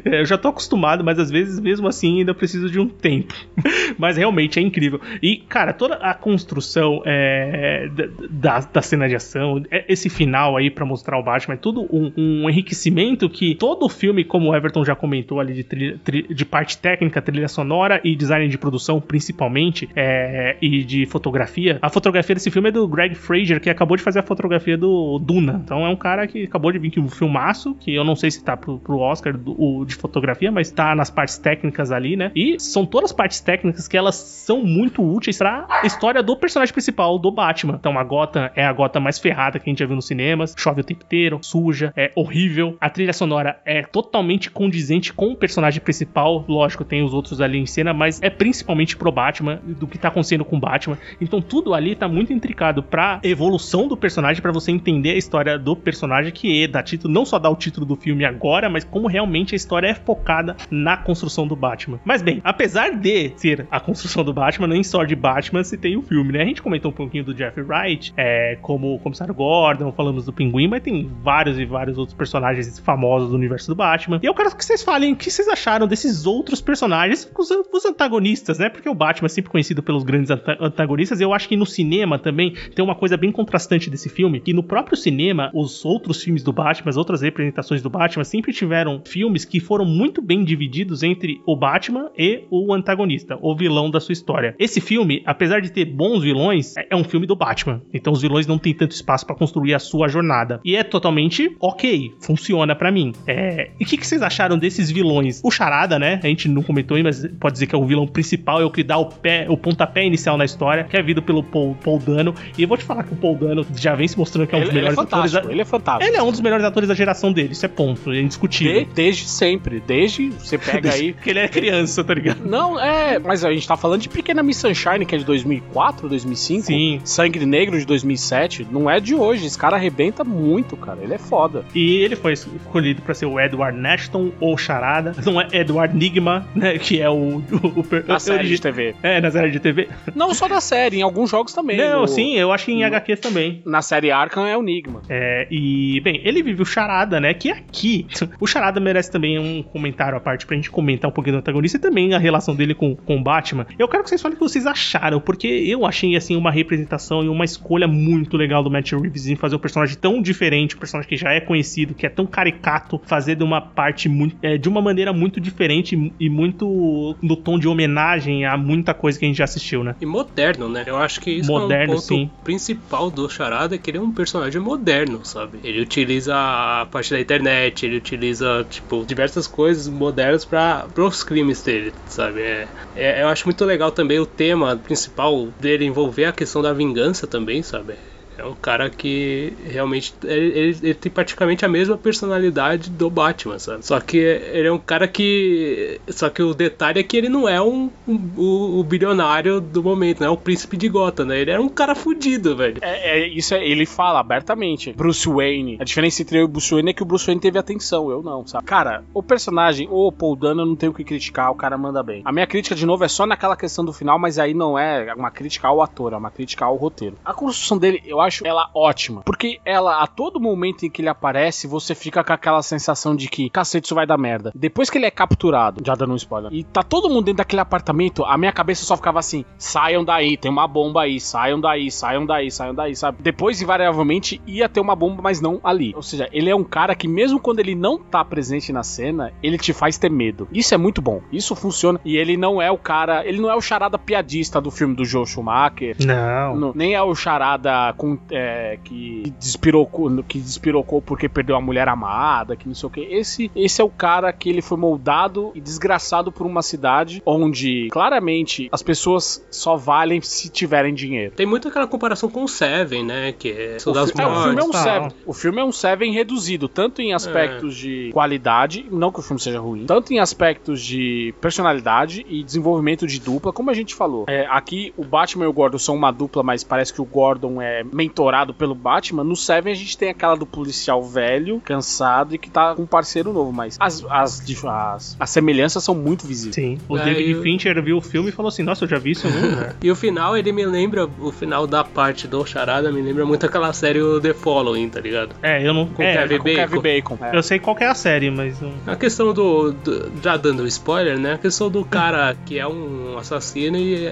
É, 0.04 0.20
eu 0.20 0.24
já 0.24 0.38
tô 0.38 0.48
acostumado, 0.48 1.02
mas 1.02 1.18
às 1.18 1.30
vezes, 1.30 1.58
mesmo 1.58 1.88
assim, 1.88 2.20
ainda 2.20 2.32
preciso 2.32 2.70
de 2.70 2.78
um 2.78 2.88
tempo. 2.88 3.34
mas 3.98 4.16
realmente 4.16 4.58
é 4.58 4.62
incrível. 4.62 5.00
E, 5.22 5.36
cara, 5.36 5.72
toda 5.72 5.96
a 5.96 6.14
construção 6.14 7.02
é, 7.04 7.88
da, 8.30 8.60
da 8.60 8.82
cena 8.82 9.08
de 9.08 9.16
ação, 9.16 9.62
é, 9.70 9.84
esse 9.88 10.08
final 10.08 10.56
aí 10.56 10.70
para 10.70 10.84
mostrar 10.84 11.18
o 11.18 11.22
Batman, 11.22 11.54
é 11.54 11.56
tudo 11.56 11.82
um, 11.92 12.12
um, 12.16 12.48
enriquecimento 12.48 13.28
que 13.28 13.54
todo 13.54 13.86
o 13.86 13.88
filme, 13.88 14.24
como 14.24 14.50
o 14.50 14.54
Everton 14.54 14.84
já 14.84 14.94
comentou 14.94 15.40
ali, 15.40 15.54
de, 15.54 15.64
trilha, 15.64 15.98
de 16.28 16.44
parte 16.44 16.78
técnica, 16.78 17.20
trilha 17.20 17.48
sonora 17.48 18.00
e 18.04 18.14
design 18.14 18.48
de 18.48 18.58
produção, 18.58 19.00
principalmente, 19.00 19.88
é, 19.96 20.56
e 20.60 20.84
de 20.84 21.06
fotografia. 21.06 21.78
A 21.82 21.88
fotografia 21.88 22.34
desse 22.34 22.50
filme 22.50 22.68
é 22.68 22.72
do 22.72 22.86
Greg 22.86 23.14
Fraser, 23.14 23.60
que 23.60 23.70
acabou 23.70 23.96
de 23.96 24.02
fazer 24.02 24.20
a 24.20 24.22
fotografia 24.22 24.76
do 24.76 25.18
Duna. 25.18 25.60
Então 25.64 25.84
é 25.84 25.88
um 25.88 25.96
cara 25.96 26.26
que 26.26 26.44
acabou 26.44 26.70
de 26.70 26.78
vir 26.78 26.88
aqui 26.88 27.00
um 27.00 27.08
filmaço, 27.08 27.74
que 27.80 27.94
eu 27.94 28.04
não 28.04 28.14
sei 28.20 28.30
se 28.30 28.44
tá 28.44 28.56
pro, 28.56 28.78
pro 28.78 28.98
Oscar 28.98 29.36
do, 29.36 29.84
de 29.84 29.94
fotografia, 29.94 30.52
mas 30.52 30.70
tá 30.70 30.94
nas 30.94 31.10
partes 31.10 31.38
técnicas 31.38 31.90
ali, 31.90 32.16
né? 32.16 32.30
E 32.34 32.58
são 32.60 32.84
todas 32.84 33.12
partes 33.12 33.40
técnicas 33.40 33.88
que 33.88 33.96
elas 33.96 34.14
são 34.14 34.62
muito 34.62 35.02
úteis 35.02 35.38
pra 35.38 35.66
história 35.84 36.22
do 36.22 36.36
personagem 36.36 36.72
principal, 36.72 37.18
do 37.18 37.30
Batman. 37.30 37.76
Então 37.80 37.98
a 37.98 38.04
Gotham 38.04 38.50
é 38.54 38.64
a 38.64 38.72
Gotham 38.72 39.00
mais 39.00 39.18
ferrada 39.18 39.58
que 39.58 39.68
a 39.68 39.70
gente 39.70 39.80
já 39.80 39.86
viu 39.86 39.96
nos 39.96 40.06
cinemas, 40.06 40.54
chove 40.56 40.82
o 40.82 40.84
tempo 40.84 41.04
inteiro, 41.04 41.38
suja, 41.42 41.92
é 41.96 42.12
horrível. 42.14 42.76
A 42.80 42.90
trilha 42.90 43.12
sonora 43.12 43.60
é 43.64 43.82
totalmente 43.82 44.50
condizente 44.50 45.12
com 45.12 45.32
o 45.32 45.36
personagem 45.36 45.80
principal. 45.80 46.44
Lógico, 46.48 46.84
tem 46.84 47.02
os 47.02 47.14
outros 47.14 47.40
ali 47.40 47.58
em 47.58 47.66
cena, 47.66 47.92
mas 47.94 48.22
é 48.22 48.30
principalmente 48.30 48.96
pro 48.96 49.10
Batman, 49.10 49.60
do 49.64 49.86
que 49.86 49.98
tá 49.98 50.08
acontecendo 50.08 50.44
com 50.44 50.56
o 50.56 50.60
Batman. 50.60 50.98
Então 51.20 51.40
tudo 51.40 51.74
ali 51.74 51.94
tá 51.94 52.06
muito 52.06 52.32
intricado 52.32 52.82
pra 52.82 53.20
evolução 53.22 53.88
do 53.88 53.96
personagem, 53.96 54.42
para 54.42 54.52
você 54.52 54.70
entender 54.70 55.10
a 55.10 55.16
história 55.16 55.58
do 55.58 55.74
personagem, 55.74 56.32
que 56.32 56.62
é, 56.62 56.68
dá 56.68 56.82
título, 56.82 57.12
não 57.12 57.24
só 57.24 57.38
dá 57.38 57.48
o 57.48 57.56
título 57.56 57.86
do 57.86 57.96
filme 58.00 58.24
agora, 58.24 58.68
mas 58.68 58.84
como 58.84 59.06
realmente 59.06 59.54
a 59.54 59.56
história 59.56 59.88
é 59.88 59.94
focada 59.94 60.56
na 60.70 60.96
construção 60.96 61.46
do 61.46 61.54
Batman. 61.54 62.00
Mas 62.04 62.22
bem, 62.22 62.40
apesar 62.42 62.90
de 62.96 63.32
ser 63.36 63.66
a 63.70 63.78
construção 63.78 64.24
do 64.24 64.32
Batman, 64.32 64.68
nem 64.68 64.82
só 64.82 65.04
de 65.04 65.14
Batman 65.14 65.62
se 65.62 65.76
tem 65.76 65.96
o 65.96 66.02
filme, 66.02 66.32
né? 66.32 66.42
A 66.42 66.46
gente 66.46 66.62
comentou 66.62 66.90
um 66.90 66.94
pouquinho 66.94 67.24
do 67.24 67.34
Jeff 67.34 67.60
Wright, 67.60 68.12
é, 68.16 68.58
como 68.62 68.94
o 68.94 68.98
Comissário 68.98 69.34
Gordon, 69.34 69.92
falamos 69.92 70.24
do 70.24 70.32
Pinguim, 70.32 70.68
mas 70.68 70.82
tem 70.82 71.10
vários 71.22 71.58
e 71.58 71.64
vários 71.64 71.98
outros 71.98 72.16
personagens 72.16 72.78
famosos 72.78 73.30
do 73.30 73.36
universo 73.36 73.68
do 73.68 73.74
Batman. 73.74 74.20
E 74.22 74.26
eu 74.26 74.34
quero 74.34 74.54
que 74.56 74.64
vocês 74.64 74.82
falem 74.82 75.12
o 75.12 75.16
que 75.16 75.30
vocês 75.30 75.48
acharam 75.48 75.86
desses 75.86 76.26
outros 76.26 76.60
personagens, 76.60 77.30
os, 77.36 77.50
os 77.50 77.84
antagonistas, 77.84 78.58
né? 78.58 78.68
Porque 78.68 78.88
o 78.88 78.94
Batman 78.94 79.26
é 79.26 79.28
sempre 79.28 79.50
conhecido 79.50 79.82
pelos 79.82 80.02
grandes 80.02 80.30
antagonistas. 80.30 81.20
Eu 81.20 81.32
acho 81.32 81.48
que 81.48 81.56
no 81.56 81.66
cinema 81.66 82.18
também 82.18 82.54
tem 82.74 82.84
uma 82.84 82.94
coisa 82.94 83.16
bem 83.16 83.30
contrastante 83.30 83.90
desse 83.90 84.08
filme, 84.08 84.40
que 84.40 84.52
no 84.52 84.62
próprio 84.62 84.96
cinema, 84.96 85.50
os 85.54 85.84
outros 85.84 86.22
filmes 86.22 86.42
do 86.42 86.52
Batman, 86.52 86.90
as 86.90 86.96
outras 86.96 87.22
representações 87.22 87.82
do 87.82 87.89
Batman, 87.90 88.24
sempre 88.24 88.52
tiveram 88.52 89.02
filmes 89.04 89.44
que 89.44 89.60
foram 89.60 89.84
muito 89.84 90.22
bem 90.22 90.44
divididos 90.44 91.02
entre 91.02 91.40
o 91.46 91.56
Batman 91.56 92.10
e 92.16 92.44
o 92.50 92.72
antagonista, 92.72 93.38
o 93.40 93.54
vilão 93.54 93.90
da 93.90 94.00
sua 94.00 94.12
história. 94.12 94.54
Esse 94.58 94.80
filme, 94.80 95.22
apesar 95.26 95.60
de 95.60 95.70
ter 95.70 95.84
bons 95.84 96.22
vilões, 96.22 96.76
é, 96.76 96.86
é 96.90 96.96
um 96.96 97.04
filme 97.04 97.26
do 97.26 97.36
Batman. 97.36 97.82
Então 97.92 98.12
os 98.12 98.22
vilões 98.22 98.46
não 98.46 98.58
têm 98.58 98.72
tanto 98.72 98.92
espaço 98.92 99.26
para 99.26 99.36
construir 99.36 99.74
a 99.74 99.78
sua 99.78 100.08
jornada. 100.08 100.60
E 100.64 100.76
é 100.76 100.82
totalmente 100.82 101.56
ok, 101.60 102.12
funciona 102.20 102.74
para 102.74 102.90
mim. 102.90 103.12
É... 103.26 103.70
E 103.78 103.84
o 103.84 103.86
que, 103.86 103.96
que, 103.96 104.06
vocês 104.06 104.22
acharam 104.22 104.58
desses 104.58 104.90
vilões? 104.90 105.40
O 105.42 105.50
Charada, 105.50 105.98
né? 105.98 106.20
A 106.22 106.26
gente 106.26 106.48
não 106.48 106.62
comentou 106.62 106.96
aí, 106.96 107.02
mas 107.02 107.26
pode 107.38 107.54
dizer 107.54 107.66
que 107.66 107.74
é 107.74 107.78
o 107.78 107.84
vilão 107.84 108.06
principal, 108.06 108.60
é 108.60 108.64
o 108.64 108.70
que 108.70 108.82
dá 108.82 108.98
o 108.98 109.06
pé, 109.06 109.46
o 109.48 109.56
pontapé 109.56 110.04
inicial 110.04 110.36
na 110.36 110.44
história, 110.44 110.84
que 110.84 110.96
é 110.96 111.02
vindo 111.02 111.22
pelo 111.22 111.42
Paul, 111.42 111.76
Paul 111.82 111.98
Dano. 111.98 112.34
E 112.56 112.62
eu 112.62 112.68
vou 112.68 112.76
te 112.76 112.84
falar 112.84 113.04
que 113.04 113.12
o 113.12 113.16
Paul 113.16 113.36
Dano 113.36 113.66
já 113.74 113.94
vem 113.94 114.06
se 114.06 114.18
mostrando 114.18 114.46
que 114.46 114.54
é 114.54 114.58
um 114.58 114.62
dos 114.62 114.70
ele, 114.70 114.78
melhores 114.78 114.98
ele 114.98 115.06
é 115.06 115.08
atores. 115.08 115.32
Da... 115.32 115.52
Ele 115.52 115.60
é 115.60 115.64
fantástico. 115.64 116.10
Ele 116.10 116.16
é 116.16 116.22
um 116.22 116.30
dos 116.30 116.40
melhores 116.40 116.64
atores 116.64 116.88
da 116.88 116.94
geração 116.94 117.32
dele, 117.32 117.52
isso 117.52 117.64
é 117.64 117.68
ponto, 117.80 118.12
é 118.12 118.20
indiscutível. 118.20 118.84
De, 118.84 118.92
desde 118.92 119.24
sempre, 119.24 119.80
desde 119.80 120.28
você 120.28 120.58
pega 120.58 120.92
aí. 120.92 121.14
que 121.14 121.30
ele 121.30 121.38
é 121.38 121.48
criança, 121.48 122.04
tá 122.04 122.12
ligado? 122.12 122.44
Não, 122.44 122.78
é, 122.78 123.18
mas 123.18 123.42
a 123.42 123.50
gente 123.50 123.66
tá 123.66 123.74
falando 123.74 124.02
de 124.02 124.08
Pequena 124.10 124.42
Miss 124.42 124.58
Sunshine, 124.58 125.06
que 125.06 125.14
é 125.14 125.18
de 125.18 125.24
2004, 125.24 126.06
2005. 126.06 126.66
Sim. 126.66 127.00
Sangue 127.04 127.46
Negro 127.46 127.78
de 127.78 127.86
2007. 127.86 128.66
Não 128.70 128.90
é 128.90 129.00
de 129.00 129.14
hoje. 129.14 129.46
Esse 129.46 129.56
cara 129.56 129.76
arrebenta 129.76 130.22
muito, 130.22 130.76
cara. 130.76 130.98
Ele 131.02 131.14
é 131.14 131.18
foda. 131.18 131.64
E 131.74 131.96
ele 132.02 132.16
foi 132.16 132.34
escolhido 132.34 133.00
para 133.00 133.14
ser 133.14 133.24
o 133.24 133.40
Edward 133.40 133.78
Nashton 133.78 134.30
ou 134.38 134.58
Charada. 134.58 135.14
Não 135.24 135.40
é 135.40 135.48
Edward 135.52 135.96
Nigma, 135.96 136.46
né? 136.54 136.78
Que 136.78 137.00
é 137.00 137.08
o. 137.08 137.14
o, 137.14 137.40
o 137.40 137.86
na 138.06 138.18
série 138.18 138.48
de 138.48 138.60
TV. 138.60 138.94
É, 139.02 139.20
na 139.20 139.30
série 139.30 139.50
de 139.50 139.60
TV. 139.60 139.88
Não 140.14 140.34
só 140.34 140.48
da 140.48 140.60
série, 140.60 140.98
em 140.98 141.02
alguns 141.02 141.30
jogos 141.30 141.54
também. 141.54 141.78
Não, 141.78 142.02
no... 142.02 142.08
sim, 142.08 142.34
eu 142.36 142.52
acho 142.52 142.66
que 142.66 142.72
em 142.72 142.80
no... 142.80 142.86
HQs 142.86 143.20
também. 143.20 143.62
Na 143.64 143.80
série 143.80 144.10
Arkham 144.10 144.46
é 144.46 144.56
o 144.56 144.62
Nigma. 144.62 145.02
É, 145.08 145.46
e, 145.50 146.00
bem, 146.00 146.20
ele 146.24 146.42
vive 146.42 146.62
o 146.62 146.66
Charada, 146.66 147.20
né? 147.20 147.32
Que 147.32 147.50
aqui. 147.70 148.06
O 148.38 148.46
Charada 148.46 148.80
merece 148.80 149.10
também 149.10 149.38
um 149.38 149.62
comentário 149.62 150.16
à 150.16 150.20
parte 150.20 150.44
pra 150.44 150.56
gente 150.56 150.70
comentar 150.70 151.10
um 151.10 151.14
pouquinho 151.14 151.36
do 151.36 151.38
antagonista 151.38 151.78
e 151.78 151.80
também 151.80 152.12
a 152.12 152.18
relação 152.18 152.54
dele 152.54 152.74
com, 152.74 152.94
com 152.96 153.16
o 153.16 153.22
Batman. 153.22 153.66
Eu 153.78 153.88
quero 153.88 154.02
que 154.02 154.08
vocês 154.08 154.20
falem 154.20 154.34
o 154.34 154.38
que 154.38 154.44
vocês 154.44 154.66
acharam, 154.66 155.20
porque 155.20 155.46
eu 155.46 155.86
achei, 155.86 156.16
assim, 156.16 156.36
uma 156.36 156.50
representação 156.50 157.22
e 157.24 157.28
uma 157.28 157.44
escolha 157.44 157.86
muito 157.86 158.36
legal 158.36 158.62
do 158.62 158.70
Matt 158.70 158.92
Reeves 158.92 159.28
em 159.28 159.36
fazer 159.36 159.56
um 159.56 159.58
personagem 159.58 159.96
tão 159.96 160.20
diferente, 160.20 160.76
um 160.76 160.78
personagem 160.78 161.08
que 161.08 161.16
já 161.16 161.32
é 161.32 161.40
conhecido, 161.40 161.94
que 161.94 162.04
é 162.04 162.08
tão 162.08 162.26
caricato, 162.26 163.00
fazer 163.04 163.36
de 163.36 163.44
uma 163.44 163.60
parte 163.60 164.08
muito. 164.08 164.36
É, 164.42 164.58
de 164.58 164.68
uma 164.68 164.82
maneira 164.82 165.12
muito 165.12 165.40
diferente 165.40 166.12
e 166.18 166.28
muito 166.28 167.16
no 167.22 167.36
tom 167.36 167.58
de 167.58 167.68
homenagem 167.68 168.44
a 168.44 168.56
muita 168.56 168.92
coisa 168.94 169.18
que 169.18 169.24
a 169.24 169.28
gente 169.28 169.38
já 169.38 169.44
assistiu, 169.44 169.84
né? 169.84 169.94
E 170.00 170.06
moderno, 170.06 170.68
né? 170.68 170.84
Eu 170.86 170.96
acho 170.96 171.20
que 171.20 171.30
isso 171.30 171.50
moderno, 171.50 171.94
é 171.94 171.96
um 171.96 171.98
ponto 171.98 172.06
sim. 172.06 172.30
principal 172.42 173.10
do 173.10 173.28
Charada, 173.28 173.74
é 173.74 173.78
que 173.78 173.90
ele 173.90 173.98
é 173.98 174.00
um 174.00 174.12
personagem 174.12 174.60
moderno, 174.60 175.24
sabe? 175.24 175.58
Ele 175.62 175.80
utiliza 175.80 176.34
a 176.34 176.86
parte 176.90 177.10
da 177.10 177.20
internet, 177.20 177.59
ele 177.66 177.96
utiliza, 177.96 178.64
tipo, 178.68 179.04
diversas 179.04 179.46
coisas 179.46 179.86
modernas 179.88 180.44
para 180.44 180.88
os 180.96 181.22
crimes 181.22 181.62
dele, 181.62 181.94
sabe? 182.06 182.40
É, 182.42 182.68
é, 182.94 183.22
eu 183.22 183.28
acho 183.28 183.46
muito 183.46 183.64
legal 183.64 183.90
também 183.92 184.18
o 184.18 184.26
tema 184.26 184.76
principal 184.76 185.46
dele 185.58 185.84
envolver 185.84 186.26
a 186.26 186.32
questão 186.32 186.62
da 186.62 186.72
vingança 186.72 187.26
também, 187.26 187.62
sabe? 187.62 187.94
É 188.40 188.44
um 188.44 188.54
cara 188.54 188.88
que 188.88 189.52
realmente. 189.66 190.14
Ele, 190.24 190.58
ele, 190.58 190.78
ele, 190.82 190.94
tem 190.94 191.12
praticamente 191.12 191.62
a 191.62 191.68
mesma 191.68 191.98
personalidade 191.98 192.88
do 192.88 193.10
Batman, 193.10 193.58
sabe? 193.58 193.84
Só 193.84 194.00
que 194.00 194.16
ele 194.16 194.66
é 194.66 194.72
um 194.72 194.78
cara 194.78 195.06
que. 195.06 196.00
Só 196.08 196.30
que 196.30 196.42
o 196.42 196.54
detalhe 196.54 197.00
é 197.00 197.02
que 197.02 197.18
ele 197.18 197.28
não 197.28 197.46
é 197.46 197.60
um, 197.60 197.90
um 198.08 198.30
o, 198.36 198.80
o, 198.80 198.84
bilionário 198.84 199.60
do 199.60 199.82
momento, 199.82 200.22
né? 200.22 200.28
O 200.30 200.38
príncipe 200.38 200.78
de 200.78 200.88
Gotham, 200.88 201.26
né? 201.26 201.38
Ele 201.38 201.50
era 201.50 201.60
um 201.60 201.68
cara 201.68 201.94
fudido, 201.94 202.56
velho. 202.56 202.78
É, 202.80 203.18
é 203.18 203.28
isso 203.28 203.54
é, 203.54 203.62
ele 203.62 203.84
fala 203.84 204.20
abertamente. 204.20 204.94
Bruce 204.94 205.28
Wayne. 205.28 205.76
A 205.78 205.84
diferença 205.84 206.22
entre 206.22 206.38
eu 206.38 206.42
e 206.42 206.44
o 206.44 206.48
Bruce 206.48 206.70
Wayne 206.70 206.90
é 206.90 206.94
que 206.94 207.02
o 207.02 207.06
Bruce 207.06 207.26
Wayne 207.26 207.42
teve 207.42 207.58
atenção, 207.58 208.10
eu 208.10 208.22
não, 208.22 208.46
sabe? 208.46 208.64
Cara, 208.64 209.04
o 209.12 209.22
personagem, 209.22 209.86
o 209.90 210.10
Paul 210.10 210.34
Dano, 210.34 210.62
eu 210.62 210.66
não 210.66 210.76
tenho 210.76 210.92
o 210.92 210.94
que 210.94 211.04
criticar, 211.04 211.50
o 211.50 211.54
cara 211.54 211.76
manda 211.76 212.02
bem. 212.02 212.22
A 212.24 212.32
minha 212.32 212.46
crítica, 212.46 212.74
de 212.74 212.86
novo, 212.86 213.04
é 213.04 213.08
só 213.08 213.26
naquela 213.26 213.56
questão 213.56 213.84
do 213.84 213.92
final, 213.92 214.18
mas 214.18 214.38
aí 214.38 214.54
não 214.54 214.78
é 214.78 215.12
uma 215.14 215.30
crítica 215.30 215.68
ao 215.68 215.82
ator, 215.82 216.14
é 216.14 216.16
uma 216.16 216.30
crítica 216.30 216.64
ao 216.64 216.76
roteiro. 216.76 217.18
A 217.22 217.34
construção 217.34 217.76
dele, 217.76 218.02
eu 218.06 218.18
acho 218.20 218.29
acho 218.30 218.46
ela 218.46 218.70
ótima. 218.74 219.22
Porque 219.22 219.60
ela, 219.64 220.02
a 220.02 220.06
todo 220.06 220.40
momento 220.40 220.86
em 220.86 220.90
que 220.90 221.02
ele 221.02 221.08
aparece, 221.08 221.66
você 221.66 221.94
fica 221.94 222.24
com 222.24 222.32
aquela 222.32 222.62
sensação 222.62 223.14
de 223.14 223.28
que, 223.28 223.50
cacete, 223.50 223.86
isso 223.86 223.94
vai 223.94 224.06
dar 224.06 224.16
merda. 224.16 224.52
Depois 224.54 224.88
que 224.88 224.96
ele 224.96 225.06
é 225.06 225.10
capturado, 225.10 225.82
já 225.84 225.94
dando 225.94 226.12
um 226.12 226.16
spoiler, 226.16 226.52
e 226.52 226.64
tá 226.64 226.82
todo 226.82 227.08
mundo 227.08 227.26
dentro 227.26 227.38
daquele 227.38 227.60
apartamento, 227.60 228.24
a 228.24 228.38
minha 228.38 228.52
cabeça 228.52 228.84
só 228.84 228.96
ficava 228.96 229.18
assim: 229.18 229.44
saiam 229.58 230.04
daí, 230.04 230.36
tem 230.36 230.50
uma 230.50 230.66
bomba 230.66 231.02
aí, 231.02 231.20
saiam 231.20 231.60
daí, 231.60 231.90
saiam 231.90 232.24
daí, 232.24 232.50
saiam 232.50 232.74
daí, 232.74 232.94
sabe? 232.94 233.18
Depois, 233.20 233.60
invariavelmente, 233.60 234.40
ia 234.46 234.68
ter 234.68 234.80
uma 234.80 234.94
bomba, 234.94 235.20
mas 235.22 235.40
não 235.40 235.60
ali. 235.62 235.92
Ou 235.94 236.02
seja, 236.02 236.28
ele 236.32 236.48
é 236.48 236.54
um 236.54 236.64
cara 236.64 236.94
que, 236.94 237.08
mesmo 237.08 237.40
quando 237.40 237.60
ele 237.60 237.74
não 237.74 237.98
tá 237.98 238.24
presente 238.24 238.72
na 238.72 238.82
cena, 238.82 239.32
ele 239.42 239.58
te 239.58 239.72
faz 239.72 239.98
ter 239.98 240.10
medo. 240.10 240.48
Isso 240.52 240.74
é 240.74 240.78
muito 240.78 241.02
bom. 241.02 241.20
Isso 241.32 241.56
funciona. 241.56 242.00
E 242.04 242.16
ele 242.16 242.36
não 242.36 242.62
é 242.62 242.70
o 242.70 242.78
cara. 242.78 243.26
Ele 243.26 243.40
não 243.40 243.50
é 243.50 243.56
o 243.56 243.60
charada 243.60 243.98
piadista 243.98 244.60
do 244.60 244.70
filme 244.70 244.94
do 244.94 245.04
Joe 245.04 245.26
Schumacher. 245.26 245.96
Não. 246.00 246.56
não 246.56 246.72
nem 246.74 246.94
é 246.94 247.02
o 247.02 247.14
charada 247.14 247.92
com 247.96 248.16
é, 248.30 248.78
que 248.82 249.32
despirocou, 249.38 250.22
que 250.22 250.40
despirocou 250.40 251.00
porque 251.02 251.28
perdeu 251.28 251.56
a 251.56 251.60
mulher 251.60 251.88
amada, 251.88 252.56
que 252.56 252.66
não 252.66 252.74
sei 252.74 252.86
o 252.86 252.90
que. 252.90 253.00
Esse, 253.00 253.50
esse 253.54 253.80
é 253.80 253.84
o 253.84 253.90
cara 253.90 254.32
que 254.32 254.48
ele 254.48 254.62
foi 254.62 254.78
moldado 254.78 255.52
e 255.54 255.60
desgraçado 255.60 256.30
por 256.32 256.46
uma 256.46 256.62
cidade 256.62 257.22
onde 257.24 257.88
claramente 257.90 258.68
as 258.72 258.82
pessoas 258.82 259.44
só 259.50 259.76
valem 259.76 260.20
se 260.20 260.48
tiverem 260.48 260.94
dinheiro. 260.94 261.32
Tem 261.34 261.46
muito 261.46 261.68
aquela 261.68 261.86
comparação 261.86 262.28
com 262.28 262.44
o 262.44 262.48
Seven, 262.48 263.04
né? 263.04 263.32
Que 263.32 263.50
é 263.50 263.76
o, 263.84 263.92
das 263.92 264.10
fi 264.10 264.20
é, 264.20 264.26
o 264.26 264.42
filme 264.42 264.60
é 264.60 264.64
um 264.64 264.72
Seven. 264.72 265.08
O 265.26 265.32
filme 265.32 265.60
é 265.60 265.64
um 265.64 265.72
Seven 265.72 266.12
reduzido, 266.12 266.68
tanto 266.68 267.02
em 267.02 267.12
aspectos 267.12 267.76
é. 267.76 267.80
de 267.80 268.10
qualidade, 268.12 268.86
não 268.90 269.10
que 269.10 269.20
o 269.20 269.22
filme 269.22 269.40
seja 269.40 269.60
ruim, 269.60 269.86
tanto 269.86 270.12
em 270.12 270.18
aspectos 270.18 270.82
de 270.82 271.34
personalidade 271.40 272.24
e 272.28 272.42
desenvolvimento 272.42 273.06
de 273.06 273.20
dupla, 273.20 273.52
como 273.52 273.70
a 273.70 273.74
gente 273.74 273.94
falou. 273.94 274.24
É, 274.28 274.46
aqui 274.50 274.92
o 274.96 275.04
Batman 275.04 275.44
e 275.44 275.48
o 275.48 275.52
Gordon 275.52 275.78
são 275.78 275.94
uma 275.94 276.10
dupla, 276.10 276.42
mas 276.42 276.64
parece 276.64 276.92
que 276.92 277.00
o 277.00 277.04
Gordon 277.04 277.60
é 277.60 277.82
mentorado 278.00 278.54
pelo 278.54 278.74
Batman, 278.74 279.22
no 279.24 279.36
Seven 279.36 279.72
a 279.72 279.76
gente 279.76 279.96
tem 279.96 280.08
aquela 280.10 280.34
do 280.36 280.46
policial 280.46 281.02
velho, 281.02 281.60
cansado 281.64 282.34
e 282.34 282.38
que 282.38 282.48
tá 282.50 282.74
com 282.74 282.82
um 282.82 282.86
parceiro 282.86 283.32
novo, 283.32 283.52
mas 283.52 283.76
as, 283.78 284.04
as, 284.08 284.42
as, 284.64 285.16
as 285.20 285.30
semelhanças 285.30 285.84
são 285.84 285.94
muito 285.94 286.26
visíveis. 286.26 286.54
Sim. 286.54 286.78
O 286.88 286.96
É, 286.96 287.04
David 287.04 287.30
eu- 287.32 287.42
Fincher 287.42 287.82
viu 287.82 287.98
o 287.98 288.00
filme 288.00 288.30
e 288.30 288.32
falou 288.32 288.48
assim: 288.48 288.62
Nossa, 288.62 288.84
eu 288.84 288.88
já 288.88 288.98
vi 288.98 289.10
isso 289.12 289.28
lugar. 289.28 289.76
E 289.82 289.90
o 289.90 289.96
final, 289.96 290.36
ele 290.36 290.52
me 290.52 290.64
lembra, 290.64 291.06
o 291.20 291.30
final 291.32 291.66
da 291.66 291.82
parte 291.84 292.26
do 292.26 292.44
Charada 292.46 292.90
me 292.92 293.00
lembra 293.02 293.24
muito 293.26 293.44
aquela 293.46 293.72
série 293.72 294.00
o 294.00 294.20
The 294.20 294.32
Following, 294.34 294.88
tá 294.88 295.00
ligado? 295.00 295.34
É, 295.42 295.66
eu 295.66 295.72
não. 295.74 295.86
Com 295.86 296.02
é, 296.02 296.14
Kevin 296.16 296.38
Com 296.38 296.44
Kevin 296.44 296.76
Bacon. 296.80 297.16
Bacon. 297.16 297.18
É. 297.26 297.36
Eu 297.36 297.42
sei 297.42 297.58
qual 297.58 297.76
que 297.76 297.84
é 297.84 297.88
a 297.88 297.94
série, 297.94 298.30
mas. 298.30 298.60
não- 298.60 298.72
A 298.86 298.96
questão 298.96 299.32
do, 299.32 299.72
do- 299.72 300.10
Já 300.22 300.36
dando 300.36 300.66
spoiler, 300.66 301.18
né? 301.18 301.34
A 301.34 301.38
questão 301.38 301.70
do 301.70 301.84
cara 301.84 302.36
que 302.46 302.58
é 302.58 302.66
um 302.66 303.16
assassino 303.18 303.76
e, 303.76 304.06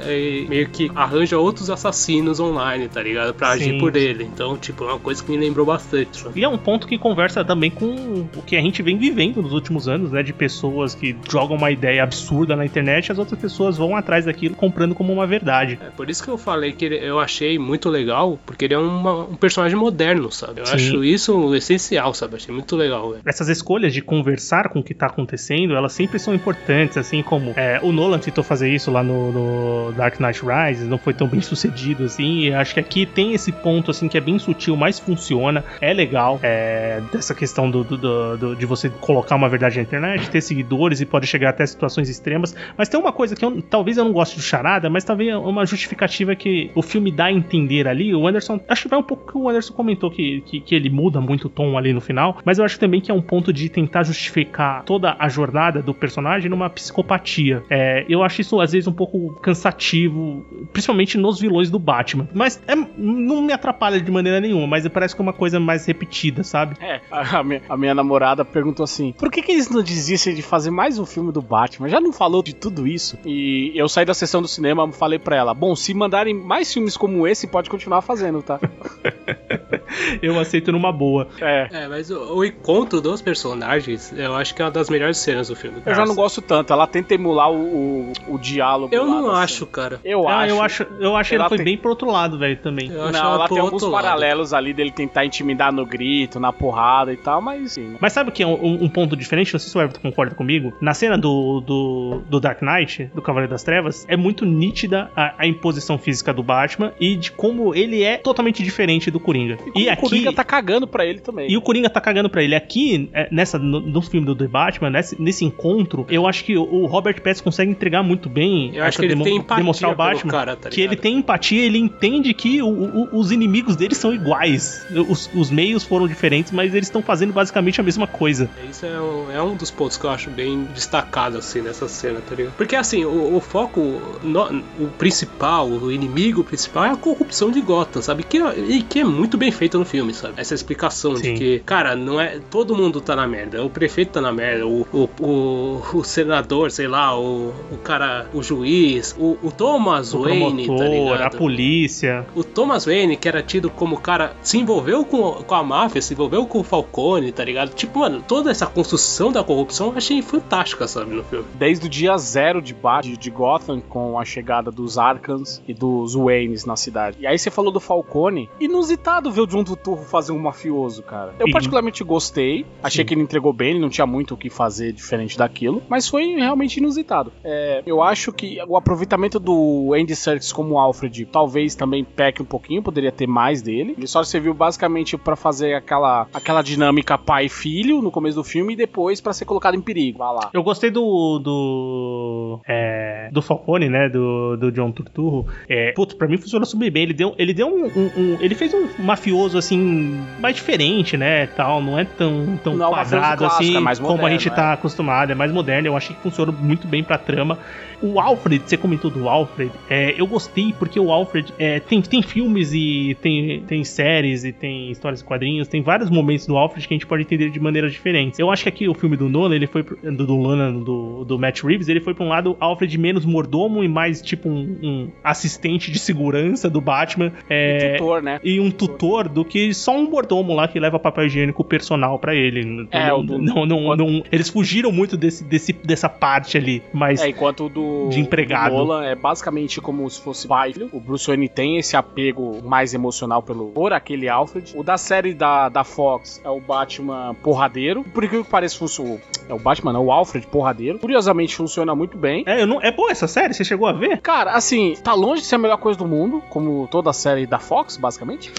e 0.45 0.47
meio 0.49 0.69
que 0.69 0.91
arranja 0.95 1.39
outros 1.39 1.71
assassinos 1.71 2.41
online, 2.41 2.89
tá 2.89 3.03
ligado? 3.03 3.35
Pra 3.35 3.51
agir 3.51 3.73
Sim. 3.73 3.78
Por 3.79 3.97
ele. 3.97 4.25
Então, 4.25 4.57
tipo, 4.57 4.85
é 4.85 4.89
uma 4.89 4.99
coisa 4.99 5.23
que 5.23 5.31
me 5.31 5.37
lembrou 5.37 5.65
bastante. 5.67 6.19
sabe? 6.21 6.41
E 6.41 6.45
é 6.45 6.49
um 6.49 6.59
ponto 6.59 6.87
que 6.87 6.99
conversa 6.99 7.45
também 7.45 7.71
com 7.71 8.27
o 8.37 8.43
que 8.43 8.57
a 8.57 8.61
gente 8.61 8.83
vem 8.83 8.97
vivendo 8.99 9.43
nos 9.43 9.53
últimos 9.53 9.89
anos, 9.89 10.11
né? 10.13 10.23
De 10.23 10.33
pessoas 10.33 10.95
que 10.95 11.17
jogam 11.31 11.57
uma 11.57 11.71
ideia 11.71 12.03
absurda 12.03 12.55
na 12.57 12.65
internet 12.65 13.07
e 13.09 13.13
as 13.13 13.19
outras 13.19 13.39
pessoas 13.41 13.77
vão 13.77 13.97
atrás 13.97 14.25
daquilo 14.25 14.55
comprando 14.55 14.95
como 14.95 15.13
uma 15.13 15.27
verdade. 15.27 15.79
É 15.83 15.91
por 15.91 16.09
isso 16.11 16.23
que 16.23 16.31
eu 16.31 16.39
falei 16.39 16.73
que 16.73 16.85
eu 16.87 17.19
achei 17.19 17.59
muito 17.59 17.89
legal, 17.89 18.39
porque 18.47 18.65
ele 18.65 18.75
é 18.75 18.79
uma- 18.79 19.25
um 19.25 19.35
personagem 19.37 19.77
moderno, 19.79 20.31
sabe? 20.31 20.61
Eu 20.61 20.67
Sim. 20.67 20.75
acho 20.75 21.05
isso 21.05 21.55
essencial, 21.55 22.13
sabe? 22.15 22.37
Achei 22.37 22.55
muito 22.55 22.77
legal, 22.77 23.11
velho. 23.11 23.23
Essas 23.25 23.49
escolhas 23.49 23.93
de 23.93 24.03
conversar 24.03 24.69
com 24.69 24.81
o 24.81 24.83
que 24.83 24.95
tá 24.95 25.07
acontecendo, 25.07 25.75
elas 25.75 25.93
sempre 25.93 26.19
são 26.19 26.35
importantes, 26.35 26.97
assim 26.97 27.23
como 27.23 27.53
é, 27.57 27.79
o 27.83 27.93
Nolan 27.93 28.19
tentou 28.19 28.43
fazer 28.45 28.71
isso 28.75 28.91
lá 28.91 29.03
no, 29.03 29.33
no 29.33 29.93
Dark 29.93 30.19
Knight 30.21 30.41
Rises, 30.45 30.87
não 30.89 30.99
foi 30.99 31.15
tão 31.15 31.27
bem 31.29 31.41
sucedido 31.43 32.05
assim. 32.05 32.41
E 32.41 32.53
acho 32.55 32.75
que 32.75 32.81
aqui 32.81 33.07
tem 33.07 33.33
esse 33.35 33.53
ponto 33.53 33.68
assim 33.89 34.09
que 34.09 34.17
é 34.17 34.21
bem 34.21 34.39
sutil, 34.39 34.77
mas 34.77 34.99
funciona, 34.99 35.65
é 35.81 35.93
legal. 35.93 36.39
É, 36.43 37.01
dessa 37.13 37.35
questão 37.35 37.71
do, 37.71 37.85
do- 37.85 37.97
do- 37.97 38.37
do- 38.37 38.57
de 38.57 38.67
você 38.67 38.89
colocar 38.89 39.37
uma 39.37 39.49
verdade 39.49 39.77
na 39.77 39.83
internet, 39.83 40.29
ter 40.31 40.41
seguidores 40.41 41.01
e 41.01 41.07
pode 41.07 41.27
chegar 41.27 41.51
até 41.51 41.65
situações 41.67 42.09
extremas. 42.09 42.55
Mas 42.77 42.89
tem 42.89 42.99
uma 42.99 43.13
coisa 43.13 43.35
que 43.37 43.45
eu, 43.45 43.61
talvez 43.63 43.97
eu 43.97 44.05
não 44.05 44.13
goste 44.13 44.37
de 44.37 44.43
charada, 44.43 44.89
mas 44.91 45.05
talvez 45.05 45.35
uma 45.37 45.65
justificativa 45.67 46.35
que 46.35 46.71
o 46.75 46.83
filme 46.83 47.11
dá 47.11 47.27
a 47.27 47.33
entender 47.33 47.87
ali. 47.89 48.15
O 48.15 48.27
Anderson, 48.27 48.61
acho 48.69 48.83
que 48.83 48.89
vai 48.89 48.99
um 48.99 49.03
pouco 49.03 49.31
que 49.33 49.39
o 49.39 49.49
Anderson 49.49 49.73
comentou 49.75 50.11
que, 50.11 50.41
que, 50.43 50.61
que 50.61 50.75
ele 50.75 50.91
muda 50.91 51.21
muito 51.21 51.47
o 51.47 51.51
tom 51.51 51.77
ali 51.77 51.93
no 51.93 52.01
final, 52.01 52.39
mas 52.45 52.59
eu 52.59 52.65
acho 52.65 52.79
também 52.79 53.01
que 53.01 53.11
é 53.11 53.15
um 53.15 53.23
ponto 53.23 53.53
de 53.53 53.69
tentar 53.69 54.03
justificar 54.03 54.83
toda 54.85 55.17
a 55.19 55.29
jornada 55.29 55.83
do 55.83 55.93
personagem 55.95 56.51
numa 56.51 56.69
psicopatia. 56.71 57.63
É, 57.71 58.05
eu 58.09 58.23
acho 58.23 58.41
isso 58.41 58.61
às 58.61 58.73
vezes 58.73 58.87
um 58.87 58.93
pouco 58.93 59.39
cansativo, 59.43 60.45
principalmente 60.73 61.17
nos 61.19 61.41
vilões 61.41 61.71
do 61.71 61.79
Batman. 61.79 62.29
Mas 62.35 62.63
é- 62.67 62.75
não 62.97 63.43
me 63.43 63.53
atrapalha 63.59 64.01
de 64.01 64.11
maneira 64.11 64.41
nenhuma, 64.41 64.67
mas 64.67 64.87
parece 64.89 65.15
que 65.15 65.21
é 65.21 65.23
uma 65.23 65.33
coisa 65.33 65.61
mais 65.61 65.85
repetida, 65.87 66.43
sabe? 66.43 66.77
É, 66.81 67.01
a 67.11 67.43
minha, 67.43 67.63
a 67.69 67.77
minha 67.77 67.95
namorada 67.95 68.45
perguntou 68.45 68.85
assim: 68.85 69.13
por 69.13 69.31
que, 69.31 69.43
que 69.43 69.53
eles 69.53 69.69
não 69.69 69.83
desistem 69.83 70.35
de 70.35 70.43
fazer 70.43 70.71
mais 70.71 70.99
um 70.99 71.07
filme 71.07 71.33
do 71.33 71.43
Batman? 71.43 71.89
Já 71.89 72.01
não 72.01 72.13
falou 72.13 72.43
de 72.43 72.55
tudo 72.55 72.87
isso? 72.87 73.19
E 73.25 73.73
eu 73.75 73.89
saí 73.89 74.05
da 74.05 74.15
sessão 74.15 74.41
do 74.41 74.49
cinema 74.49 74.89
e 74.89 74.93
falei 74.93 75.19
pra 75.19 75.37
ela: 75.37 75.53
bom, 75.53 75.75
se 75.77 75.93
mandarem 75.93 76.35
mais 76.35 76.73
filmes 76.73 76.97
como 76.97 77.27
esse, 77.27 77.47
pode 77.47 77.69
continuar 77.69 78.03
fazendo, 78.03 78.43
tá? 78.43 78.59
Eu 80.23 80.39
aceito 80.39 80.71
numa 80.73 80.93
boa. 80.93 81.29
É. 81.41 81.69
É, 81.73 81.89
mas 81.89 82.11
o, 82.11 82.37
o 82.37 82.45
encontro 82.45 83.01
dos 83.01 83.21
personagens, 83.23 84.13
eu 84.17 84.35
acho 84.35 84.55
que 84.55 84.63
é 84.63 84.65
uma 84.65 84.71
das 84.71 84.89
melhores 84.91 85.19
cenas 85.19 85.49
do 85.49 85.57
filme. 85.57 85.83
Eu 85.85 85.95
já 85.95 86.05
não 86.05 86.15
gosto 86.15 86.41
tanto. 86.43 86.73
Ela 86.73 86.87
tenta 86.87 87.15
emular 87.15 87.51
o, 87.51 88.11
o, 88.11 88.13
o 88.29 88.39
diálogo. 88.39 88.95
Eu 88.95 89.05
lá 89.09 89.21
não 89.21 89.31
acho, 89.31 89.59
cena. 89.61 89.71
cara. 89.71 90.01
Eu 90.05 90.29
Ah, 90.29 90.41
acho. 90.43 90.55
eu 90.55 90.63
acho, 90.63 90.87
eu 91.01 91.17
acho 91.17 91.29
que 91.31 91.35
ela 91.35 91.43
Ela 91.45 91.49
foi 91.49 91.59
tem- 91.59 91.65
bem 91.65 91.77
pro 91.79 91.91
outro 91.91 92.11
lado, 92.11 92.39
velho, 92.39 92.57
também. 92.59 92.91
Eu 92.91 93.05
acho 93.05 93.13
Não, 93.13 93.35
ela 93.35 93.49
tem 93.49 93.59
alguns 93.59 93.83
outro 93.83 93.91
lado. 93.91 94.03
paralelos 94.05 94.53
ali 94.53 94.73
dele 94.73 94.91
tentar 94.91 95.25
intimidar 95.25 95.73
no 95.73 95.85
grito, 95.87 96.39
na 96.41 96.53
porrada 96.53 97.13
e 97.13 97.17
tal, 97.17 97.41
mas 97.41 97.73
sim. 97.73 97.97
Mas 98.01 98.13
sabe 98.13 98.31
o 98.31 98.33
que 98.33 98.43
é 98.43 98.47
um, 98.47 98.85
um 98.85 98.89
ponto 98.89 99.17
diferente? 99.17 99.53
Não 99.53 99.61
sei 99.61 99.71
se 99.71 99.77
o 99.79 99.81
Everton 99.81 100.01
concorda 100.01 100.35
comigo. 100.35 100.73
Na 100.81 100.95
cena 100.95 101.17
do, 101.17 101.61
do, 101.61 102.23
do 102.29 102.41
Dark 102.41 102.61
Knight, 102.63 103.11
do 103.15 103.23
Cavaleiro 103.23 103.51
das 103.51 103.63
Trevas, 103.63 104.05
é 104.09 104.17
muito 104.17 104.45
nítida 104.45 105.11
a, 105.17 105.35
a 105.39 105.47
imposição 105.47 105.99
física 105.99 106.33
do 106.33 106.43
Batman 106.43 106.93
e 107.01 107.17
de 107.17 107.31
como 107.33 107.75
ele 107.75 108.03
é 108.03 108.17
totalmente 108.19 108.63
diferente 108.63 109.11
do 109.11 109.21
Coringa. 109.21 109.57
E, 109.75 109.78
o 109.87 109.93
aqui. 109.93 110.01
Coringa 110.03 110.33
tá 110.33 110.45
cagando 110.45 110.87
pra 110.87 111.05
ele 111.07 111.21
também. 111.21 111.51
E 111.51 111.57
o 111.57 111.61
Coringa 111.63 111.89
tá 111.91 112.01
cagando 112.01 112.29
pra 112.29 112.43
ele. 112.43 112.55
Aqui, 112.55 113.09
é, 113.13 113.29
nessa, 113.31 113.59
no, 113.59 113.81
no 113.81 114.03
filme 114.03 114.27
do 114.35 114.49
Batman, 114.49 114.91
nesse, 114.91 115.21
nesse 115.21 115.45
encontro, 115.45 116.07
eu 116.09 116.27
acho 116.27 116.45
que 116.45 116.57
o, 116.57 116.87
Robert 116.87 117.21
Pattinson 117.23 117.45
consegue 117.45 117.71
entregar 117.71 118.03
muito 118.03 118.29
bem. 118.29 118.75
Eu 118.75 118.85
acho 118.85 118.99
que 118.99 119.05
ele 119.05 119.15
demo- 119.15 119.25
tem 119.25 119.37
empatia 119.37 119.57
demonstrar 119.63 119.93
o 119.93 119.95
Batman. 119.95 120.31
cara, 120.31 120.57
tá 120.57 120.69
que 120.71 120.81
ele 120.81 120.97
tem 120.97 121.17
empatia, 121.19 121.63
ele 121.65 121.79
entende 121.79 122.33
que 122.35 122.61
o- 122.63 122.69
o- 122.69 123.19
os 123.19 123.31
inimigos 123.31 123.77
dele 123.77 123.95
são 123.95 124.13
iguais. 124.15 124.87
Os, 125.09 125.31
os 125.35 125.51
meios 125.51 125.85
foram 125.85 126.07
diferentes, 126.09 126.53
mas 126.53 126.75
eles 126.75 126.89
estão 126.89 127.03
fazendo 127.03 127.33
basicamente 127.33 127.81
a 127.81 127.85
mesma 127.85 128.07
coisa. 128.07 128.49
Isso 128.71 128.87
é 128.87 129.01
um, 129.01 129.31
é 129.31 129.43
um 129.43 129.55
dos 129.55 129.71
pontos 129.71 129.97
que 129.97 130.05
eu 130.05 130.11
acho 130.11 130.31
bem 130.31 130.65
destacado, 130.75 131.39
assim, 131.39 131.61
nessa 131.61 131.89
cena, 131.89 132.21
tá 132.27 132.35
ligado? 132.35 132.55
Porque, 132.57 132.75
assim, 132.77 133.05
o, 133.05 133.37
o 133.37 133.41
foco, 133.41 133.81
no- 134.23 134.63
o 134.81 134.87
principal, 134.99 135.69
o 135.69 135.91
inimigo 135.93 136.43
principal 136.45 136.85
é 136.85 136.91
a 136.91 136.97
corrupção 136.97 137.51
de 137.51 137.61
Gotham, 137.61 138.01
sabe? 138.01 138.23
Que, 138.23 138.39
é- 138.39 138.59
e 138.69 138.83
que 138.83 139.01
é 139.01 139.05
muito 139.05 139.37
bem 139.37 139.51
feito 139.51 139.68
no 139.77 139.85
filme, 139.85 140.15
sabe? 140.15 140.35
Essa 140.37 140.55
explicação 140.55 141.17
Sim. 141.17 141.23
de 141.23 141.35
que, 141.35 141.59
cara, 141.61 141.95
não 141.97 142.21
é. 142.21 142.41
Todo 142.51 142.75
mundo 142.77 143.01
tá 143.01 143.15
na 143.17 143.27
merda. 143.27 143.63
O 143.65 143.69
prefeito 143.71 144.13
tá 144.13 144.21
na 144.21 144.33
merda, 144.33 144.67
o, 144.67 144.87
o, 144.93 145.09
o, 145.21 145.83
o 145.99 146.05
senador, 146.05 146.71
sei 146.71 146.87
lá, 146.89 147.19
o, 147.19 147.53
o 147.73 147.77
cara, 147.83 148.27
o 148.33 148.43
juiz, 148.43 149.15
o, 149.19 149.37
o 149.43 149.51
Thomas 149.51 150.15
O 150.15 150.23
Wayne, 150.23 150.67
tá 150.67 150.75
promotor, 150.75 151.13
a 151.13 151.17
ligado? 151.17 151.37
polícia. 151.39 152.27
O 152.35 152.45
Thomas 152.45 152.85
Wayne, 152.85 153.17
que 153.17 153.29
era 153.29 153.43
tido 153.43 153.69
como 153.71 153.99
cara, 154.01 154.35
se 154.43 154.59
envolveu 154.59 155.05
com, 155.05 155.33
com 155.33 155.55
a 155.55 155.63
máfia, 155.63 156.01
se 156.01 156.15
envolveu 156.15 156.47
com 156.47 156.61
o 156.61 156.63
Falcone, 156.65 157.33
tá 157.33 157.45
ligado? 157.45 157.75
Tipo, 157.75 158.01
mano, 158.01 158.23
toda 158.27 158.51
essa 158.51 158.67
construção 158.67 159.33
da 159.33 159.43
corrupção 159.43 159.89
eu 159.89 159.97
achei 159.97 160.23
fantástica, 160.23 160.87
sabe, 160.87 161.15
no 161.15 161.25
filme. 161.25 161.45
Desde 161.55 161.87
o 161.87 161.89
dia 161.89 162.17
zero 162.17 162.63
de, 162.63 162.73
Bat- 162.75 163.05
de, 163.05 163.17
de 163.17 163.31
Gotham, 163.31 163.81
com 163.81 164.19
a 164.19 164.25
chegada 164.25 164.71
dos 164.71 164.99
Arkans 164.99 165.63
e 165.67 165.75
dos 165.75 166.15
Waynes 166.15 166.65
na 166.65 166.77
cidade. 166.77 167.17
E 167.21 167.27
aí 167.27 167.39
você 167.39 167.51
falou 167.51 167.73
do 167.73 167.81
Falcone. 167.81 168.49
Inusitado 168.61 169.31
ver 169.31 169.41
o 169.59 169.65
John 169.65 169.65
Turturro 169.65 170.05
fazer 170.05 170.33
um 170.33 170.39
mafioso, 170.39 171.03
cara. 171.03 171.35
Eu 171.39 171.47
Sim. 171.47 171.53
particularmente 171.53 172.03
gostei. 172.05 172.65
Achei 172.83 173.03
Sim. 173.03 173.07
que 173.09 173.15
ele 173.15 173.23
entregou 173.23 173.53
bem, 173.53 173.71
ele 173.71 173.79
não 173.81 173.89
tinha 173.89 174.07
muito 174.07 174.35
o 174.35 174.37
que 174.37 174.49
fazer 174.51 174.93
diferente 174.93 175.37
daquilo. 175.37 175.83
Mas 175.89 176.09
foi 176.09 176.25
realmente 176.37 176.77
inusitado. 176.79 177.33
É, 177.45 177.83
eu 177.87 178.03
acho 178.03 178.33
que 178.33 178.59
o 178.67 178.77
aproveitamento 178.77 179.39
do 179.39 179.93
Andy 179.95 180.15
Serkis 180.17 180.53
como 180.53 180.79
Alfred 180.79 181.27
talvez 181.27 181.75
também 181.75 182.05
peque 182.05 182.43
um 182.43 182.45
pouquinho, 182.45 182.83
poderia 182.83 183.11
ter 183.13 183.27
mais 183.27 183.63
dele. 183.63 183.95
Ele 183.97 184.07
só 184.07 184.23
serviu 184.23 184.55
basicamente 184.55 185.17
pra 185.17 185.37
fazer 185.37 185.75
aquela, 185.75 186.27
aquela 186.33 186.63
dinâmica 186.63 187.17
pai 187.19 187.47
e 187.47 187.49
filho 187.49 188.01
no 188.03 188.11
começo 188.11 188.37
do 188.37 188.45
filme 188.45 188.73
e 188.75 188.77
depois 188.77 189.21
pra 189.21 189.33
ser 189.33 189.45
colocado 189.45 189.75
em 189.75 189.81
perigo. 189.81 190.19
Vai 190.19 190.35
lá. 190.35 190.51
Eu 190.53 190.63
gostei 190.63 190.91
do. 190.91 191.39
do. 191.39 192.61
É, 192.69 193.29
do 193.33 193.41
Falcone, 193.43 193.89
né? 193.89 194.09
Do, 194.09 194.57
do 194.57 194.73
John 194.73 194.91
Turturro. 194.93 195.47
É, 195.69 195.93
putz, 195.93 196.15
pra 196.15 196.29
mim 196.29 196.37
funcionou 196.39 196.67
super 196.67 196.91
bem. 196.91 197.03
Ele 197.05 197.15
deu, 197.15 197.35
ele 197.39 197.55
deu 197.55 197.67
um, 197.69 197.87
um- 197.87 198.11
um- 198.17 198.37
Ele 198.41 198.55
fez 198.55 198.73
um 198.75 198.89
mafioso 199.03 199.48
assim. 199.55 200.21
Mais 200.41 200.55
diferente, 200.57 201.17
né? 201.17 201.47
Tal. 201.47 201.83
Não 201.83 201.99
é 201.99 202.05
tão, 202.05 202.59
tão 202.63 202.77
Não 202.77 202.89
é 202.89 202.91
quadrado 202.91 203.45
assim 203.47 203.75
como 204.01 204.27
a 204.27 204.31
gente 204.31 204.49
é. 204.49 204.51
tá 204.51 204.73
acostumado. 204.73 205.31
É 205.31 205.35
mais 205.35 205.53
moderno. 205.53 205.89
Eu 205.89 205.97
achei 205.97 206.15
que 206.15 206.23
funcionou 206.23 206.55
muito 206.55 206.87
bem 206.87 207.03
pra 207.03 207.19
trama. 207.19 207.59
O 208.01 208.21
Alfred, 208.21 208.63
você 208.65 208.77
comentou 208.77 209.11
do 209.11 209.29
Alfred, 209.29 209.73
é, 209.91 210.15
eu 210.17 210.25
gostei 210.25 210.73
porque 210.79 211.01
o 211.01 211.11
Alfred 211.11 211.53
é, 211.59 211.81
tem, 211.81 212.01
tem 212.01 212.23
filmes 212.23 212.73
e 212.73 213.17
tem, 213.21 213.61
tem 213.67 213.83
séries 213.83 214.45
e 214.45 214.53
tem 214.53 214.89
histórias 214.93 215.21
e 215.21 215.25
quadrinhos, 215.25 215.67
tem 215.67 215.83
vários 215.83 216.09
momentos 216.09 216.47
do 216.47 216.57
Alfred 216.57 216.87
que 216.87 216.95
a 216.95 216.97
gente 216.97 217.07
pode 217.09 217.23
entender 217.25 217.51
de 217.51 217.59
maneiras 217.59 217.91
diferentes. 217.91 218.39
Eu 218.39 218.53
acho 218.53 218.63
que 218.63 218.69
aqui 218.69 218.89
o 218.89 218.95
filme 218.95 219.17
do 219.17 219.29
Nolan, 219.29 219.57
ele 219.57 219.67
foi 219.67 219.83
pro- 219.83 219.97
do, 220.01 220.25
do 220.27 220.37
Nolan, 220.37 220.75
do, 220.75 221.25
do 221.25 221.39
Matt 221.41 221.63
Reeves, 221.65 221.89
ele 221.89 222.01
foi 222.01 222.15
pra 222.15 222.25
um 222.25 222.29
lado 222.29 222.57
Alfred 222.61 222.97
menos 222.97 223.25
mordomo 223.25 223.83
e 223.83 223.89
mais 223.89 224.23
tipo 224.23 224.49
um, 224.49 224.79
um 224.81 225.09
assistente 225.25 225.91
de 225.91 225.99
segurança 225.99 226.71
do 226.71 226.81
Batman. 226.81 227.33
É, 227.51 227.95
tutor, 227.97 228.23
né? 228.23 228.39
e 228.45 228.61
um 228.61 228.71
tutor 228.71 229.29
do 229.39 229.45
que 229.45 229.73
só 229.73 229.97
um 229.97 230.11
mordomo 230.11 230.55
lá 230.55 230.67
que 230.67 230.81
leva 230.81 230.99
papel 230.99 231.27
higiênico 231.27 231.63
personal 231.63 232.19
pra 232.19 232.35
ele. 232.35 232.89
É, 232.91 233.09
não, 233.09 233.25
do- 233.25 233.39
não, 233.39 233.67
não, 233.67 233.97
não- 233.97 234.23
eles 234.33 234.49
fugiram 234.49 234.91
muito 234.91 235.17
desse, 235.17 235.45
desse, 235.45 235.73
dessa 235.73 236.09
parte 236.09 236.57
ali, 236.59 236.83
mas 236.93 237.21
É, 237.23 237.29
enquanto 237.29 237.67
o 237.67 237.69
do, 237.69 238.09
De 238.09 238.19
empregado. 238.21 238.71
do 238.73 238.79
Nolan 238.79 239.05
é 239.05 239.15
basicamente 239.15 239.81
como 239.81 240.09
se 240.11 240.21
fosse 240.21 240.47
pai. 240.49 240.73
O 240.93 240.99
Bruce 241.01 241.27
Wayne 241.27 241.49
tem 241.49 241.77
esse 241.79 241.97
apego 241.97 242.61
mais 242.65 242.95
emocional 242.95 243.43
pelo 243.43 243.69
por 243.69 243.93
aquele 243.93 244.29
Alfred. 244.29 244.73
O 244.77 244.83
da 244.83 244.99
série 244.99 245.35
da, 245.35 245.69
da 245.69 245.85
Fox 245.85 246.41
é 246.45 246.49
o 246.51 246.61
Batman 246.61 247.35
porradeiro. 247.43 248.03
Por 248.03 248.29
que 248.29 248.43
pareça, 248.45 248.77
funciona. 248.79 249.19
É 249.49 249.55
o 249.55 249.59
Batman, 249.59 249.93
não, 249.93 250.05
o 250.07 250.13
Alfred 250.13 250.47
porradeiro. 250.47 250.99
Curiosamente, 250.99 251.55
funciona 251.57 251.95
muito 251.95 252.17
bem. 252.19 252.43
É, 252.47 252.61
eu 252.63 252.67
não, 252.67 252.83
é 252.83 252.91
boa 252.91 253.11
essa 253.11 253.27
série? 253.29 253.55
Você 253.55 253.65
chegou 253.65 253.87
a 253.87 253.93
ver? 253.93 254.19
Cara, 254.21 254.53
assim, 254.53 254.95
tá 255.03 255.15
longe 255.15 255.43
de 255.43 255.47
ser 255.49 255.55
a 255.55 255.59
melhor 255.59 255.79
coisa 255.79 255.99
do 255.99 256.07
mundo, 256.07 256.43
como 256.51 256.87
toda 256.91 257.11
a 257.11 257.13
série 257.13 257.47
da 257.47 257.59
Fox, 257.59 257.97
basicamente. 257.97 258.51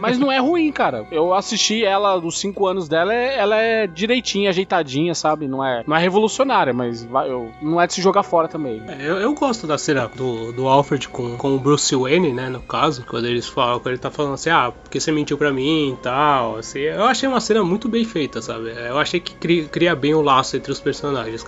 Mas 0.00 0.09
Mas 0.10 0.18
não 0.18 0.30
é 0.30 0.38
ruim, 0.38 0.70
cara. 0.72 1.06
Eu 1.10 1.32
assisti 1.34 1.84
ela 1.84 2.18
dos 2.18 2.38
5 2.38 2.66
anos 2.66 2.88
dela, 2.88 3.12
é- 3.14 3.38
ela 3.38 3.56
é 3.56 3.86
direitinha, 3.86 4.50
ajeitadinha, 4.50 5.14
sabe? 5.14 5.46
Não 5.48 5.64
é, 5.64 5.82
não 5.86 5.96
é 5.96 6.00
revolucionária, 6.00 6.72
mas 6.72 7.04
vai- 7.04 7.30
eu- 7.30 7.50
não 7.62 7.80
é 7.80 7.86
de 7.86 7.94
se 7.94 8.02
jogar 8.02 8.22
fora 8.22 8.48
também. 8.48 8.82
É, 8.88 9.10
Eu, 9.10 9.16
eu 9.18 9.34
gosto 9.34 9.66
da 9.66 9.76
cena 9.78 10.08
do, 10.14 10.52
do 10.52 10.68
Alfred 10.68 11.08
com, 11.08 11.36
com 11.36 11.54
o 11.54 11.58
Bruce 11.58 11.94
Wayne, 11.94 12.32
né, 12.32 12.48
no 12.48 12.60
caso, 12.60 13.04
quando 13.08 13.26
eles 13.26 13.48
falam, 13.48 13.78
quando 13.80 13.88
ele 13.94 13.98
tá 13.98 14.10
falando 14.10 14.34
assim, 14.34 14.50
ah, 14.50 14.72
porque 14.82 15.00
você 15.00 15.10
mentiu 15.10 15.36
pra 15.38 15.52
mim 15.52 15.92
e 15.94 15.96
tal, 16.02 16.56
assim, 16.56 16.80
eu 16.80 17.04
achei 17.04 17.28
uma 17.28 17.40
cena 17.40 17.62
muito 17.64 17.88
bem 17.88 18.04
feita, 18.04 18.40
sabe? 18.42 18.70
Eu 18.70 18.98
achei 18.98 19.18
que 19.20 19.34
cria, 19.34 19.64
cria 19.68 19.94
bem 19.96 20.14
o 20.14 20.20
laço 20.22 20.56
entre 20.56 20.70
os 20.72 20.80
personagens. 20.80 21.44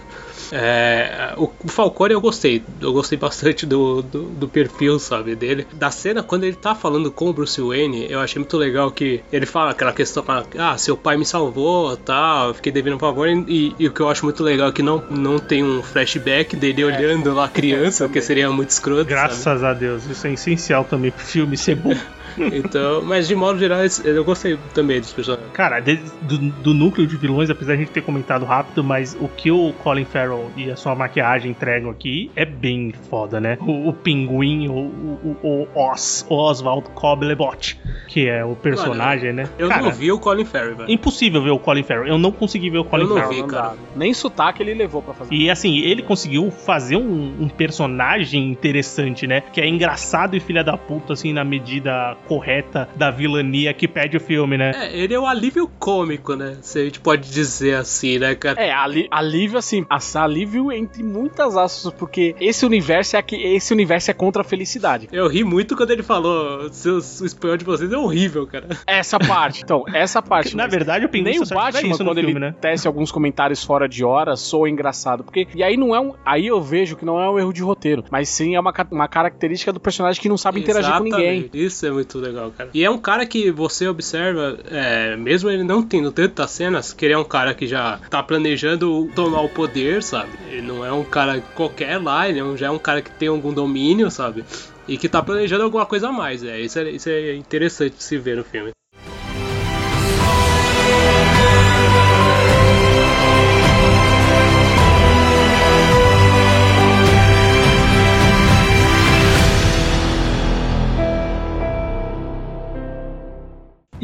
É, 0.51 1.35
o, 1.39 1.45
o 1.65 1.69
Falcone 1.69 2.13
eu 2.13 2.21
gostei, 2.21 2.63
eu 2.81 2.93
gostei 2.93 3.17
bastante 3.17 3.65
do, 3.65 4.03
do, 4.03 4.23
do 4.25 4.49
perfil, 4.49 4.99
sabe, 4.99 5.35
dele. 5.35 5.67
Da 5.73 5.91
cena, 5.91 6.23
quando 6.23 6.45
ele 6.45 6.57
tá 6.57 6.75
falando 6.75 7.11
com 7.11 7.31
o 7.31 7.33
Bruce 7.33 7.61
Wayne, 7.61 8.07
eu 8.11 8.21
achei 8.21 8.41
muito 8.43 8.57
legal 8.57 8.90
que 8.90 9.22
ele 9.32 9.47
fala 9.47 9.70
aquela 9.70 9.93
questão, 9.93 10.24
ah, 10.59 10.76
seu 10.76 10.97
pai 10.97 11.16
me 11.16 11.24
salvou, 11.24 11.97
tal, 11.97 12.49
eu 12.49 12.55
fiquei 12.55 12.72
devendo 12.72 12.97
um 12.97 12.99
favor, 12.99 13.28
e, 13.28 13.74
e 13.78 13.86
o 13.86 13.93
que 13.93 14.01
eu 14.01 14.09
acho 14.09 14.24
muito 14.24 14.43
legal 14.43 14.68
é 14.68 14.72
que 14.72 14.82
não, 14.82 15.03
não 15.11 15.38
tem 15.38 15.62
um 15.62 15.82
flashback 15.82 16.57
dele 16.57 16.84
olhando 16.84 17.32
lá 17.32 17.45
a 17.45 17.49
criança, 17.49 18.09
que 18.09 18.20
seria 18.20 18.51
muito 18.51 18.70
escroto, 18.70 19.03
sabe? 19.03 19.11
Graças 19.11 19.64
a 19.64 19.72
Deus, 19.72 20.05
isso 20.07 20.26
é 20.26 20.32
essencial 20.32 20.84
também 20.84 21.11
pro 21.11 21.24
filme 21.24 21.57
ser 21.57 21.76
bom. 21.76 21.95
Então, 22.39 23.03
mas 23.03 23.28
de 23.28 23.35
modo 23.35 23.59
geral, 23.59 23.80
eu 24.05 24.24
gostei 24.24 24.59
também 24.74 25.01
dos 25.01 25.12
personagens. 25.12 25.51
Cara, 25.53 25.80
de- 25.80 26.01
do, 26.22 26.39
do 26.39 26.74
núcleo 26.74 27.07
de 27.07 27.16
vilões, 27.16 27.51
apesar 27.51 27.72
de 27.74 27.83
a 27.83 27.85
gente 27.85 27.93
ter 27.93 28.03
comentado 28.03 28.45
rápido, 28.45 28.83
mas 28.85 29.16
o 29.20 29.28
que 29.28 29.51
o 29.51 29.72
Colin 29.83 30.05
Farrell 30.05 30.51
e 30.57 30.70
a 30.70 30.76
sua 30.76 30.95
maquiagem 30.95 31.51
entregam 31.51 31.91
aqui 31.91 32.30
é 32.37 32.45
bem 32.45 32.93
foda, 33.11 33.41
né? 33.41 33.57
O, 33.61 33.89
o 33.89 33.93
pinguim, 33.93 34.68
o, 34.68 34.72
o, 34.72 35.37
o 35.43 35.68
Oz, 35.74 36.26
Oswald 36.28 36.89
Cobblepot, 36.95 37.78
que 38.09 38.28
é 38.28 38.45
o 38.45 38.55
personagem, 38.55 39.33
né? 39.33 39.49
Eu 39.59 39.68
Cara, 39.68 39.83
não 39.83 39.91
vi 39.93 40.11
o 40.12 40.18
Colin 40.18 40.45
Farrell, 40.45 40.76
velho. 40.76 40.91
Impossível 40.91 41.43
ver 41.43 41.51
o 41.51 41.59
Colin 41.59 41.83
Farrell. 41.83 42.07
Eu 42.07 42.18
não 42.18 42.33
consegui 42.33 42.70
ver 42.70 42.78
o 42.78 42.85
Colin 42.85 43.03
Eu 43.05 43.09
não 43.09 43.16
Farrell. 43.16 43.33
vi, 43.35 43.41
Não 43.43 43.49
cara. 43.49 43.68
dá. 43.68 43.74
Nem 43.97 44.12
sotaque 44.14 44.62
ele 44.62 44.74
levou 44.74 45.03
pra 45.03 45.14
fazer. 45.14 45.35
E 45.35 45.51
assim, 45.51 45.78
ele 45.78 46.03
conseguiu 46.03 46.51
fazer 46.51 46.97
um, 46.97 47.35
um 47.41 47.49
personagem 47.49 48.51
interessante, 48.51 49.26
né? 49.26 49.41
Que 49.53 49.61
é 49.61 49.66
engraçado 49.68 50.37
e 50.37 50.41
filha 50.41 50.62
da 50.64 50.76
puta, 50.76 51.12
assim, 51.12 51.33
na 51.33 51.45
medida 51.45 52.16
correta 52.27 52.89
da 52.97 53.11
vilania 53.11 53.73
que 53.75 53.87
pede 53.89 54.16
o 54.16 54.20
filme, 54.20 54.57
né? 54.57 54.73
É, 54.75 54.97
ele 54.99 55.14
é 55.14 55.18
o 55.18 55.27
alívio 55.27 55.68
cômico, 55.79 56.35
né? 56.35 56.57
Se 56.62 56.79
a 56.81 56.85
gente 56.85 57.01
pode 57.01 57.31
dizer 57.31 57.75
assim, 57.77 58.18
né, 58.18 58.35
cara? 58.35 58.61
É, 58.61 58.73
ali- 58.73 59.09
alívio 59.11 59.59
assim, 59.59 59.85
alívio 60.14 60.70
entre 60.73 61.03
muitas 61.03 61.57
aspas, 61.57 61.93
porque 61.95 62.35
esse 62.41 62.64
universo 62.66 63.16
é 63.16 63.23
que 63.23 63.37
esse 63.37 63.73
universo 63.73 64.11
é 64.11 64.14
contra 64.14 64.43
a 64.43 64.45
felicidade. 64.45 65.09
Eu 65.12 65.29
ri 65.29 65.45
muito 65.45 65.77
quando 65.77 65.91
ele 65.91 66.03
falou: 66.03 66.68
"Seus- 66.73 67.20
o 67.20 67.27
espanhol 67.27 67.57
de 67.57 67.64
vocês 67.64 67.93
é 67.93 67.97
horrível, 67.97 68.47
cara. 68.47 68.68
Essa 68.87 69.18
parte. 69.18 69.62
Então, 69.62 69.85
essa 69.93 70.20
parte. 70.23 70.57
Na 70.57 70.66
verdade, 70.66 71.05
o 71.07 71.09
Pinguim 71.09 71.31
nem 71.31 71.41
o 71.41 71.47
Batman, 71.47 71.97
quando 71.97 72.14
filme, 72.14 72.31
ele 72.33 72.39
né? 72.39 72.55
tece 72.61 72.87
alguns 72.87 73.11
comentários 73.11 73.62
fora 73.64 73.89
de 73.89 74.05
hora, 74.05 74.37
soa 74.37 74.68
engraçado. 74.68 75.25
Porque, 75.25 75.47
e 75.55 75.62
aí 75.62 75.77
não 75.77 75.95
é 75.95 76.01
um. 76.01 76.12
Aí 76.25 76.47
eu 76.47 76.61
vejo 76.61 76.97
que 76.97 77.05
não 77.05 77.20
é 77.20 77.29
um 77.31 77.39
erro 77.39 77.53
de 77.53 77.62
roteiro, 77.62 78.05
mas 78.11 78.29
sim 78.29 78.55
é 78.55 78.61
uma, 78.61 78.73
uma 78.91 79.09
característica 79.09 79.73
do 79.73 79.81
personagem 79.81 80.20
que 80.20 80.29
não 80.29 80.37
sabe 80.37 80.61
interagir 80.61 80.93
com 80.93 81.05
ninguém. 81.05 81.39
Exatamente. 81.41 81.64
Isso 81.64 81.87
é 81.87 81.91
muito 81.91 82.12
legal, 82.19 82.53
cara. 82.57 82.71
E 82.73 82.85
é 82.85 82.91
um 82.91 82.99
cara 82.99 83.27
que 83.27 83.51
você 83.51 83.89
observa, 83.89 84.59
é, 84.71 85.17
mesmo 85.17 85.51
ele 85.51 85.65
não 85.65 85.83
tendo 85.83 86.11
tantas 86.13 86.51
cenas, 86.51 86.93
que 86.93 87.05
ele 87.05 87.15
é 87.15 87.19
um 87.19 87.25
cara 87.25 87.55
que 87.55 87.67
já 87.67 87.99
tá 88.11 88.23
planejando 88.23 89.11
tomar 89.15 89.41
o 89.43 89.49
poder, 89.49 90.03
sabe? 90.03 90.33
Ele 90.49 90.63
não 90.63 90.85
é 90.85 90.93
um 90.93 91.05
cara 91.05 91.41
qualquer 91.55 91.99
lá, 91.99 92.29
ele 92.29 92.41
é 92.41 92.57
já 92.57 92.67
é 92.67 92.71
um 92.71 92.79
cara 92.79 93.03
que 93.03 93.11
tem 93.11 93.29
algum 93.29 93.53
domínio, 93.53 94.11
sabe? 94.11 94.45
E 94.87 94.99
que 94.99 95.09
tá 95.09 95.23
planejando 95.23 95.65
alguma 95.65 95.87
coisa 95.87 96.09
a 96.09 96.13
mais. 96.13 96.43
É, 96.43 96.61
isso, 96.61 96.79
é, 96.79 96.91
isso 96.91 97.09
é 97.09 97.35
interessante 97.35 97.97
de 97.97 98.03
se 98.03 98.19
ver 98.19 98.37
no 98.37 98.45
filme. 98.45 98.73